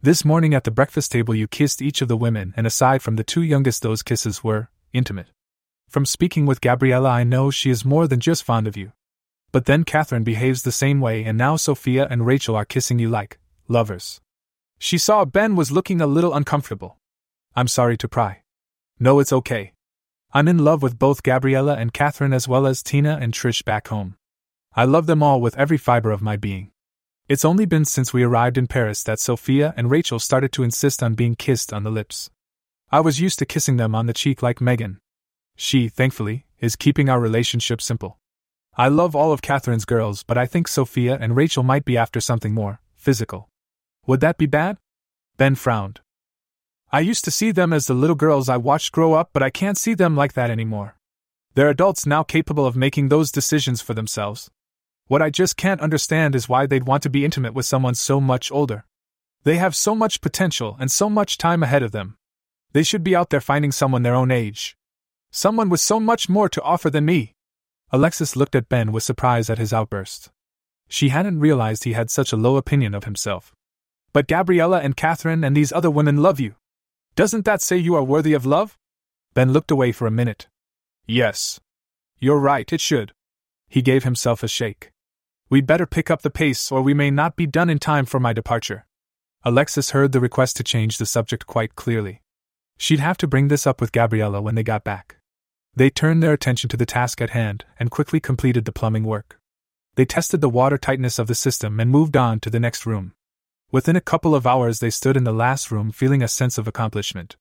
This 0.00 0.24
morning 0.24 0.52
at 0.52 0.64
the 0.64 0.72
breakfast 0.72 1.12
table, 1.12 1.32
you 1.32 1.46
kissed 1.46 1.80
each 1.80 2.02
of 2.02 2.08
the 2.08 2.16
women, 2.16 2.54
and 2.56 2.66
aside 2.66 3.02
from 3.02 3.14
the 3.14 3.22
two 3.22 3.42
youngest, 3.42 3.82
those 3.82 4.02
kisses 4.02 4.42
were 4.42 4.68
intimate. 4.92 5.28
From 5.92 6.06
speaking 6.06 6.46
with 6.46 6.62
Gabriella, 6.62 7.10
I 7.10 7.22
know 7.22 7.50
she 7.50 7.68
is 7.68 7.84
more 7.84 8.06
than 8.06 8.18
just 8.18 8.44
fond 8.44 8.66
of 8.66 8.78
you. 8.78 8.92
But 9.52 9.66
then 9.66 9.84
Catherine 9.84 10.24
behaves 10.24 10.62
the 10.62 10.72
same 10.72 11.02
way, 11.02 11.22
and 11.22 11.36
now 11.36 11.56
Sophia 11.56 12.06
and 12.08 12.24
Rachel 12.24 12.56
are 12.56 12.64
kissing 12.64 12.98
you 12.98 13.10
like 13.10 13.38
lovers. 13.68 14.18
She 14.78 14.96
saw 14.96 15.26
Ben 15.26 15.54
was 15.54 15.70
looking 15.70 16.00
a 16.00 16.06
little 16.06 16.32
uncomfortable. 16.32 16.96
I'm 17.54 17.68
sorry 17.68 17.98
to 17.98 18.08
pry. 18.08 18.40
No, 18.98 19.18
it's 19.18 19.34
okay. 19.34 19.74
I'm 20.32 20.48
in 20.48 20.64
love 20.64 20.82
with 20.82 20.98
both 20.98 21.22
Gabriella 21.22 21.74
and 21.74 21.92
Catherine 21.92 22.32
as 22.32 22.48
well 22.48 22.66
as 22.66 22.82
Tina 22.82 23.18
and 23.20 23.34
Trish 23.34 23.62
back 23.62 23.88
home. 23.88 24.16
I 24.74 24.86
love 24.86 25.04
them 25.04 25.22
all 25.22 25.42
with 25.42 25.58
every 25.58 25.76
fiber 25.76 26.10
of 26.10 26.22
my 26.22 26.38
being. 26.38 26.70
It's 27.28 27.44
only 27.44 27.66
been 27.66 27.84
since 27.84 28.14
we 28.14 28.22
arrived 28.22 28.56
in 28.56 28.66
Paris 28.66 29.02
that 29.02 29.20
Sophia 29.20 29.74
and 29.76 29.90
Rachel 29.90 30.18
started 30.18 30.52
to 30.52 30.62
insist 30.62 31.02
on 31.02 31.12
being 31.12 31.34
kissed 31.34 31.70
on 31.70 31.82
the 31.82 31.90
lips. 31.90 32.30
I 32.90 33.00
was 33.00 33.20
used 33.20 33.38
to 33.40 33.44
kissing 33.44 33.76
them 33.76 33.94
on 33.94 34.06
the 34.06 34.14
cheek 34.14 34.42
like 34.42 34.62
Megan. 34.62 34.98
She, 35.56 35.88
thankfully, 35.88 36.46
is 36.58 36.76
keeping 36.76 37.08
our 37.08 37.20
relationship 37.20 37.80
simple. 37.80 38.18
I 38.76 38.88
love 38.88 39.14
all 39.14 39.32
of 39.32 39.42
Catherine's 39.42 39.84
girls, 39.84 40.22
but 40.22 40.38
I 40.38 40.46
think 40.46 40.66
Sophia 40.66 41.18
and 41.20 41.36
Rachel 41.36 41.62
might 41.62 41.84
be 41.84 41.96
after 41.96 42.20
something 42.20 42.54
more 42.54 42.80
physical. 42.96 43.48
Would 44.06 44.20
that 44.20 44.38
be 44.38 44.46
bad? 44.46 44.78
Ben 45.36 45.54
frowned. 45.56 46.00
I 46.90 47.00
used 47.00 47.24
to 47.24 47.30
see 47.30 47.50
them 47.50 47.72
as 47.72 47.86
the 47.86 47.94
little 47.94 48.16
girls 48.16 48.48
I 48.48 48.56
watched 48.56 48.92
grow 48.92 49.14
up, 49.14 49.30
but 49.32 49.42
I 49.42 49.50
can't 49.50 49.78
see 49.78 49.94
them 49.94 50.16
like 50.16 50.34
that 50.34 50.50
anymore. 50.50 50.96
They're 51.54 51.68
adults 51.68 52.06
now 52.06 52.22
capable 52.22 52.66
of 52.66 52.76
making 52.76 53.08
those 53.08 53.30
decisions 53.30 53.82
for 53.82 53.92
themselves. 53.92 54.50
What 55.06 55.20
I 55.20 55.30
just 55.30 55.56
can't 55.56 55.80
understand 55.80 56.34
is 56.34 56.48
why 56.48 56.66
they'd 56.66 56.86
want 56.86 57.02
to 57.02 57.10
be 57.10 57.24
intimate 57.24 57.54
with 57.54 57.66
someone 57.66 57.94
so 57.94 58.20
much 58.20 58.50
older. 58.50 58.86
They 59.44 59.56
have 59.56 59.76
so 59.76 59.94
much 59.94 60.20
potential 60.20 60.76
and 60.80 60.90
so 60.90 61.10
much 61.10 61.36
time 61.36 61.62
ahead 61.62 61.82
of 61.82 61.92
them. 61.92 62.16
They 62.72 62.82
should 62.82 63.04
be 63.04 63.16
out 63.16 63.30
there 63.30 63.40
finding 63.40 63.72
someone 63.72 64.02
their 64.02 64.14
own 64.14 64.30
age. 64.30 64.76
Someone 65.34 65.70
with 65.70 65.80
so 65.80 65.98
much 65.98 66.28
more 66.28 66.50
to 66.50 66.60
offer 66.60 66.90
than 66.90 67.06
me. 67.06 67.32
Alexis 67.90 68.36
looked 68.36 68.54
at 68.54 68.68
Ben 68.68 68.92
with 68.92 69.02
surprise 69.02 69.48
at 69.48 69.56
his 69.56 69.72
outburst. 69.72 70.30
She 70.88 71.08
hadn't 71.08 71.40
realized 71.40 71.84
he 71.84 71.94
had 71.94 72.10
such 72.10 72.32
a 72.32 72.36
low 72.36 72.56
opinion 72.58 72.94
of 72.94 73.04
himself. 73.04 73.54
But 74.12 74.28
Gabriella 74.28 74.80
and 74.80 74.94
Catherine 74.94 75.42
and 75.42 75.56
these 75.56 75.72
other 75.72 75.90
women 75.90 76.18
love 76.18 76.38
you. 76.38 76.56
Doesn't 77.16 77.46
that 77.46 77.62
say 77.62 77.78
you 77.78 77.94
are 77.94 78.04
worthy 78.04 78.34
of 78.34 78.44
love? 78.44 78.78
Ben 79.32 79.54
looked 79.54 79.70
away 79.70 79.90
for 79.90 80.06
a 80.06 80.10
minute. 80.10 80.48
Yes. 81.06 81.60
You're 82.20 82.38
right, 82.38 82.70
it 82.70 82.82
should. 82.82 83.12
He 83.70 83.80
gave 83.80 84.04
himself 84.04 84.42
a 84.42 84.48
shake. 84.48 84.92
We'd 85.48 85.66
better 85.66 85.86
pick 85.86 86.10
up 86.10 86.20
the 86.20 86.28
pace, 86.28 86.70
or 86.70 86.82
we 86.82 86.92
may 86.92 87.10
not 87.10 87.36
be 87.36 87.46
done 87.46 87.70
in 87.70 87.78
time 87.78 88.04
for 88.04 88.20
my 88.20 88.34
departure. 88.34 88.84
Alexis 89.44 89.90
heard 89.92 90.12
the 90.12 90.20
request 90.20 90.58
to 90.58 90.62
change 90.62 90.98
the 90.98 91.06
subject 91.06 91.46
quite 91.46 91.74
clearly. 91.74 92.20
She'd 92.76 93.00
have 93.00 93.16
to 93.16 93.26
bring 93.26 93.48
this 93.48 93.66
up 93.66 93.80
with 93.80 93.92
Gabriella 93.92 94.42
when 94.42 94.56
they 94.56 94.62
got 94.62 94.84
back. 94.84 95.16
They 95.74 95.88
turned 95.88 96.22
their 96.22 96.34
attention 96.34 96.68
to 96.70 96.76
the 96.76 96.84
task 96.84 97.22
at 97.22 97.30
hand 97.30 97.64
and 97.78 97.90
quickly 97.90 98.20
completed 98.20 98.66
the 98.66 98.72
plumbing 98.72 99.04
work. 99.04 99.38
They 99.94 100.04
tested 100.04 100.40
the 100.40 100.48
water 100.48 100.76
tightness 100.76 101.18
of 101.18 101.26
the 101.28 101.34
system 101.34 101.80
and 101.80 101.90
moved 101.90 102.16
on 102.16 102.40
to 102.40 102.50
the 102.50 102.60
next 102.60 102.84
room. 102.84 103.14
Within 103.70 103.96
a 103.96 104.02
couple 104.02 104.34
of 104.34 104.46
hours, 104.46 104.80
they 104.80 104.90
stood 104.90 105.16
in 105.16 105.24
the 105.24 105.32
last 105.32 105.70
room 105.70 105.90
feeling 105.90 106.22
a 106.22 106.28
sense 106.28 106.58
of 106.58 106.68
accomplishment. 106.68 107.36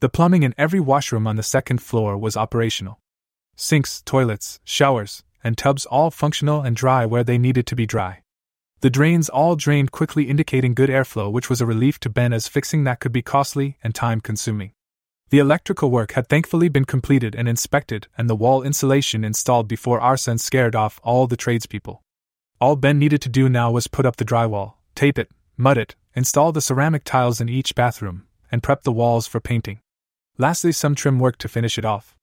The 0.00 0.08
plumbing 0.08 0.42
in 0.42 0.54
every 0.58 0.80
washroom 0.80 1.28
on 1.28 1.36
the 1.36 1.42
second 1.44 1.80
floor 1.80 2.18
was 2.18 2.36
operational. 2.36 2.98
Sinks, 3.54 4.02
toilets, 4.02 4.58
showers, 4.64 5.22
and 5.44 5.56
tubs 5.56 5.86
all 5.86 6.10
functional 6.10 6.62
and 6.62 6.74
dry 6.74 7.06
where 7.06 7.24
they 7.24 7.38
needed 7.38 7.66
to 7.68 7.76
be 7.76 7.86
dry. 7.86 8.22
The 8.80 8.90
drains 8.90 9.28
all 9.28 9.56
drained 9.56 9.92
quickly, 9.92 10.28
indicating 10.28 10.74
good 10.74 10.90
airflow, 10.90 11.30
which 11.32 11.48
was 11.48 11.60
a 11.60 11.66
relief 11.66 11.98
to 12.00 12.10
Ben 12.10 12.32
as 12.32 12.46
fixing 12.48 12.84
that 12.84 13.00
could 13.00 13.12
be 13.12 13.22
costly 13.22 13.76
and 13.82 13.94
time 13.94 14.20
consuming. 14.20 14.72
The 15.30 15.38
electrical 15.38 15.90
work 15.90 16.12
had 16.12 16.28
thankfully 16.28 16.70
been 16.70 16.86
completed 16.86 17.34
and 17.34 17.46
inspected, 17.48 18.06
and 18.16 18.30
the 18.30 18.34
wall 18.36 18.62
insulation 18.62 19.24
installed 19.24 19.68
before 19.68 20.00
Arsène 20.00 20.40
scared 20.40 20.74
off 20.74 21.00
all 21.02 21.26
the 21.26 21.36
tradespeople. 21.36 22.02
All 22.60 22.76
Ben 22.76 22.98
needed 22.98 23.20
to 23.22 23.28
do 23.28 23.48
now 23.48 23.70
was 23.70 23.88
put 23.88 24.06
up 24.06 24.16
the 24.16 24.24
drywall, 24.24 24.74
tape 24.94 25.18
it, 25.18 25.30
mud 25.58 25.76
it, 25.76 25.94
install 26.14 26.50
the 26.52 26.62
ceramic 26.62 27.04
tiles 27.04 27.42
in 27.42 27.48
each 27.48 27.74
bathroom, 27.74 28.26
and 28.50 28.62
prep 28.62 28.84
the 28.84 28.92
walls 28.92 29.26
for 29.26 29.38
painting. 29.38 29.80
Lastly, 30.38 30.72
some 30.72 30.94
trim 30.94 31.18
work 31.18 31.36
to 31.38 31.48
finish 31.48 31.76
it 31.76 31.84
off. 31.84 32.16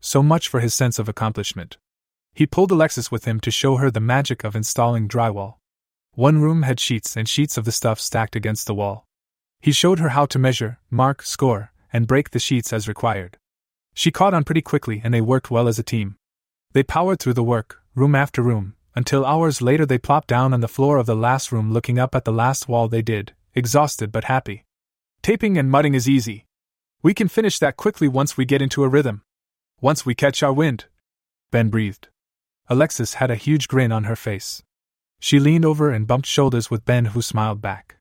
So 0.00 0.22
much 0.22 0.48
for 0.48 0.60
his 0.60 0.72
sense 0.72 0.98
of 0.98 1.08
accomplishment. 1.08 1.76
He 2.32 2.46
pulled 2.46 2.70
Alexis 2.70 3.10
with 3.10 3.26
him 3.26 3.38
to 3.40 3.50
show 3.50 3.76
her 3.76 3.90
the 3.90 4.00
magic 4.00 4.44
of 4.44 4.56
installing 4.56 5.08
drywall. 5.08 5.56
One 6.14 6.40
room 6.40 6.62
had 6.62 6.80
sheets 6.80 7.16
and 7.16 7.28
sheets 7.28 7.58
of 7.58 7.66
the 7.66 7.72
stuff 7.72 8.00
stacked 8.00 8.34
against 8.34 8.66
the 8.66 8.74
wall. 8.74 9.04
He 9.60 9.72
showed 9.72 9.98
her 9.98 10.10
how 10.10 10.24
to 10.26 10.38
measure, 10.38 10.78
mark, 10.90 11.22
score, 11.22 11.72
and 11.96 12.06
break 12.06 12.28
the 12.30 12.38
sheets 12.38 12.74
as 12.74 12.86
required. 12.86 13.38
She 13.94 14.10
caught 14.10 14.34
on 14.34 14.44
pretty 14.44 14.60
quickly 14.60 15.00
and 15.02 15.14
they 15.14 15.22
worked 15.22 15.50
well 15.50 15.66
as 15.66 15.78
a 15.78 15.82
team. 15.82 16.16
They 16.72 16.82
powered 16.82 17.20
through 17.20 17.32
the 17.32 17.50
work, 17.54 17.80
room 17.94 18.14
after 18.14 18.42
room, 18.42 18.74
until 18.94 19.24
hours 19.24 19.62
later 19.62 19.86
they 19.86 19.96
plopped 19.96 20.28
down 20.28 20.52
on 20.52 20.60
the 20.60 20.68
floor 20.68 20.98
of 20.98 21.06
the 21.06 21.16
last 21.16 21.50
room 21.50 21.72
looking 21.72 21.98
up 21.98 22.14
at 22.14 22.26
the 22.26 22.38
last 22.44 22.68
wall 22.68 22.86
they 22.86 23.00
did, 23.00 23.32
exhausted 23.54 24.12
but 24.12 24.24
happy. 24.24 24.66
Taping 25.22 25.56
and 25.56 25.70
mudding 25.70 25.94
is 25.94 26.06
easy. 26.06 26.44
We 27.02 27.14
can 27.14 27.28
finish 27.28 27.58
that 27.60 27.78
quickly 27.78 28.08
once 28.08 28.36
we 28.36 28.44
get 28.44 28.60
into 28.60 28.84
a 28.84 28.88
rhythm. 28.88 29.22
Once 29.80 30.04
we 30.04 30.14
catch 30.14 30.42
our 30.42 30.52
wind. 30.52 30.84
Ben 31.50 31.70
breathed. 31.70 32.08
Alexis 32.68 33.14
had 33.14 33.30
a 33.30 33.36
huge 33.36 33.68
grin 33.68 33.90
on 33.90 34.04
her 34.04 34.16
face. 34.16 34.62
She 35.18 35.40
leaned 35.40 35.64
over 35.64 35.90
and 35.90 36.06
bumped 36.06 36.28
shoulders 36.28 36.70
with 36.70 36.84
Ben, 36.84 37.06
who 37.06 37.22
smiled 37.22 37.62
back. 37.62 37.96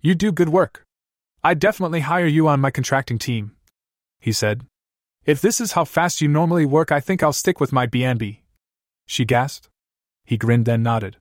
You 0.00 0.14
do 0.14 0.30
good 0.30 0.50
work. 0.50 0.86
I'd 1.44 1.58
definitely 1.58 2.00
hire 2.00 2.26
you 2.26 2.46
on 2.46 2.60
my 2.60 2.70
contracting 2.70 3.18
team, 3.18 3.56
he 4.20 4.32
said. 4.32 4.64
If 5.24 5.40
this 5.40 5.60
is 5.60 5.72
how 5.72 5.84
fast 5.84 6.20
you 6.20 6.28
normally 6.28 6.64
work, 6.64 6.92
I 6.92 7.00
think 7.00 7.22
I'll 7.22 7.32
stick 7.32 7.58
with 7.58 7.72
my 7.72 7.86
B&B. 7.86 8.42
She 9.06 9.24
gasped. 9.24 9.68
He 10.24 10.36
grinned 10.36 10.66
then 10.66 10.84
nodded. 10.84 11.16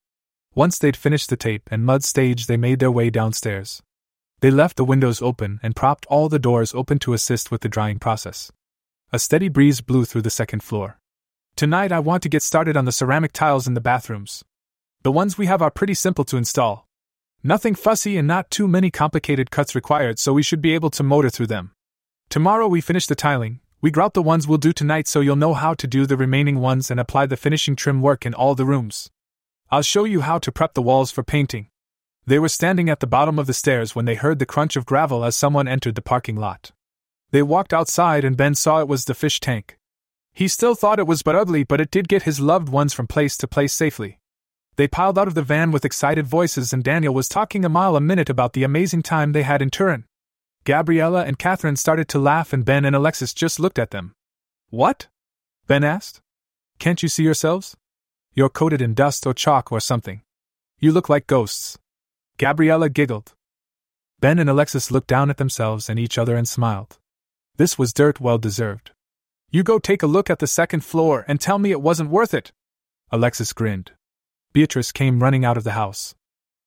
Once 0.54 0.78
they'd 0.78 0.96
finished 0.96 1.30
the 1.30 1.38
tape 1.38 1.70
and 1.72 1.86
mud 1.86 2.04
stage, 2.04 2.46
they 2.46 2.58
made 2.58 2.80
their 2.80 2.92
way 2.92 3.10
downstairs. 3.10 3.82
They 4.42 4.52
left 4.52 4.78
the 4.78 4.86
windows 4.86 5.22
open 5.24 5.60
and 5.64 5.76
propped 5.76 6.06
all 6.08 6.30
the 6.30 6.40
doors 6.40 6.76
open 6.76 7.00
to 7.00 7.14
assist 7.14 7.50
with 7.50 7.62
the 7.62 7.70
drying 7.70 7.98
process. 7.98 8.52
A 9.12 9.18
steady 9.18 9.50
breeze 9.50 9.82
blew 9.82 10.06
through 10.06 10.22
the 10.22 10.30
second 10.30 10.62
floor. 10.62 11.00
Tonight 11.56 11.92
I 11.92 12.00
want 12.00 12.22
to 12.24 12.30
get 12.30 12.44
started 12.44 12.78
on 12.78 12.86
the 12.86 12.92
ceramic 12.92 13.34
tiles 13.34 13.66
in 13.66 13.74
the 13.74 13.82
bathrooms. 13.82 14.44
The 15.02 15.12
ones 15.12 15.38
we 15.38 15.48
have 15.48 15.62
are 15.62 15.72
pretty 15.72 15.96
simple 15.96 16.26
to 16.26 16.38
install. 16.38 16.88
Nothing 17.44 17.74
fussy 17.74 18.18
and 18.18 18.28
not 18.28 18.52
too 18.52 18.68
many 18.68 18.92
complicated 18.92 19.50
cuts 19.50 19.74
required, 19.74 20.20
so 20.20 20.32
we 20.32 20.44
should 20.44 20.62
be 20.62 20.76
able 20.76 20.92
to 20.92 21.02
motor 21.02 21.30
through 21.30 21.48
them. 21.48 21.72
Tomorrow 22.30 22.68
we 22.68 22.82
finish 22.82 23.08
the 23.08 23.16
tiling, 23.16 23.62
we 23.82 23.90
grout 23.90 24.14
the 24.14 24.22
ones 24.22 24.48
we'll 24.48 24.60
do 24.60 24.72
tonight 24.72 25.08
so 25.08 25.22
you'll 25.22 25.36
know 25.36 25.56
how 25.56 25.74
to 25.74 25.88
do 25.88 26.06
the 26.06 26.16
remaining 26.16 26.60
ones 26.60 26.92
and 26.92 27.00
apply 27.00 27.26
the 27.26 27.36
finishing 27.36 27.76
trim 27.76 28.00
work 28.00 28.28
in 28.28 28.36
all 28.36 28.54
the 28.54 28.66
rooms. 28.66 29.10
I'll 29.72 29.82
show 29.82 30.04
you 30.04 30.22
how 30.22 30.38
to 30.38 30.52
prep 30.52 30.76
the 30.76 30.84
walls 30.84 31.10
for 31.10 31.24
painting. 31.24 31.70
They 32.28 32.38
were 32.38 32.48
standing 32.48 32.92
at 32.92 33.00
the 33.00 33.08
bottom 33.08 33.40
of 33.40 33.48
the 33.48 33.56
stairs 33.56 33.96
when 33.96 34.06
they 34.06 34.14
heard 34.14 34.38
the 34.38 34.46
crunch 34.46 34.76
of 34.76 34.86
gravel 34.86 35.26
as 35.26 35.36
someone 35.36 35.68
entered 35.68 35.96
the 35.96 36.02
parking 36.04 36.36
lot. 36.36 36.72
They 37.32 37.42
walked 37.42 37.74
outside 37.74 38.24
and 38.24 38.38
Ben 38.38 38.54
saw 38.54 38.82
it 38.82 38.88
was 38.88 39.06
the 39.06 39.16
fish 39.16 39.40
tank. 39.40 39.80
He 40.32 40.48
still 40.48 40.76
thought 40.76 41.00
it 41.00 41.08
was 41.08 41.24
but 41.24 41.36
ugly, 41.36 41.64
but 41.64 41.82
it 41.82 41.90
did 41.90 42.08
get 42.08 42.24
his 42.24 42.40
loved 42.40 42.70
ones 42.70 42.94
from 42.94 43.08
place 43.08 43.36
to 43.38 43.48
place 43.48 43.74
safely. 43.74 44.20
They 44.82 44.88
piled 44.88 45.20
out 45.20 45.28
of 45.28 45.36
the 45.36 45.44
van 45.44 45.70
with 45.70 45.86
excited 45.86 46.26
voices, 46.26 46.74
and 46.74 46.84
Daniel 46.84 47.14
was 47.14 47.30
talking 47.30 47.64
a 47.64 47.70
mile 47.70 47.96
a 47.96 48.02
minute 48.02 48.32
about 48.32 48.54
the 48.54 48.64
amazing 48.64 49.04
time 49.04 49.32
they 49.32 49.44
had 49.44 49.62
in 49.62 49.70
Turin. 49.70 50.06
Gabriella 50.64 51.24
and 51.24 51.38
Catherine 51.38 51.76
started 51.76 52.08
to 52.08 52.18
laugh, 52.18 52.52
and 52.52 52.66
Ben 52.66 52.84
and 52.84 52.96
Alexis 52.96 53.32
just 53.32 53.60
looked 53.60 53.78
at 53.78 53.92
them. 53.92 54.16
What? 54.72 55.08
Ben 55.68 55.84
asked. 55.84 56.20
Can't 56.80 57.04
you 57.04 57.10
see 57.10 57.22
yourselves? 57.22 57.78
You're 58.34 58.50
coated 58.50 58.82
in 58.82 58.96
dust 58.96 59.28
or 59.28 59.36
chalk 59.36 59.72
or 59.72 59.80
something. 59.80 60.24
You 60.80 60.92
look 60.92 61.10
like 61.10 61.28
ghosts. 61.28 61.78
Gabriella 62.40 62.90
giggled. 62.90 63.36
Ben 64.20 64.40
and 64.40 64.50
Alexis 64.50 64.90
looked 64.90 65.10
down 65.10 65.30
at 65.30 65.38
themselves 65.38 65.92
and 65.92 66.00
each 66.00 66.18
other 66.18 66.36
and 66.36 66.48
smiled. 66.48 66.98
This 67.58 67.78
was 67.78 67.94
dirt 67.94 68.20
well 68.20 68.40
deserved. 68.40 68.90
You 69.52 69.62
go 69.62 69.78
take 69.78 70.02
a 70.02 70.08
look 70.08 70.32
at 70.32 70.40
the 70.40 70.48
second 70.48 70.84
floor 70.84 71.24
and 71.28 71.40
tell 71.40 71.60
me 71.60 71.70
it 71.70 71.84
wasn't 71.84 72.10
worth 72.10 72.34
it. 72.34 72.52
Alexis 73.12 73.54
grinned. 73.54 73.92
Beatrice 74.54 74.92
came 74.92 75.24
running 75.24 75.46
out 75.46 75.58
of 75.58 75.64
the 75.64 75.72
house. 75.72 76.14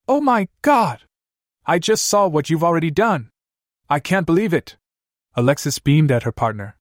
Oh 0.08 0.20
my 0.20 0.48
God! 0.62 1.02
I 1.66 1.78
just 1.78 2.04
saw 2.04 2.26
what 2.26 2.50
you've 2.50 2.64
already 2.64 2.90
done. 2.90 3.30
I 3.88 4.00
can't 4.00 4.26
believe 4.26 4.54
it. 4.54 4.76
Alexis 5.34 5.78
beamed 5.78 6.10
at 6.10 6.22
her 6.22 6.32
partner. 6.32 6.76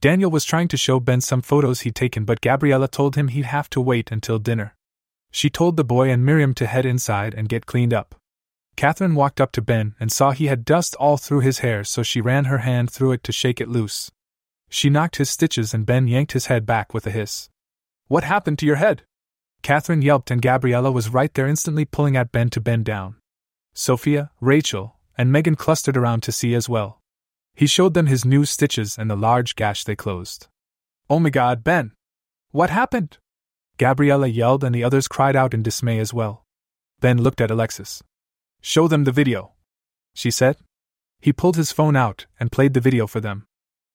Daniel 0.00 0.30
was 0.30 0.44
trying 0.44 0.68
to 0.68 0.76
show 0.76 0.98
Ben 0.98 1.20
some 1.20 1.42
photos 1.42 1.82
he'd 1.82 1.94
taken, 1.94 2.24
but 2.24 2.40
Gabriella 2.40 2.88
told 2.88 3.16
him 3.16 3.28
he'd 3.28 3.44
have 3.44 3.68
to 3.70 3.80
wait 3.80 4.10
until 4.10 4.38
dinner. 4.38 4.74
She 5.30 5.50
told 5.50 5.76
the 5.76 5.84
boy 5.84 6.10
and 6.10 6.24
Miriam 6.24 6.54
to 6.54 6.66
head 6.66 6.86
inside 6.86 7.34
and 7.34 7.48
get 7.48 7.66
cleaned 7.66 7.92
up. 7.92 8.14
Catherine 8.76 9.14
walked 9.14 9.40
up 9.40 9.52
to 9.52 9.62
Ben 9.62 9.94
and 10.00 10.10
saw 10.10 10.30
he 10.30 10.46
had 10.46 10.64
dust 10.64 10.94
all 10.96 11.16
through 11.16 11.40
his 11.40 11.58
hair, 11.58 11.84
so 11.84 12.02
she 12.02 12.20
ran 12.20 12.46
her 12.46 12.58
hand 12.58 12.90
through 12.90 13.12
it 13.12 13.22
to 13.24 13.32
shake 13.32 13.60
it 13.60 13.68
loose. 13.68 14.10
She 14.68 14.88
knocked 14.88 15.16
his 15.16 15.28
stitches 15.28 15.74
and 15.74 15.84
Ben 15.84 16.08
yanked 16.08 16.32
his 16.32 16.46
head 16.46 16.64
back 16.64 16.94
with 16.94 17.06
a 17.06 17.10
hiss. 17.10 17.50
What 18.08 18.24
happened 18.24 18.58
to 18.60 18.66
your 18.66 18.76
head? 18.76 19.02
Catherine 19.62 20.02
yelped 20.02 20.30
and 20.30 20.40
Gabriella 20.40 20.90
was 20.90 21.10
right 21.10 21.32
there 21.34 21.46
instantly 21.46 21.84
pulling 21.84 22.16
at 22.16 22.32
Ben 22.32 22.50
to 22.50 22.60
bend 22.60 22.84
down. 22.84 23.16
Sophia, 23.74 24.30
Rachel, 24.40 24.96
and 25.16 25.30
Megan 25.30 25.54
clustered 25.54 25.96
around 25.96 26.22
to 26.22 26.32
see 26.32 26.54
as 26.54 26.68
well. 26.68 27.00
He 27.54 27.66
showed 27.66 27.94
them 27.94 28.06
his 28.06 28.24
new 28.24 28.44
stitches 28.44 28.96
and 28.96 29.10
the 29.10 29.16
large 29.16 29.54
gash 29.54 29.84
they 29.84 29.96
closed. 29.96 30.48
Oh 31.08 31.18
my 31.18 31.30
god, 31.30 31.62
Ben! 31.62 31.92
What 32.52 32.70
happened? 32.70 33.18
Gabriella 33.78 34.26
yelled 34.26 34.64
and 34.64 34.74
the 34.74 34.84
others 34.84 35.08
cried 35.08 35.36
out 35.36 35.54
in 35.54 35.62
dismay 35.62 35.98
as 35.98 36.14
well. 36.14 36.44
Ben 37.00 37.22
looked 37.22 37.40
at 37.40 37.50
Alexis. 37.50 38.02
Show 38.60 38.88
them 38.88 39.04
the 39.04 39.12
video, 39.12 39.52
she 40.14 40.30
said. 40.30 40.56
He 41.20 41.32
pulled 41.32 41.56
his 41.56 41.72
phone 41.72 41.96
out 41.96 42.26
and 42.38 42.52
played 42.52 42.74
the 42.74 42.80
video 42.80 43.06
for 43.06 43.20
them. 43.20 43.46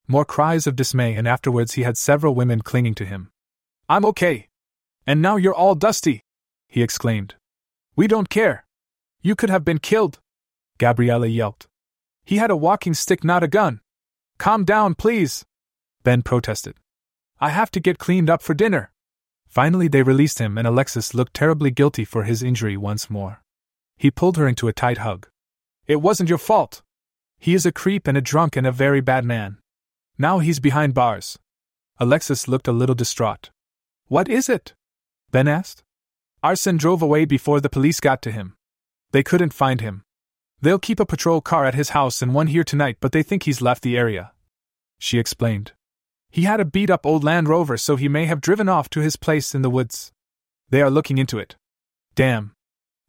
More 0.08 0.26
cries 0.26 0.68
of 0.68 0.76
dismay, 0.76 1.16
and 1.16 1.28
afterwards 1.28 1.74
he 1.74 1.84
had 1.84 1.98
several 1.98 2.36
women 2.36 2.62
clinging 2.62 2.96
to 2.96 3.06
him. 3.06 3.32
I'm 3.90 4.06
okay. 4.06 4.50
And 5.08 5.22
now 5.22 5.36
you're 5.36 5.54
all 5.54 5.76
dusty, 5.76 6.24
he 6.68 6.82
exclaimed. 6.82 7.36
We 7.96 8.08
don't 8.08 8.30
care. 8.30 8.66
You 9.22 9.36
could 9.36 9.50
have 9.50 9.64
been 9.64 9.80
killed, 9.80 10.20
Gabriella 10.78 11.28
yelped. 11.28 11.68
He 12.24 12.38
had 12.38 12.52
a 12.52 12.58
walking 12.58 12.94
stick, 12.94 13.24
not 13.24 13.44
a 13.44 13.48
gun. 13.48 13.82
Calm 14.38 14.66
down, 14.66 14.96
please, 14.96 15.46
Ben 16.04 16.22
protested. 16.22 16.76
I 17.40 17.50
have 17.50 17.72
to 17.72 17.80
get 17.80 18.00
cleaned 18.00 18.30
up 18.30 18.42
for 18.42 18.54
dinner. 18.54 18.92
Finally, 19.48 19.88
they 19.88 20.04
released 20.04 20.40
him, 20.40 20.58
and 20.58 20.68
Alexis 20.68 21.14
looked 21.14 21.34
terribly 21.34 21.72
guilty 21.72 22.04
for 22.04 22.24
his 22.24 22.44
injury 22.44 22.76
once 22.76 23.10
more. 23.10 23.42
He 23.98 24.12
pulled 24.12 24.38
her 24.38 24.48
into 24.48 24.68
a 24.68 24.74
tight 24.74 24.98
hug. 24.98 25.28
It 25.88 25.98
wasn't 25.98 26.30
your 26.30 26.38
fault. 26.38 26.82
He 27.40 27.54
is 27.54 27.66
a 27.66 27.72
creep 27.72 28.08
and 28.08 28.18
a 28.18 28.22
drunk 28.22 28.56
and 28.56 28.68
a 28.68 28.72
very 28.72 29.02
bad 29.02 29.24
man. 29.24 29.60
Now 30.18 30.40
he's 30.40 30.60
behind 30.60 30.94
bars. 30.94 31.40
Alexis 32.00 32.48
looked 32.48 32.68
a 32.68 32.74
little 32.74 32.96
distraught. 32.96 33.52
What 34.08 34.28
is 34.28 34.50
it? 34.50 34.74
Ben 35.36 35.50
asked. 35.50 35.84
Arsène 36.42 36.78
drove 36.78 37.02
away 37.02 37.26
before 37.26 37.60
the 37.60 37.68
police 37.68 38.00
got 38.00 38.22
to 38.22 38.32
him. 38.32 38.56
They 39.12 39.22
couldn't 39.22 39.52
find 39.52 39.82
him. 39.82 40.04
They'll 40.62 40.80
keep 40.80 40.98
a 40.98 41.06
patrol 41.06 41.42
car 41.42 41.66
at 41.66 41.76
his 41.76 41.90
house 41.90 42.22
and 42.22 42.34
one 42.34 42.48
here 42.48 42.64
tonight, 42.64 43.00
but 43.02 43.12
they 43.12 43.22
think 43.22 43.44
he's 43.44 43.62
left 43.62 43.84
the 43.84 43.98
area. 43.98 44.32
She 44.98 45.20
explained. 45.20 45.74
He 46.32 46.44
had 46.44 46.62
a 46.62 46.72
beat 46.74 46.90
up 46.90 47.06
old 47.06 47.26
Land 47.26 47.50
Rover, 47.50 47.76
so 47.76 47.98
he 47.98 48.08
may 48.08 48.28
have 48.28 48.40
driven 48.40 48.70
off 48.70 48.90
to 48.92 49.02
his 49.02 49.18
place 49.18 49.54
in 49.54 49.62
the 49.62 49.70
woods. 49.70 50.14
They 50.70 50.82
are 50.82 50.90
looking 50.90 51.18
into 51.18 51.38
it. 51.38 51.58
Damn, 52.16 52.54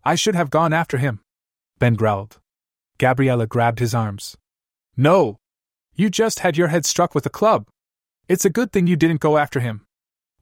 I 0.05 0.17
should 0.17 0.35
have 0.35 0.51
gone 0.51 0.73
after 0.73 0.99
him. 0.99 1.21
Ben 1.79 1.95
growled. 1.95 2.41
Gabriella 2.99 3.47
grabbed 3.47 3.79
his 3.79 3.95
arms. 3.95 4.37
No! 4.97 5.37
You 5.95 6.11
just 6.11 6.41
had 6.41 6.57
your 6.57 6.75
head 6.75 6.87
struck 6.87 7.15
with 7.15 7.25
a 7.25 7.37
club. 7.39 7.69
It's 8.27 8.45
a 8.45 8.51
good 8.51 8.73
thing 8.73 8.89
you 8.89 8.97
didn't 8.97 9.21
go 9.21 9.39
after 9.39 9.61
him. 9.61 9.87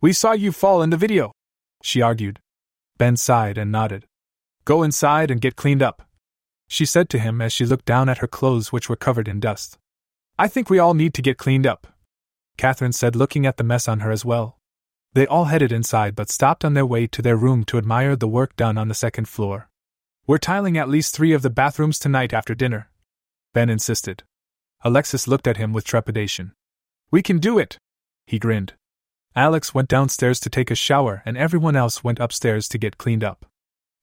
We 0.01 0.15
saw 0.15 0.33
you 0.33 0.51
fall 0.51 0.81
in 0.81 0.89
the 0.89 0.97
video, 0.97 1.34
she 1.85 2.01
argued. 2.01 2.41
Ben 2.97 3.17
sighed 3.17 3.59
and 3.59 3.71
nodded. 3.71 4.07
Go 4.65 4.83
inside 4.83 5.31
and 5.31 5.41
get 5.41 5.57
cleaned 5.57 5.83
up, 5.83 6.09
she 6.67 6.87
said 6.87 7.09
to 7.11 7.19
him 7.19 7.43
as 7.43 7.53
she 7.53 7.67
looked 7.67 7.85
down 7.85 8.09
at 8.09 8.19
her 8.19 8.27
clothes, 8.27 8.73
which 8.73 8.89
were 8.89 8.97
covered 8.97 9.29
in 9.29 9.39
dust. 9.39 9.79
I 10.39 10.49
think 10.49 10.71
we 10.71 10.79
all 10.79 10.95
need 10.95 11.13
to 11.15 11.23
get 11.23 11.39
cleaned 11.39 11.67
up, 11.67 11.87
Catherine 12.57 12.93
said, 12.93 13.15
looking 13.15 13.47
at 13.47 13.59
the 13.59 13.65
mess 13.65 13.87
on 13.87 14.01
her 14.01 14.11
as 14.11 14.25
well. 14.25 14.59
They 15.13 15.27
all 15.27 15.45
headed 15.45 15.73
inside 15.73 16.17
but 16.17 16.31
stopped 16.31 16.65
on 16.65 16.75
their 16.75 16.87
way 16.87 17.07
to 17.09 17.23
their 17.23 17.37
room 17.37 17.65
to 17.65 17.79
admire 17.79 18.17
the 18.17 18.27
work 18.29 18.57
done 18.57 18.79
on 18.79 18.89
the 18.89 18.95
second 18.95 19.29
floor. 19.29 19.69
We're 20.27 20.39
tiling 20.39 20.79
at 20.79 20.89
least 20.89 21.15
three 21.15 21.33
of 21.33 21.43
the 21.43 21.51
bathrooms 21.51 21.99
tonight 21.99 22.33
after 22.33 22.55
dinner. 22.55 22.89
Ben 23.53 23.69
insisted. 23.69 24.25
Alexis 24.83 25.29
looked 25.29 25.47
at 25.47 25.59
him 25.59 25.73
with 25.73 25.85
trepidation. 25.85 26.53
We 27.11 27.23
can 27.23 27.39
do 27.39 27.59
it! 27.59 27.79
He 28.27 28.39
grinned. 28.39 28.73
Alex 29.37 29.75
went 29.75 29.89
downstairs 29.89 30.39
to 30.39 30.49
take 30.49 30.71
a 30.71 30.77
shower, 30.77 31.21
and 31.27 31.37
everyone 31.37 31.75
else 31.75 32.05
went 32.05 32.21
upstairs 32.21 32.69
to 32.69 32.79
get 32.79 32.99
cleaned 32.99 33.25
up. 33.25 33.45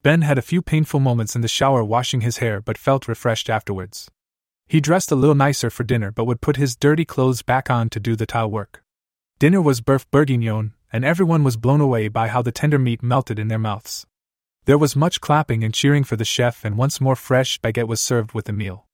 Ben 0.03 0.23
had 0.23 0.37
a 0.37 0.41
few 0.41 0.61
painful 0.61 0.99
moments 0.99 1.35
in 1.37 1.41
the 1.41 1.47
shower 1.47 1.85
washing 1.85 2.19
his 2.19 2.39
hair 2.39 2.59
but 2.59 2.77
felt 2.77 3.07
refreshed 3.07 3.49
afterwards. 3.49 4.11
He 4.67 4.81
dressed 4.81 5.09
a 5.09 5.15
little 5.15 5.35
nicer 5.35 5.69
for 5.69 5.85
dinner 5.85 6.11
but 6.11 6.25
would 6.25 6.41
put 6.41 6.57
his 6.57 6.75
dirty 6.75 7.05
clothes 7.05 7.43
back 7.43 7.69
on 7.69 7.89
to 7.91 7.99
do 7.99 8.17
the 8.17 8.25
tile 8.25 8.51
work. 8.51 8.83
Dinner 9.39 9.61
was 9.61 9.79
beef 9.79 10.09
bourguignon, 10.11 10.73
and 10.91 11.05
everyone 11.05 11.45
was 11.45 11.55
blown 11.55 11.79
away 11.79 12.09
by 12.09 12.27
how 12.27 12.41
the 12.41 12.51
tender 12.51 12.79
meat 12.79 13.01
melted 13.01 13.39
in 13.39 13.47
their 13.47 13.57
mouths. 13.57 14.05
There 14.65 14.77
was 14.77 14.97
much 14.97 15.21
clapping 15.21 15.63
and 15.63 15.73
cheering 15.73 16.03
for 16.03 16.17
the 16.17 16.25
chef, 16.25 16.65
and 16.65 16.77
once 16.77 16.99
more 16.99 17.15
fresh 17.15 17.57
baguette 17.61 17.87
was 17.87 18.01
served 18.01 18.33
with 18.33 18.45
the 18.45 18.53
meal. 18.53 18.85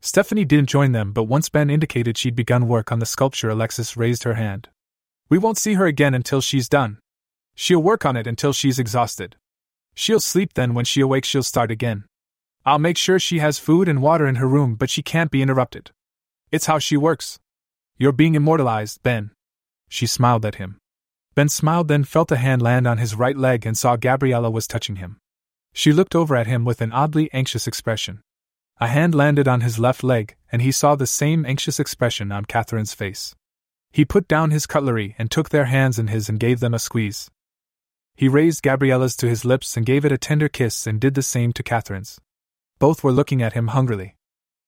Stephanie 0.00 0.44
didn't 0.44 0.68
join 0.68 0.92
them, 0.92 1.12
but 1.12 1.24
once 1.24 1.48
Ben 1.48 1.68
indicated 1.68 2.16
she'd 2.16 2.36
begun 2.36 2.68
work 2.68 2.92
on 2.92 3.00
the 3.00 3.06
sculpture, 3.06 3.50
Alexis 3.50 3.96
raised 3.96 4.22
her 4.22 4.34
hand. 4.34 4.68
We 5.30 5.38
won't 5.38 5.58
see 5.58 5.74
her 5.74 5.86
again 5.86 6.12
until 6.12 6.40
she's 6.40 6.68
done. 6.68 6.98
She'll 7.54 7.82
work 7.82 8.04
on 8.04 8.16
it 8.16 8.26
until 8.26 8.52
she's 8.52 8.80
exhausted. 8.80 9.36
She'll 9.94 10.18
sleep 10.18 10.54
then, 10.54 10.74
when 10.74 10.84
she 10.84 11.00
awakes, 11.00 11.28
she'll 11.28 11.44
start 11.44 11.70
again. 11.70 12.04
I'll 12.66 12.80
make 12.80 12.96
sure 12.96 13.20
she 13.20 13.38
has 13.38 13.58
food 13.58 13.88
and 13.88 14.02
water 14.02 14.26
in 14.26 14.34
her 14.36 14.48
room, 14.48 14.74
but 14.74 14.90
she 14.90 15.02
can't 15.02 15.30
be 15.30 15.40
interrupted. 15.40 15.92
It's 16.50 16.66
how 16.66 16.80
she 16.80 16.96
works. 16.96 17.38
You're 17.96 18.12
being 18.12 18.34
immortalized, 18.34 19.02
Ben. 19.04 19.30
She 19.88 20.06
smiled 20.06 20.44
at 20.44 20.56
him. 20.56 20.78
Ben 21.36 21.48
smiled, 21.48 21.86
then 21.86 22.02
felt 22.02 22.32
a 22.32 22.36
hand 22.36 22.60
land 22.60 22.88
on 22.88 22.98
his 22.98 23.14
right 23.14 23.36
leg 23.36 23.64
and 23.64 23.78
saw 23.78 23.96
Gabriella 23.96 24.50
was 24.50 24.66
touching 24.66 24.96
him. 24.96 25.18
She 25.72 25.92
looked 25.92 26.16
over 26.16 26.34
at 26.34 26.48
him 26.48 26.64
with 26.64 26.80
an 26.80 26.92
oddly 26.92 27.30
anxious 27.32 27.68
expression. 27.68 28.20
A 28.80 28.88
hand 28.88 29.14
landed 29.14 29.46
on 29.46 29.60
his 29.60 29.78
left 29.78 30.02
leg, 30.02 30.34
and 30.50 30.60
he 30.60 30.72
saw 30.72 30.96
the 30.96 31.06
same 31.06 31.46
anxious 31.46 31.78
expression 31.78 32.32
on 32.32 32.46
Catherine's 32.46 32.94
face. 32.94 33.36
He 33.92 34.04
put 34.04 34.28
down 34.28 34.50
his 34.50 34.66
cutlery 34.66 35.16
and 35.18 35.30
took 35.30 35.48
their 35.48 35.64
hands 35.64 35.98
in 35.98 36.08
his 36.08 36.28
and 36.28 36.38
gave 36.38 36.60
them 36.60 36.74
a 36.74 36.78
squeeze. 36.78 37.30
He 38.14 38.28
raised 38.28 38.62
Gabriella's 38.62 39.16
to 39.16 39.28
his 39.28 39.44
lips 39.44 39.76
and 39.76 39.86
gave 39.86 40.04
it 40.04 40.12
a 40.12 40.18
tender 40.18 40.48
kiss 40.48 40.86
and 40.86 41.00
did 41.00 41.14
the 41.14 41.22
same 41.22 41.52
to 41.54 41.62
Catherine's. 41.62 42.20
Both 42.78 43.02
were 43.02 43.12
looking 43.12 43.42
at 43.42 43.54
him 43.54 43.68
hungrily. 43.68 44.16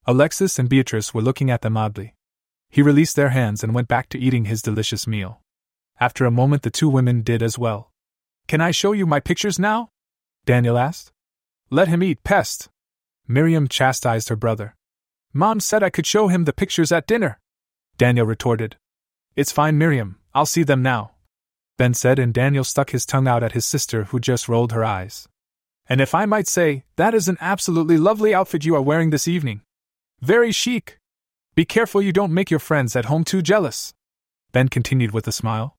Alexis 0.06 0.58
and 0.58 0.68
Beatrice 0.68 1.14
were 1.14 1.22
looking 1.22 1.50
at 1.50 1.62
them 1.62 1.76
oddly. 1.76 2.14
He 2.68 2.82
released 2.82 3.14
their 3.14 3.28
hands 3.28 3.62
and 3.62 3.74
went 3.74 3.88
back 3.88 4.08
to 4.08 4.18
eating 4.18 4.46
his 4.46 4.62
delicious 4.62 5.06
meal. 5.06 5.42
After 6.00 6.24
a 6.24 6.30
moment, 6.30 6.62
the 6.62 6.70
two 6.70 6.88
women 6.88 7.22
did 7.22 7.42
as 7.42 7.58
well. 7.58 7.92
Can 8.48 8.60
I 8.60 8.70
show 8.70 8.92
you 8.92 9.06
my 9.06 9.20
pictures 9.20 9.58
now? 9.58 9.90
Daniel 10.46 10.76
asked. 10.76 11.12
Let 11.70 11.88
him 11.88 12.02
eat, 12.02 12.24
pest. 12.24 12.70
Miriam 13.28 13.68
chastised 13.68 14.28
her 14.30 14.36
brother. 14.36 14.74
Mom 15.32 15.60
said 15.60 15.82
I 15.82 15.90
could 15.90 16.06
show 16.06 16.28
him 16.28 16.44
the 16.44 16.52
pictures 16.52 16.90
at 16.90 17.06
dinner. 17.06 17.38
Daniel 17.96 18.26
retorted. 18.26 18.76
It's 19.34 19.52
fine, 19.52 19.78
Miriam, 19.78 20.18
I'll 20.34 20.46
see 20.46 20.62
them 20.62 20.82
now. 20.82 21.12
Ben 21.78 21.94
said, 21.94 22.18
and 22.18 22.34
Daniel 22.34 22.64
stuck 22.64 22.90
his 22.90 23.06
tongue 23.06 23.26
out 23.26 23.42
at 23.42 23.52
his 23.52 23.64
sister, 23.64 24.04
who 24.04 24.20
just 24.20 24.48
rolled 24.48 24.72
her 24.72 24.84
eyes. 24.84 25.26
And 25.88 26.00
if 26.00 26.14
I 26.14 26.26
might 26.26 26.46
say, 26.46 26.84
that 26.96 27.14
is 27.14 27.28
an 27.28 27.38
absolutely 27.40 27.98
lovely 27.98 28.34
outfit 28.34 28.64
you 28.64 28.74
are 28.74 28.82
wearing 28.82 29.10
this 29.10 29.26
evening. 29.26 29.62
Very 30.20 30.52
chic. 30.52 30.98
Be 31.54 31.64
careful 31.64 32.00
you 32.00 32.12
don't 32.12 32.32
make 32.32 32.50
your 32.50 32.60
friends 32.60 32.94
at 32.94 33.06
home 33.06 33.24
too 33.24 33.42
jealous. 33.42 33.92
Ben 34.52 34.68
continued 34.68 35.12
with 35.12 35.26
a 35.26 35.32
smile. 35.32 35.76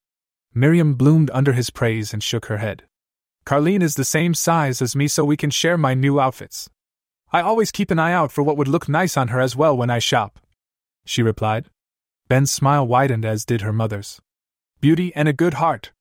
Miriam 0.54 0.96
bloomed 0.96 1.32
under 1.34 1.54
his 1.54 1.70
praise 1.70 2.14
and 2.14 2.22
shook 2.22 2.48
her 2.48 2.58
head. 2.58 2.84
Carlene 3.46 3.82
is 3.82 3.96
the 3.96 4.06
same 4.06 4.34
size 4.34 4.82
as 4.82 4.96
me, 4.96 5.08
so 5.08 5.24
we 5.24 5.38
can 5.38 5.50
share 5.50 5.78
my 5.78 5.94
new 5.94 6.20
outfits. 6.20 6.70
I 7.32 7.42
always 7.42 7.72
keep 7.72 7.92
an 7.92 8.00
eye 8.00 8.14
out 8.14 8.32
for 8.32 8.44
what 8.44 8.58
would 8.58 8.68
look 8.68 8.88
nice 8.88 9.18
on 9.18 9.30
her 9.30 9.40
as 9.40 9.56
well 9.56 9.76
when 9.76 9.90
I 9.90 10.00
shop. 10.00 10.40
She 11.06 11.24
replied. 11.24 11.70
Ben's 12.34 12.50
smile 12.50 12.88
widened, 12.88 13.26
as 13.26 13.46
did 13.46 13.62
her 13.62 13.72
mother's. 13.72 14.20
Beauty 14.82 15.14
and 15.16 15.28
a 15.28 15.34
good 15.34 15.54
heart. 15.54 15.92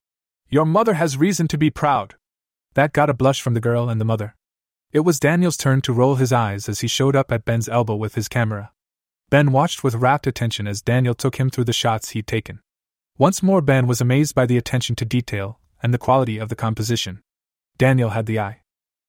Your 0.49 0.65
mother 0.65 0.95
has 0.95 1.19
reason 1.19 1.47
to 1.49 1.59
be 1.59 1.69
proud. 1.69 2.15
That 2.73 2.95
got 2.95 3.11
a 3.11 3.13
blush 3.13 3.43
from 3.43 3.53
the 3.53 3.61
girl 3.61 3.91
and 3.91 4.01
the 4.01 4.07
mother. 4.07 4.35
It 4.93 5.01
was 5.01 5.21
Daniel's 5.21 5.59
turn 5.59 5.83
to 5.83 5.93
roll 5.93 6.15
his 6.15 6.33
eyes 6.33 6.71
as 6.71 6.81
he 6.81 6.89
showed 6.89 7.15
up 7.15 7.31
at 7.31 7.45
Ben's 7.45 7.69
elbow 7.69 7.97
with 7.97 8.15
his 8.15 8.29
camera. 8.29 8.73
Ben 9.29 9.53
watched 9.53 9.85
with 9.85 9.97
rapt 9.97 10.27
attention 10.27 10.67
as 10.67 10.81
Daniel 10.81 11.13
took 11.13 11.37
him 11.37 11.51
through 11.51 11.65
the 11.65 11.73
shots 11.75 12.13
he'd 12.13 12.27
taken. 12.27 12.61
Once 13.19 13.43
more, 13.43 13.61
Ben 13.61 13.87
was 13.87 14.01
amazed 14.01 14.35
by 14.35 14.47
the 14.47 14.57
attention 14.57 14.97
to 14.97 15.05
detail 15.05 15.61
and 15.83 15.93
the 15.93 15.99
quality 15.99 16.39
of 16.39 16.49
the 16.49 16.57
composition. 16.57 17.23
Daniel 17.77 18.09
had 18.09 18.25
the 18.25 18.41
eye. 18.41 18.63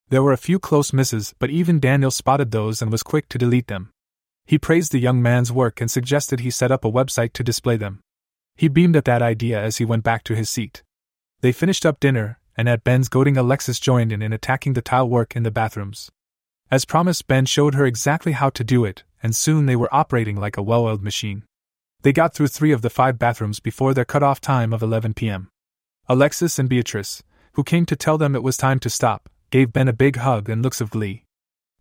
There 0.09 0.23
were 0.23 0.33
a 0.33 0.47
few 0.49 0.59
close 0.59 0.91
misses, 0.91 1.33
but 1.39 1.49
even 1.49 1.79
Daniel 1.79 2.11
spotted 2.11 2.51
those 2.51 2.81
and 2.81 2.91
was 2.91 3.01
quick 3.01 3.29
to 3.29 3.37
delete 3.37 3.67
them. 3.67 3.92
He 4.45 4.57
praised 4.57 4.91
the 4.91 4.99
young 4.99 5.21
man's 5.21 5.51
work 5.51 5.79
and 5.79 5.89
suggested 5.89 6.39
he 6.39 6.51
set 6.51 6.71
up 6.71 6.83
a 6.83 6.91
website 6.91 7.33
to 7.33 7.43
display 7.43 7.77
them. 7.77 8.01
He 8.55 8.67
beamed 8.67 8.95
at 8.95 9.05
that 9.05 9.21
idea 9.21 9.61
as 9.61 9.77
he 9.77 9.85
went 9.85 10.03
back 10.03 10.23
to 10.25 10.35
his 10.35 10.49
seat. 10.49 10.83
They 11.41 11.51
finished 11.51 11.85
up 11.85 11.99
dinner, 11.99 12.39
and 12.55 12.69
at 12.69 12.83
Ben's 12.83 13.09
goading, 13.09 13.37
Alexis 13.37 13.79
joined 13.79 14.11
in 14.11 14.21
in 14.21 14.33
attacking 14.33 14.73
the 14.73 14.81
tile 14.81 15.09
work 15.09 15.35
in 15.35 15.43
the 15.43 15.51
bathrooms. 15.51 16.11
As 16.69 16.85
promised, 16.85 17.27
Ben 17.27 17.45
showed 17.45 17.75
her 17.75 17.85
exactly 17.85 18.31
how 18.33 18.49
to 18.51 18.63
do 18.63 18.85
it, 18.85 19.03
and 19.21 19.35
soon 19.35 19.65
they 19.65 19.75
were 19.75 19.93
operating 19.93 20.35
like 20.35 20.57
a 20.57 20.63
well 20.63 20.85
oiled 20.85 21.03
machine. 21.03 21.43
They 22.01 22.11
got 22.11 22.33
through 22.33 22.47
three 22.47 22.71
of 22.71 22.81
the 22.81 22.89
five 22.89 23.17
bathrooms 23.17 23.59
before 23.59 23.93
their 23.93 24.05
cut-off 24.05 24.41
time 24.41 24.73
of 24.73 24.83
11 24.83 25.13
p.m. 25.13 25.49
Alexis 26.09 26.59
and 26.59 26.67
Beatrice, 26.67 27.23
who 27.53 27.63
came 27.63 27.85
to 27.85 27.95
tell 27.95 28.17
them 28.17 28.35
it 28.35 28.43
was 28.43 28.57
time 28.57 28.79
to 28.79 28.89
stop, 28.89 29.29
gave 29.51 29.71
Ben 29.71 29.87
a 29.87 29.93
big 29.93 30.17
hug 30.17 30.49
and 30.49 30.61
looks 30.61 30.81
of 30.81 30.89
glee. 30.89 31.23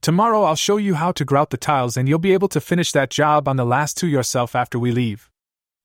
Tomorrow 0.02 0.42
I'll 0.42 0.56
show 0.56 0.78
you 0.78 0.96
how 0.96 1.12
to 1.12 1.24
grout 1.24 1.50
the 1.50 1.56
tiles 1.56 1.96
and 1.96 2.08
you'll 2.08 2.18
be 2.18 2.32
able 2.32 2.48
to 2.48 2.60
finish 2.60 2.90
that 2.90 3.08
job 3.08 3.46
on 3.46 3.54
the 3.54 3.64
last 3.64 3.96
two 3.96 4.08
yourself 4.08 4.56
after 4.56 4.76
we 4.76 4.90
leave. 4.90 5.30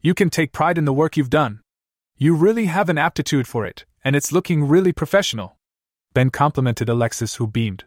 You 0.02 0.16
can 0.16 0.32
take 0.32 0.52
pride 0.52 0.80
in 0.80 0.86
the 0.86 0.94
work 0.94 1.16
you've 1.16 1.30
done. 1.30 1.62
You 2.18 2.34
really 2.34 2.66
have 2.66 2.90
an 2.90 2.98
aptitude 2.98 3.48
for 3.48 3.64
it, 3.64 3.86
and 4.04 4.16
it's 4.16 4.32
looking 4.32 4.64
really 4.64 4.92
professional. 4.92 5.58
Ben 6.14 6.32
complimented 6.32 6.90
Alexis, 6.90 7.36
who 7.36 7.46
beamed. 7.46 7.84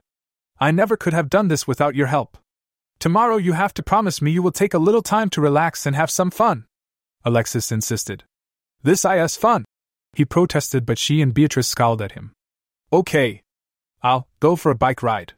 I 0.60 0.70
never 0.70 0.96
could 0.96 1.12
have 1.12 1.30
done 1.30 1.48
this 1.48 1.66
without 1.66 1.96
your 1.96 2.06
help. 2.06 2.38
Tomorrow 3.00 3.38
you 3.38 3.54
have 3.54 3.74
to 3.74 3.82
promise 3.82 4.22
me 4.22 4.30
you 4.30 4.40
will 4.40 4.52
take 4.52 4.72
a 4.72 4.78
little 4.78 5.02
time 5.02 5.30
to 5.30 5.40
relax 5.40 5.84
and 5.84 5.96
have 5.96 6.12
some 6.12 6.30
fun. 6.30 6.66
Alexis 7.24 7.72
insisted. 7.72 8.22
This 8.84 9.04
is 9.04 9.36
fun. 9.36 9.64
He 10.14 10.24
protested, 10.24 10.86
but 10.86 10.98
she 10.98 11.22
and 11.22 11.34
Beatrice 11.34 11.66
scowled 11.66 12.00
at 12.00 12.12
him. 12.12 12.34
Okay. 12.92 13.42
I'll 14.00 14.28
go 14.38 14.54
for 14.54 14.70
a 14.70 14.76
bike 14.76 15.02
ride. 15.02 15.32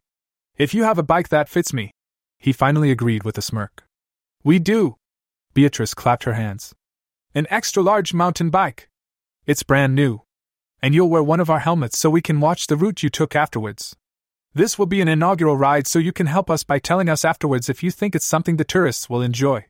If 0.55 0.75
you 0.75 0.83
have 0.83 0.99
a 0.99 1.03
bike 1.03 1.29
that 1.29 1.49
fits 1.49 1.73
me. 1.73 1.93
He 2.37 2.53
finally 2.53 2.91
agreed 2.91 3.23
with 3.23 3.39
a 3.39 3.41
smirk. 3.41 3.87
We 4.43 4.59
do. 4.59 4.97
Beatrice 5.55 5.95
clapped 5.95 6.25
her 6.25 6.33
hands. 6.33 6.75
An 7.33 7.47
extra 7.49 7.81
large 7.81 8.13
mountain 8.13 8.51
bike. 8.51 8.87
It's 9.47 9.63
brand 9.63 9.95
new. 9.95 10.21
And 10.79 10.93
you'll 10.93 11.09
wear 11.09 11.23
one 11.23 11.39
of 11.39 11.49
our 11.49 11.59
helmets 11.59 11.97
so 11.97 12.11
we 12.11 12.21
can 12.21 12.39
watch 12.39 12.67
the 12.67 12.75
route 12.75 13.01
you 13.01 13.09
took 13.09 13.35
afterwards. 13.35 13.95
This 14.53 14.77
will 14.77 14.85
be 14.85 15.01
an 15.01 15.07
inaugural 15.07 15.57
ride 15.57 15.87
so 15.87 15.97
you 15.97 16.11
can 16.11 16.27
help 16.27 16.51
us 16.51 16.63
by 16.63 16.77
telling 16.77 17.09
us 17.09 17.25
afterwards 17.25 17.67
if 17.67 17.81
you 17.81 17.89
think 17.89 18.13
it's 18.13 18.23
something 18.23 18.57
the 18.57 18.63
tourists 18.63 19.09
will 19.09 19.23
enjoy. 19.23 19.65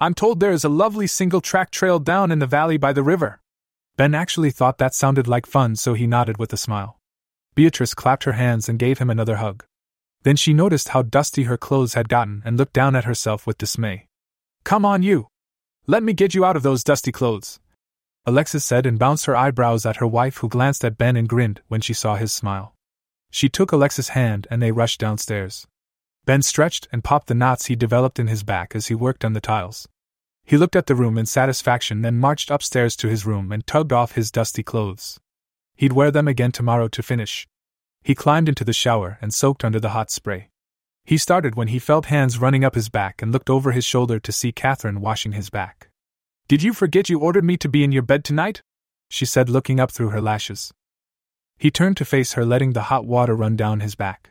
I'm 0.00 0.14
told 0.14 0.40
there 0.40 0.52
is 0.52 0.64
a 0.64 0.70
lovely 0.70 1.06
single 1.06 1.42
track 1.42 1.70
trail 1.70 1.98
down 1.98 2.32
in 2.32 2.38
the 2.38 2.46
valley 2.46 2.78
by 2.78 2.94
the 2.94 3.02
river. 3.02 3.42
Ben 3.98 4.14
actually 4.14 4.50
thought 4.50 4.78
that 4.78 4.94
sounded 4.94 5.28
like 5.28 5.44
fun, 5.44 5.76
so 5.76 5.92
he 5.92 6.06
nodded 6.06 6.38
with 6.38 6.54
a 6.54 6.56
smile. 6.56 6.98
Beatrice 7.54 7.92
clapped 7.92 8.24
her 8.24 8.32
hands 8.32 8.70
and 8.70 8.78
gave 8.78 8.98
him 8.98 9.10
another 9.10 9.36
hug. 9.36 9.66
Then 10.24 10.36
she 10.36 10.52
noticed 10.52 10.88
how 10.88 11.02
dusty 11.02 11.44
her 11.44 11.56
clothes 11.56 11.94
had 11.94 12.08
gotten 12.08 12.42
and 12.44 12.56
looked 12.56 12.72
down 12.72 12.96
at 12.96 13.04
herself 13.04 13.46
with 13.46 13.58
dismay. 13.58 14.08
Come 14.64 14.84
on, 14.84 15.02
you! 15.02 15.28
Let 15.86 16.02
me 16.02 16.14
get 16.14 16.34
you 16.34 16.44
out 16.44 16.56
of 16.56 16.62
those 16.62 16.82
dusty 16.82 17.12
clothes! 17.12 17.60
Alexis 18.26 18.64
said 18.64 18.86
and 18.86 18.98
bounced 18.98 19.26
her 19.26 19.36
eyebrows 19.36 19.84
at 19.84 19.96
her 19.96 20.06
wife, 20.06 20.38
who 20.38 20.48
glanced 20.48 20.82
at 20.82 20.96
Ben 20.96 21.14
and 21.14 21.28
grinned 21.28 21.60
when 21.68 21.82
she 21.82 21.92
saw 21.92 22.16
his 22.16 22.32
smile. 22.32 22.74
She 23.30 23.50
took 23.50 23.70
Alexis' 23.70 24.08
hand 24.10 24.46
and 24.50 24.62
they 24.62 24.72
rushed 24.72 24.98
downstairs. 24.98 25.66
Ben 26.24 26.40
stretched 26.40 26.88
and 26.90 27.04
popped 27.04 27.26
the 27.26 27.34
knots 27.34 27.66
he 27.66 27.76
developed 27.76 28.18
in 28.18 28.28
his 28.28 28.42
back 28.42 28.74
as 28.74 28.86
he 28.86 28.94
worked 28.94 29.26
on 29.26 29.34
the 29.34 29.42
tiles. 29.42 29.86
He 30.42 30.56
looked 30.56 30.76
at 30.76 30.86
the 30.86 30.94
room 30.94 31.18
in 31.18 31.26
satisfaction, 31.26 32.00
then 32.00 32.16
marched 32.18 32.50
upstairs 32.50 32.96
to 32.96 33.08
his 33.08 33.26
room 33.26 33.52
and 33.52 33.66
tugged 33.66 33.92
off 33.92 34.12
his 34.12 34.30
dusty 34.30 34.62
clothes. 34.62 35.20
He'd 35.76 35.92
wear 35.92 36.10
them 36.10 36.28
again 36.28 36.52
tomorrow 36.52 36.88
to 36.88 37.02
finish. 37.02 37.46
He 38.04 38.14
climbed 38.14 38.50
into 38.50 38.64
the 38.64 38.74
shower 38.74 39.18
and 39.22 39.32
soaked 39.32 39.64
under 39.64 39.80
the 39.80 39.88
hot 39.88 40.10
spray. 40.10 40.50
He 41.06 41.16
started 41.16 41.54
when 41.54 41.68
he 41.68 41.78
felt 41.78 42.06
hands 42.06 42.38
running 42.38 42.62
up 42.62 42.74
his 42.74 42.90
back 42.90 43.22
and 43.22 43.32
looked 43.32 43.48
over 43.48 43.72
his 43.72 43.84
shoulder 43.84 44.20
to 44.20 44.30
see 44.30 44.52
Catherine 44.52 45.00
washing 45.00 45.32
his 45.32 45.48
back. 45.48 45.88
Did 46.46 46.62
you 46.62 46.74
forget 46.74 47.08
you 47.08 47.18
ordered 47.18 47.44
me 47.44 47.56
to 47.56 47.68
be 47.68 47.82
in 47.82 47.92
your 47.92 48.02
bed 48.02 48.22
tonight? 48.22 48.62
she 49.08 49.24
said, 49.24 49.48
looking 49.48 49.80
up 49.80 49.90
through 49.90 50.10
her 50.10 50.20
lashes. 50.20 50.74
He 51.56 51.70
turned 51.70 51.96
to 51.96 52.04
face 52.04 52.34
her, 52.34 52.44
letting 52.44 52.74
the 52.74 52.88
hot 52.92 53.06
water 53.06 53.34
run 53.34 53.56
down 53.56 53.80
his 53.80 53.94
back. 53.94 54.30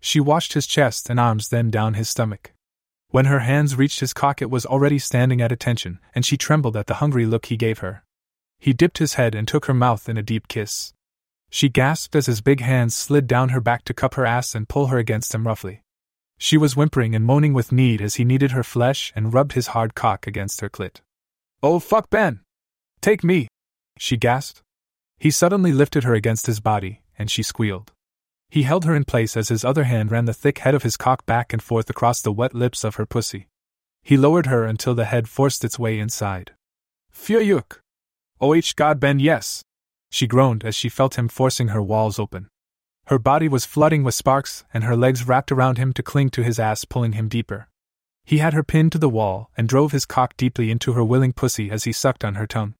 She 0.00 0.20
washed 0.20 0.52
his 0.52 0.66
chest 0.66 1.08
and 1.08 1.18
arms, 1.18 1.48
then 1.48 1.70
down 1.70 1.94
his 1.94 2.10
stomach. 2.10 2.52
When 3.08 3.26
her 3.26 3.40
hands 3.40 3.76
reached 3.76 4.00
his 4.00 4.12
cock, 4.12 4.42
it 4.42 4.50
was 4.50 4.66
already 4.66 4.98
standing 4.98 5.40
at 5.40 5.52
attention, 5.52 6.00
and 6.14 6.26
she 6.26 6.36
trembled 6.36 6.76
at 6.76 6.86
the 6.86 6.94
hungry 6.94 7.24
look 7.24 7.46
he 7.46 7.56
gave 7.56 7.78
her. 7.78 8.04
He 8.58 8.74
dipped 8.74 8.98
his 8.98 9.14
head 9.14 9.34
and 9.34 9.48
took 9.48 9.64
her 9.66 9.74
mouth 9.74 10.06
in 10.06 10.18
a 10.18 10.22
deep 10.22 10.48
kiss. 10.48 10.92
She 11.56 11.70
gasped 11.70 12.14
as 12.14 12.26
his 12.26 12.42
big 12.42 12.60
hands 12.60 12.94
slid 12.94 13.26
down 13.26 13.48
her 13.48 13.62
back 13.62 13.82
to 13.86 13.94
cup 13.94 14.12
her 14.16 14.26
ass 14.26 14.54
and 14.54 14.68
pull 14.68 14.88
her 14.88 14.98
against 14.98 15.34
him 15.34 15.46
roughly. 15.46 15.80
She 16.36 16.58
was 16.58 16.76
whimpering 16.76 17.14
and 17.14 17.24
moaning 17.24 17.54
with 17.54 17.72
need 17.72 18.02
as 18.02 18.16
he 18.16 18.26
kneaded 18.26 18.50
her 18.50 18.62
flesh 18.62 19.10
and 19.16 19.32
rubbed 19.32 19.54
his 19.54 19.68
hard 19.68 19.94
cock 19.94 20.26
against 20.26 20.60
her 20.60 20.68
clit. 20.68 21.00
Oh, 21.62 21.78
fuck, 21.78 22.10
Ben! 22.10 22.40
Take 23.00 23.24
me! 23.24 23.48
She 23.96 24.18
gasped. 24.18 24.60
He 25.18 25.30
suddenly 25.30 25.72
lifted 25.72 26.04
her 26.04 26.12
against 26.12 26.44
his 26.44 26.60
body, 26.60 27.00
and 27.18 27.30
she 27.30 27.42
squealed. 27.42 27.90
He 28.50 28.64
held 28.64 28.84
her 28.84 28.94
in 28.94 29.04
place 29.04 29.34
as 29.34 29.48
his 29.48 29.64
other 29.64 29.84
hand 29.84 30.10
ran 30.10 30.26
the 30.26 30.34
thick 30.34 30.58
head 30.58 30.74
of 30.74 30.82
his 30.82 30.98
cock 30.98 31.24
back 31.24 31.54
and 31.54 31.62
forth 31.62 31.88
across 31.88 32.20
the 32.20 32.32
wet 32.32 32.52
lips 32.52 32.84
of 32.84 32.96
her 32.96 33.06
pussy. 33.06 33.48
He 34.02 34.18
lowered 34.18 34.44
her 34.44 34.66
until 34.66 34.94
the 34.94 35.06
head 35.06 35.26
forced 35.26 35.64
its 35.64 35.78
way 35.78 35.98
inside. 35.98 36.52
Fuyuk! 37.10 37.80
Oh, 38.42 38.54
God, 38.76 39.00
Ben, 39.00 39.20
yes! 39.20 39.64
She 40.16 40.26
groaned 40.26 40.64
as 40.64 40.74
she 40.74 40.88
felt 40.88 41.18
him 41.18 41.28
forcing 41.28 41.68
her 41.68 41.82
walls 41.82 42.18
open. 42.18 42.48
Her 43.08 43.18
body 43.18 43.48
was 43.48 43.66
flooding 43.66 44.02
with 44.02 44.14
sparks, 44.14 44.64
and 44.72 44.82
her 44.82 44.96
legs 44.96 45.28
wrapped 45.28 45.52
around 45.52 45.76
him 45.76 45.92
to 45.92 46.02
cling 46.02 46.30
to 46.30 46.42
his 46.42 46.58
ass, 46.58 46.86
pulling 46.86 47.12
him 47.12 47.28
deeper. 47.28 47.68
He 48.24 48.38
had 48.38 48.54
her 48.54 48.64
pinned 48.64 48.92
to 48.92 48.98
the 48.98 49.10
wall 49.10 49.50
and 49.58 49.68
drove 49.68 49.92
his 49.92 50.06
cock 50.06 50.34
deeply 50.38 50.70
into 50.70 50.94
her 50.94 51.04
willing 51.04 51.34
pussy 51.34 51.70
as 51.70 51.84
he 51.84 51.92
sucked 51.92 52.24
on 52.24 52.36
her 52.36 52.46
tongue. 52.46 52.74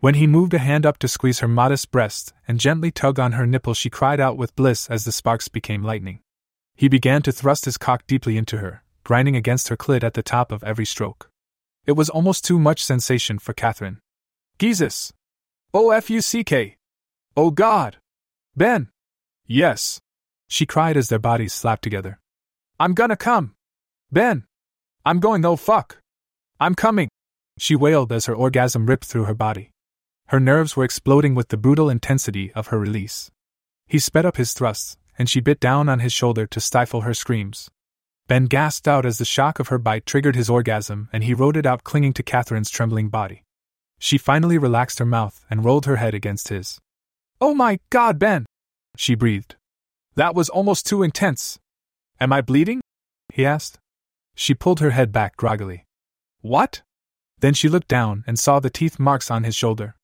When 0.00 0.16
he 0.16 0.26
moved 0.26 0.52
a 0.52 0.58
hand 0.58 0.84
up 0.84 0.98
to 0.98 1.08
squeeze 1.08 1.40
her 1.40 1.48
modest 1.48 1.90
breast 1.90 2.34
and 2.46 2.60
gently 2.60 2.90
tug 2.90 3.18
on 3.18 3.32
her 3.32 3.46
nipple, 3.46 3.72
she 3.72 3.88
cried 3.88 4.20
out 4.20 4.36
with 4.36 4.54
bliss 4.54 4.90
as 4.90 5.06
the 5.06 5.12
sparks 5.12 5.48
became 5.48 5.82
lightning. 5.82 6.20
He 6.76 6.88
began 6.88 7.22
to 7.22 7.32
thrust 7.32 7.64
his 7.64 7.78
cock 7.78 8.06
deeply 8.06 8.36
into 8.36 8.58
her, 8.58 8.84
grinding 9.04 9.36
against 9.36 9.68
her 9.68 9.76
clit 9.76 10.04
at 10.04 10.12
the 10.12 10.22
top 10.22 10.52
of 10.52 10.62
every 10.62 10.84
stroke. 10.84 11.30
It 11.86 11.92
was 11.92 12.10
almost 12.10 12.44
too 12.44 12.58
much 12.58 12.84
sensation 12.84 13.38
for 13.38 13.54
Catherine. 13.54 14.00
Jesus! 14.58 15.14
O 15.76 15.90
F 15.90 16.08
U 16.08 16.20
C 16.20 16.44
K! 16.44 16.76
Oh 17.36 17.50
God! 17.50 17.96
Ben! 18.56 18.90
Yes! 19.44 20.00
She 20.46 20.66
cried 20.66 20.96
as 20.96 21.08
their 21.08 21.18
bodies 21.18 21.52
slapped 21.52 21.82
together. 21.82 22.20
I'm 22.78 22.94
gonna 22.94 23.16
come! 23.16 23.56
Ben! 24.12 24.44
I'm 25.04 25.18
going, 25.18 25.44
oh 25.44 25.56
fuck! 25.56 25.98
I'm 26.60 26.76
coming! 26.76 27.08
She 27.58 27.74
wailed 27.74 28.12
as 28.12 28.26
her 28.26 28.36
orgasm 28.36 28.86
ripped 28.86 29.06
through 29.06 29.24
her 29.24 29.34
body. 29.34 29.70
Her 30.28 30.38
nerves 30.38 30.76
were 30.76 30.84
exploding 30.84 31.34
with 31.34 31.48
the 31.48 31.56
brutal 31.56 31.90
intensity 31.90 32.52
of 32.52 32.68
her 32.68 32.78
release. 32.78 33.32
He 33.88 33.98
sped 33.98 34.24
up 34.24 34.36
his 34.36 34.52
thrusts, 34.52 34.96
and 35.18 35.28
she 35.28 35.40
bit 35.40 35.58
down 35.58 35.88
on 35.88 35.98
his 35.98 36.12
shoulder 36.12 36.46
to 36.46 36.60
stifle 36.60 37.00
her 37.00 37.14
screams. 37.14 37.68
Ben 38.28 38.44
gasped 38.44 38.86
out 38.86 39.04
as 39.04 39.18
the 39.18 39.24
shock 39.24 39.58
of 39.58 39.68
her 39.68 39.78
bite 39.78 40.06
triggered 40.06 40.36
his 40.36 40.48
orgasm, 40.48 41.08
and 41.12 41.24
he 41.24 41.34
rode 41.34 41.56
it 41.56 41.66
out 41.66 41.82
clinging 41.82 42.12
to 42.12 42.22
Catherine's 42.22 42.70
trembling 42.70 43.08
body. 43.08 43.43
She 43.98 44.18
finally 44.18 44.58
relaxed 44.58 44.98
her 44.98 45.06
mouth 45.06 45.44
and 45.48 45.64
rolled 45.64 45.86
her 45.86 45.96
head 45.96 46.14
against 46.14 46.48
his. 46.48 46.80
Oh 47.40 47.54
my 47.54 47.78
god, 47.90 48.18
Ben! 48.18 48.46
She 48.96 49.14
breathed. 49.14 49.56
That 50.14 50.34
was 50.34 50.48
almost 50.48 50.86
too 50.86 51.02
intense. 51.02 51.58
Am 52.20 52.32
I 52.32 52.40
bleeding? 52.40 52.80
he 53.32 53.44
asked. 53.44 53.78
She 54.34 54.54
pulled 54.54 54.80
her 54.80 54.90
head 54.90 55.12
back 55.12 55.36
groggily. 55.36 55.84
What? 56.40 56.82
Then 57.40 57.54
she 57.54 57.68
looked 57.68 57.88
down 57.88 58.24
and 58.26 58.38
saw 58.38 58.60
the 58.60 58.70
teeth 58.70 58.98
marks 58.98 59.30
on 59.30 59.44
his 59.44 59.56
shoulder. 59.56 59.96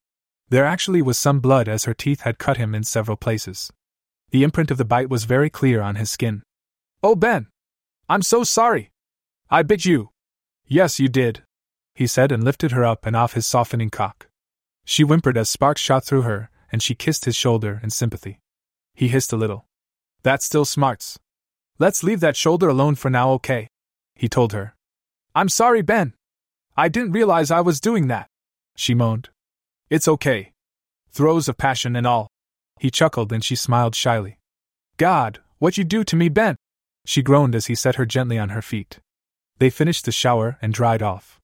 There 0.49 0.65
actually 0.65 1.03
was 1.03 1.17
some 1.17 1.41
blood 1.41 1.69
as 1.69 1.85
her 1.85 1.95
teeth 1.95 2.23
had 2.23 2.39
cut 2.39 2.57
him 2.57 2.75
in 2.75 2.83
several 2.83 3.17
places. 3.17 3.71
The 4.31 4.43
imprint 4.43 4.71
of 4.71 4.79
the 4.79 4.85
bite 4.85 5.09
was 5.09 5.25
very 5.25 5.51
clear 5.51 5.81
on 5.81 5.97
his 5.97 6.11
skin. 6.11 6.43
Oh, 7.03 7.15
Ben! 7.15 7.49
I'm 8.09 8.23
so 8.23 8.45
sorry! 8.45 8.91
I 9.49 9.63
bit 9.63 9.85
you! 9.85 10.11
Yes, 10.67 10.99
you 10.99 11.09
did, 11.09 11.43
he 11.95 12.07
said 12.07 12.33
and 12.33 12.45
lifted 12.45 12.73
her 12.73 12.85
up 12.85 13.07
and 13.07 13.17
off 13.17 13.35
his 13.35 13.47
softening 13.47 13.91
cock. 13.91 14.29
She 14.85 15.03
whimpered 15.03 15.37
as 15.37 15.49
sparks 15.49 15.81
shot 15.81 16.05
through 16.05 16.23
her, 16.23 16.51
and 16.73 16.83
she 16.83 16.95
kissed 16.95 17.25
his 17.25 17.37
shoulder 17.37 17.81
in 17.83 17.91
sympathy. 17.91 18.41
He 18.95 19.09
hissed 19.09 19.33
a 19.33 19.37
little. 19.37 19.67
That 20.23 20.43
still 20.43 20.65
smarts. 20.65 21.19
Let's 21.79 22.03
leave 22.03 22.21
that 22.21 22.37
shoulder 22.37 22.69
alone 22.69 22.95
for 22.95 23.11
now, 23.11 23.31
okay? 23.33 23.69
He 24.15 24.29
told 24.29 24.53
her. 24.53 24.75
I'm 25.35 25.49
sorry, 25.49 25.83
Ben. 25.83 26.15
I 26.77 26.89
didn't 26.89 27.13
realize 27.13 27.51
I 27.51 27.61
was 27.61 27.81
doing 27.81 28.09
that, 28.09 28.29
she 28.77 28.95
moaned. 28.95 29.31
It's 29.89 30.09
okay. 30.09 30.53
Throes 31.11 31.49
of 31.49 31.57
passion 31.57 31.97
and 31.97 32.07
all. 32.07 32.29
He 32.79 32.91
chuckled 32.91 33.33
and 33.33 33.45
she 33.45 33.57
smiled 33.57 33.95
shyly. 33.95 34.39
God, 34.97 35.41
what 35.59 35.77
you 35.77 35.85
do 35.85 36.05
to 36.05 36.17
me, 36.17 36.29
Ben! 36.29 36.57
She 37.05 37.23
groaned 37.23 37.55
as 37.55 37.67
he 37.67 37.75
set 37.75 37.97
her 37.97 38.07
gently 38.07 38.39
on 38.39 38.51
her 38.51 38.63
feet. 38.63 39.01
They 39.59 39.71
finished 39.71 40.05
the 40.05 40.13
shower 40.13 40.59
and 40.63 40.73
dried 40.73 41.03
off. 41.03 41.40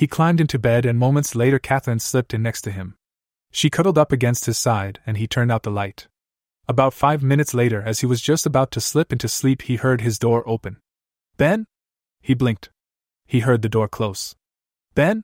He 0.00 0.06
climbed 0.06 0.40
into 0.40 0.58
bed, 0.58 0.86
and 0.86 0.98
moments 0.98 1.34
later, 1.34 1.58
Catherine 1.58 1.98
slipped 1.98 2.32
in 2.32 2.42
next 2.42 2.62
to 2.62 2.70
him. 2.70 2.94
She 3.52 3.68
cuddled 3.68 3.98
up 3.98 4.12
against 4.12 4.46
his 4.46 4.56
side, 4.56 4.98
and 5.04 5.18
he 5.18 5.26
turned 5.26 5.52
out 5.52 5.62
the 5.62 5.70
light. 5.70 6.08
About 6.66 6.94
five 6.94 7.22
minutes 7.22 7.52
later, 7.52 7.82
as 7.82 8.00
he 8.00 8.06
was 8.06 8.22
just 8.22 8.46
about 8.46 8.70
to 8.70 8.80
slip 8.80 9.12
into 9.12 9.28
sleep, 9.28 9.60
he 9.60 9.76
heard 9.76 10.00
his 10.00 10.18
door 10.18 10.42
open. 10.48 10.78
Ben? 11.36 11.66
He 12.22 12.32
blinked. 12.32 12.70
He 13.26 13.40
heard 13.40 13.60
the 13.60 13.68
door 13.68 13.88
close. 13.88 14.34
Ben? 14.94 15.22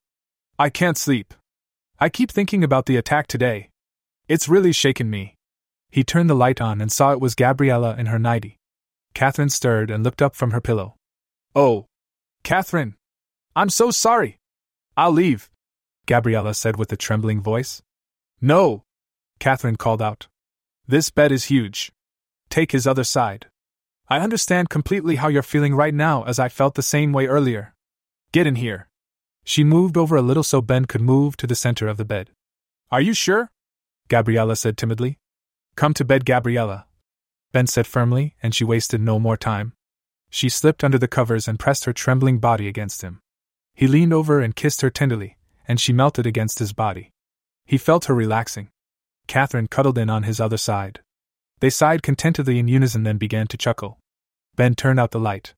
I 0.59 0.69
can't 0.69 0.99
sleep. 0.99 1.33
I 1.99 2.11
keep 2.11 2.31
thinking 2.31 2.63
about 2.63 2.85
the 2.85 2.99
attack 2.99 3.29
today. 3.29 3.71
It's 4.29 4.47
really 4.47 4.73
shaken 4.73 5.09
me. 5.09 5.37
He 5.91 6.05
turned 6.05 6.29
the 6.29 6.35
light 6.35 6.61
on 6.61 6.83
and 6.83 6.93
saw 6.93 7.13
it 7.13 7.21
was 7.23 7.35
Gabriella 7.35 7.97
in 7.97 8.05
her 8.13 8.19
nightie. 8.19 8.59
Catherine 9.15 9.49
stirred 9.49 9.91
and 9.91 10.05
looked 10.05 10.21
up 10.21 10.37
from 10.37 10.51
her 10.51 10.61
pillow. 10.61 10.97
Oh. 11.55 11.87
Catherine. 12.43 12.97
I'm 13.55 13.71
so 13.71 13.91
sorry. 13.91 14.39
I'll 14.97 15.13
leave, 15.13 15.51
Gabriella 16.07 16.55
said 16.55 16.77
with 16.77 16.91
a 16.93 16.97
trembling 16.97 17.43
voice. 17.43 17.83
No, 18.41 18.85
Catherine 19.39 19.77
called 19.77 20.01
out. 20.01 20.29
This 20.87 21.11
bed 21.11 21.33
is 21.33 21.45
huge. 21.45 21.93
Take 22.49 22.73
his 22.73 22.87
other 22.87 23.05
side. 23.05 23.47
I 24.09 24.21
understand 24.21 24.71
completely 24.71 25.17
how 25.17 25.29
you're 25.29 25.43
feeling 25.43 25.75
right 25.75 25.93
now, 25.93 26.23
as 26.23 26.39
I 26.39 26.49
felt 26.49 26.77
the 26.77 26.83
same 26.83 27.13
way 27.13 27.27
earlier. 27.27 27.75
Get 28.33 28.47
in 28.47 28.55
here. 28.55 28.89
She 29.45 29.65
moved 29.65 29.97
over 29.97 30.17
a 30.17 30.23
little 30.23 30.43
so 30.43 30.63
Ben 30.63 30.85
could 30.85 31.01
move 31.01 31.37
to 31.39 31.47
the 31.47 31.55
center 31.55 31.89
of 31.89 31.97
the 31.97 32.05
bed. 32.05 32.31
Are 32.91 33.01
you 33.01 33.15
sure? 33.15 33.51
Gabriella 34.09 34.57
said 34.57 34.77
timidly. 34.77 35.19
Come 35.75 35.93
to 35.95 36.05
bed, 36.05 36.25
Gabriella. 36.25 36.87
Ben 37.53 37.67
said 37.67 37.87
firmly, 37.87 38.37
and 38.43 38.55
she 38.55 38.65
wasted 38.65 39.01
no 39.01 39.19
more 39.19 39.37
time. 39.37 39.73
She 40.31 40.49
slipped 40.49 40.85
under 40.85 40.99
the 40.99 41.09
covers 41.09 41.49
and 41.49 41.59
pressed 41.59 41.85
her 41.85 41.93
trembling 41.93 42.39
body 42.39 42.69
against 42.69 43.03
him. 43.03 43.21
He 43.77 43.87
leaned 43.87 44.15
over 44.15 44.41
and 44.41 44.57
kissed 44.57 44.81
her 44.81 44.89
tenderly, 44.89 45.37
and 45.69 45.79
she 45.79 45.93
melted 45.93 46.27
against 46.27 46.61
his 46.61 46.73
body. 46.73 47.11
He 47.67 47.77
felt 47.77 48.07
her 48.07 48.15
relaxing. 48.15 48.71
Catherine 49.27 49.67
cuddled 49.67 49.99
in 49.99 50.09
on 50.09 50.23
his 50.23 50.41
other 50.41 50.57
side. 50.57 51.01
They 51.61 51.69
sighed 51.69 52.03
contentedly 52.03 52.59
in 52.59 52.69
unison, 52.69 53.03
then 53.03 53.19
began 53.19 53.47
to 53.49 53.59
chuckle. 53.59 53.99
Ben 54.57 54.75
turned 54.75 54.99
out 54.99 55.11
the 55.11 55.21
light. 55.21 55.53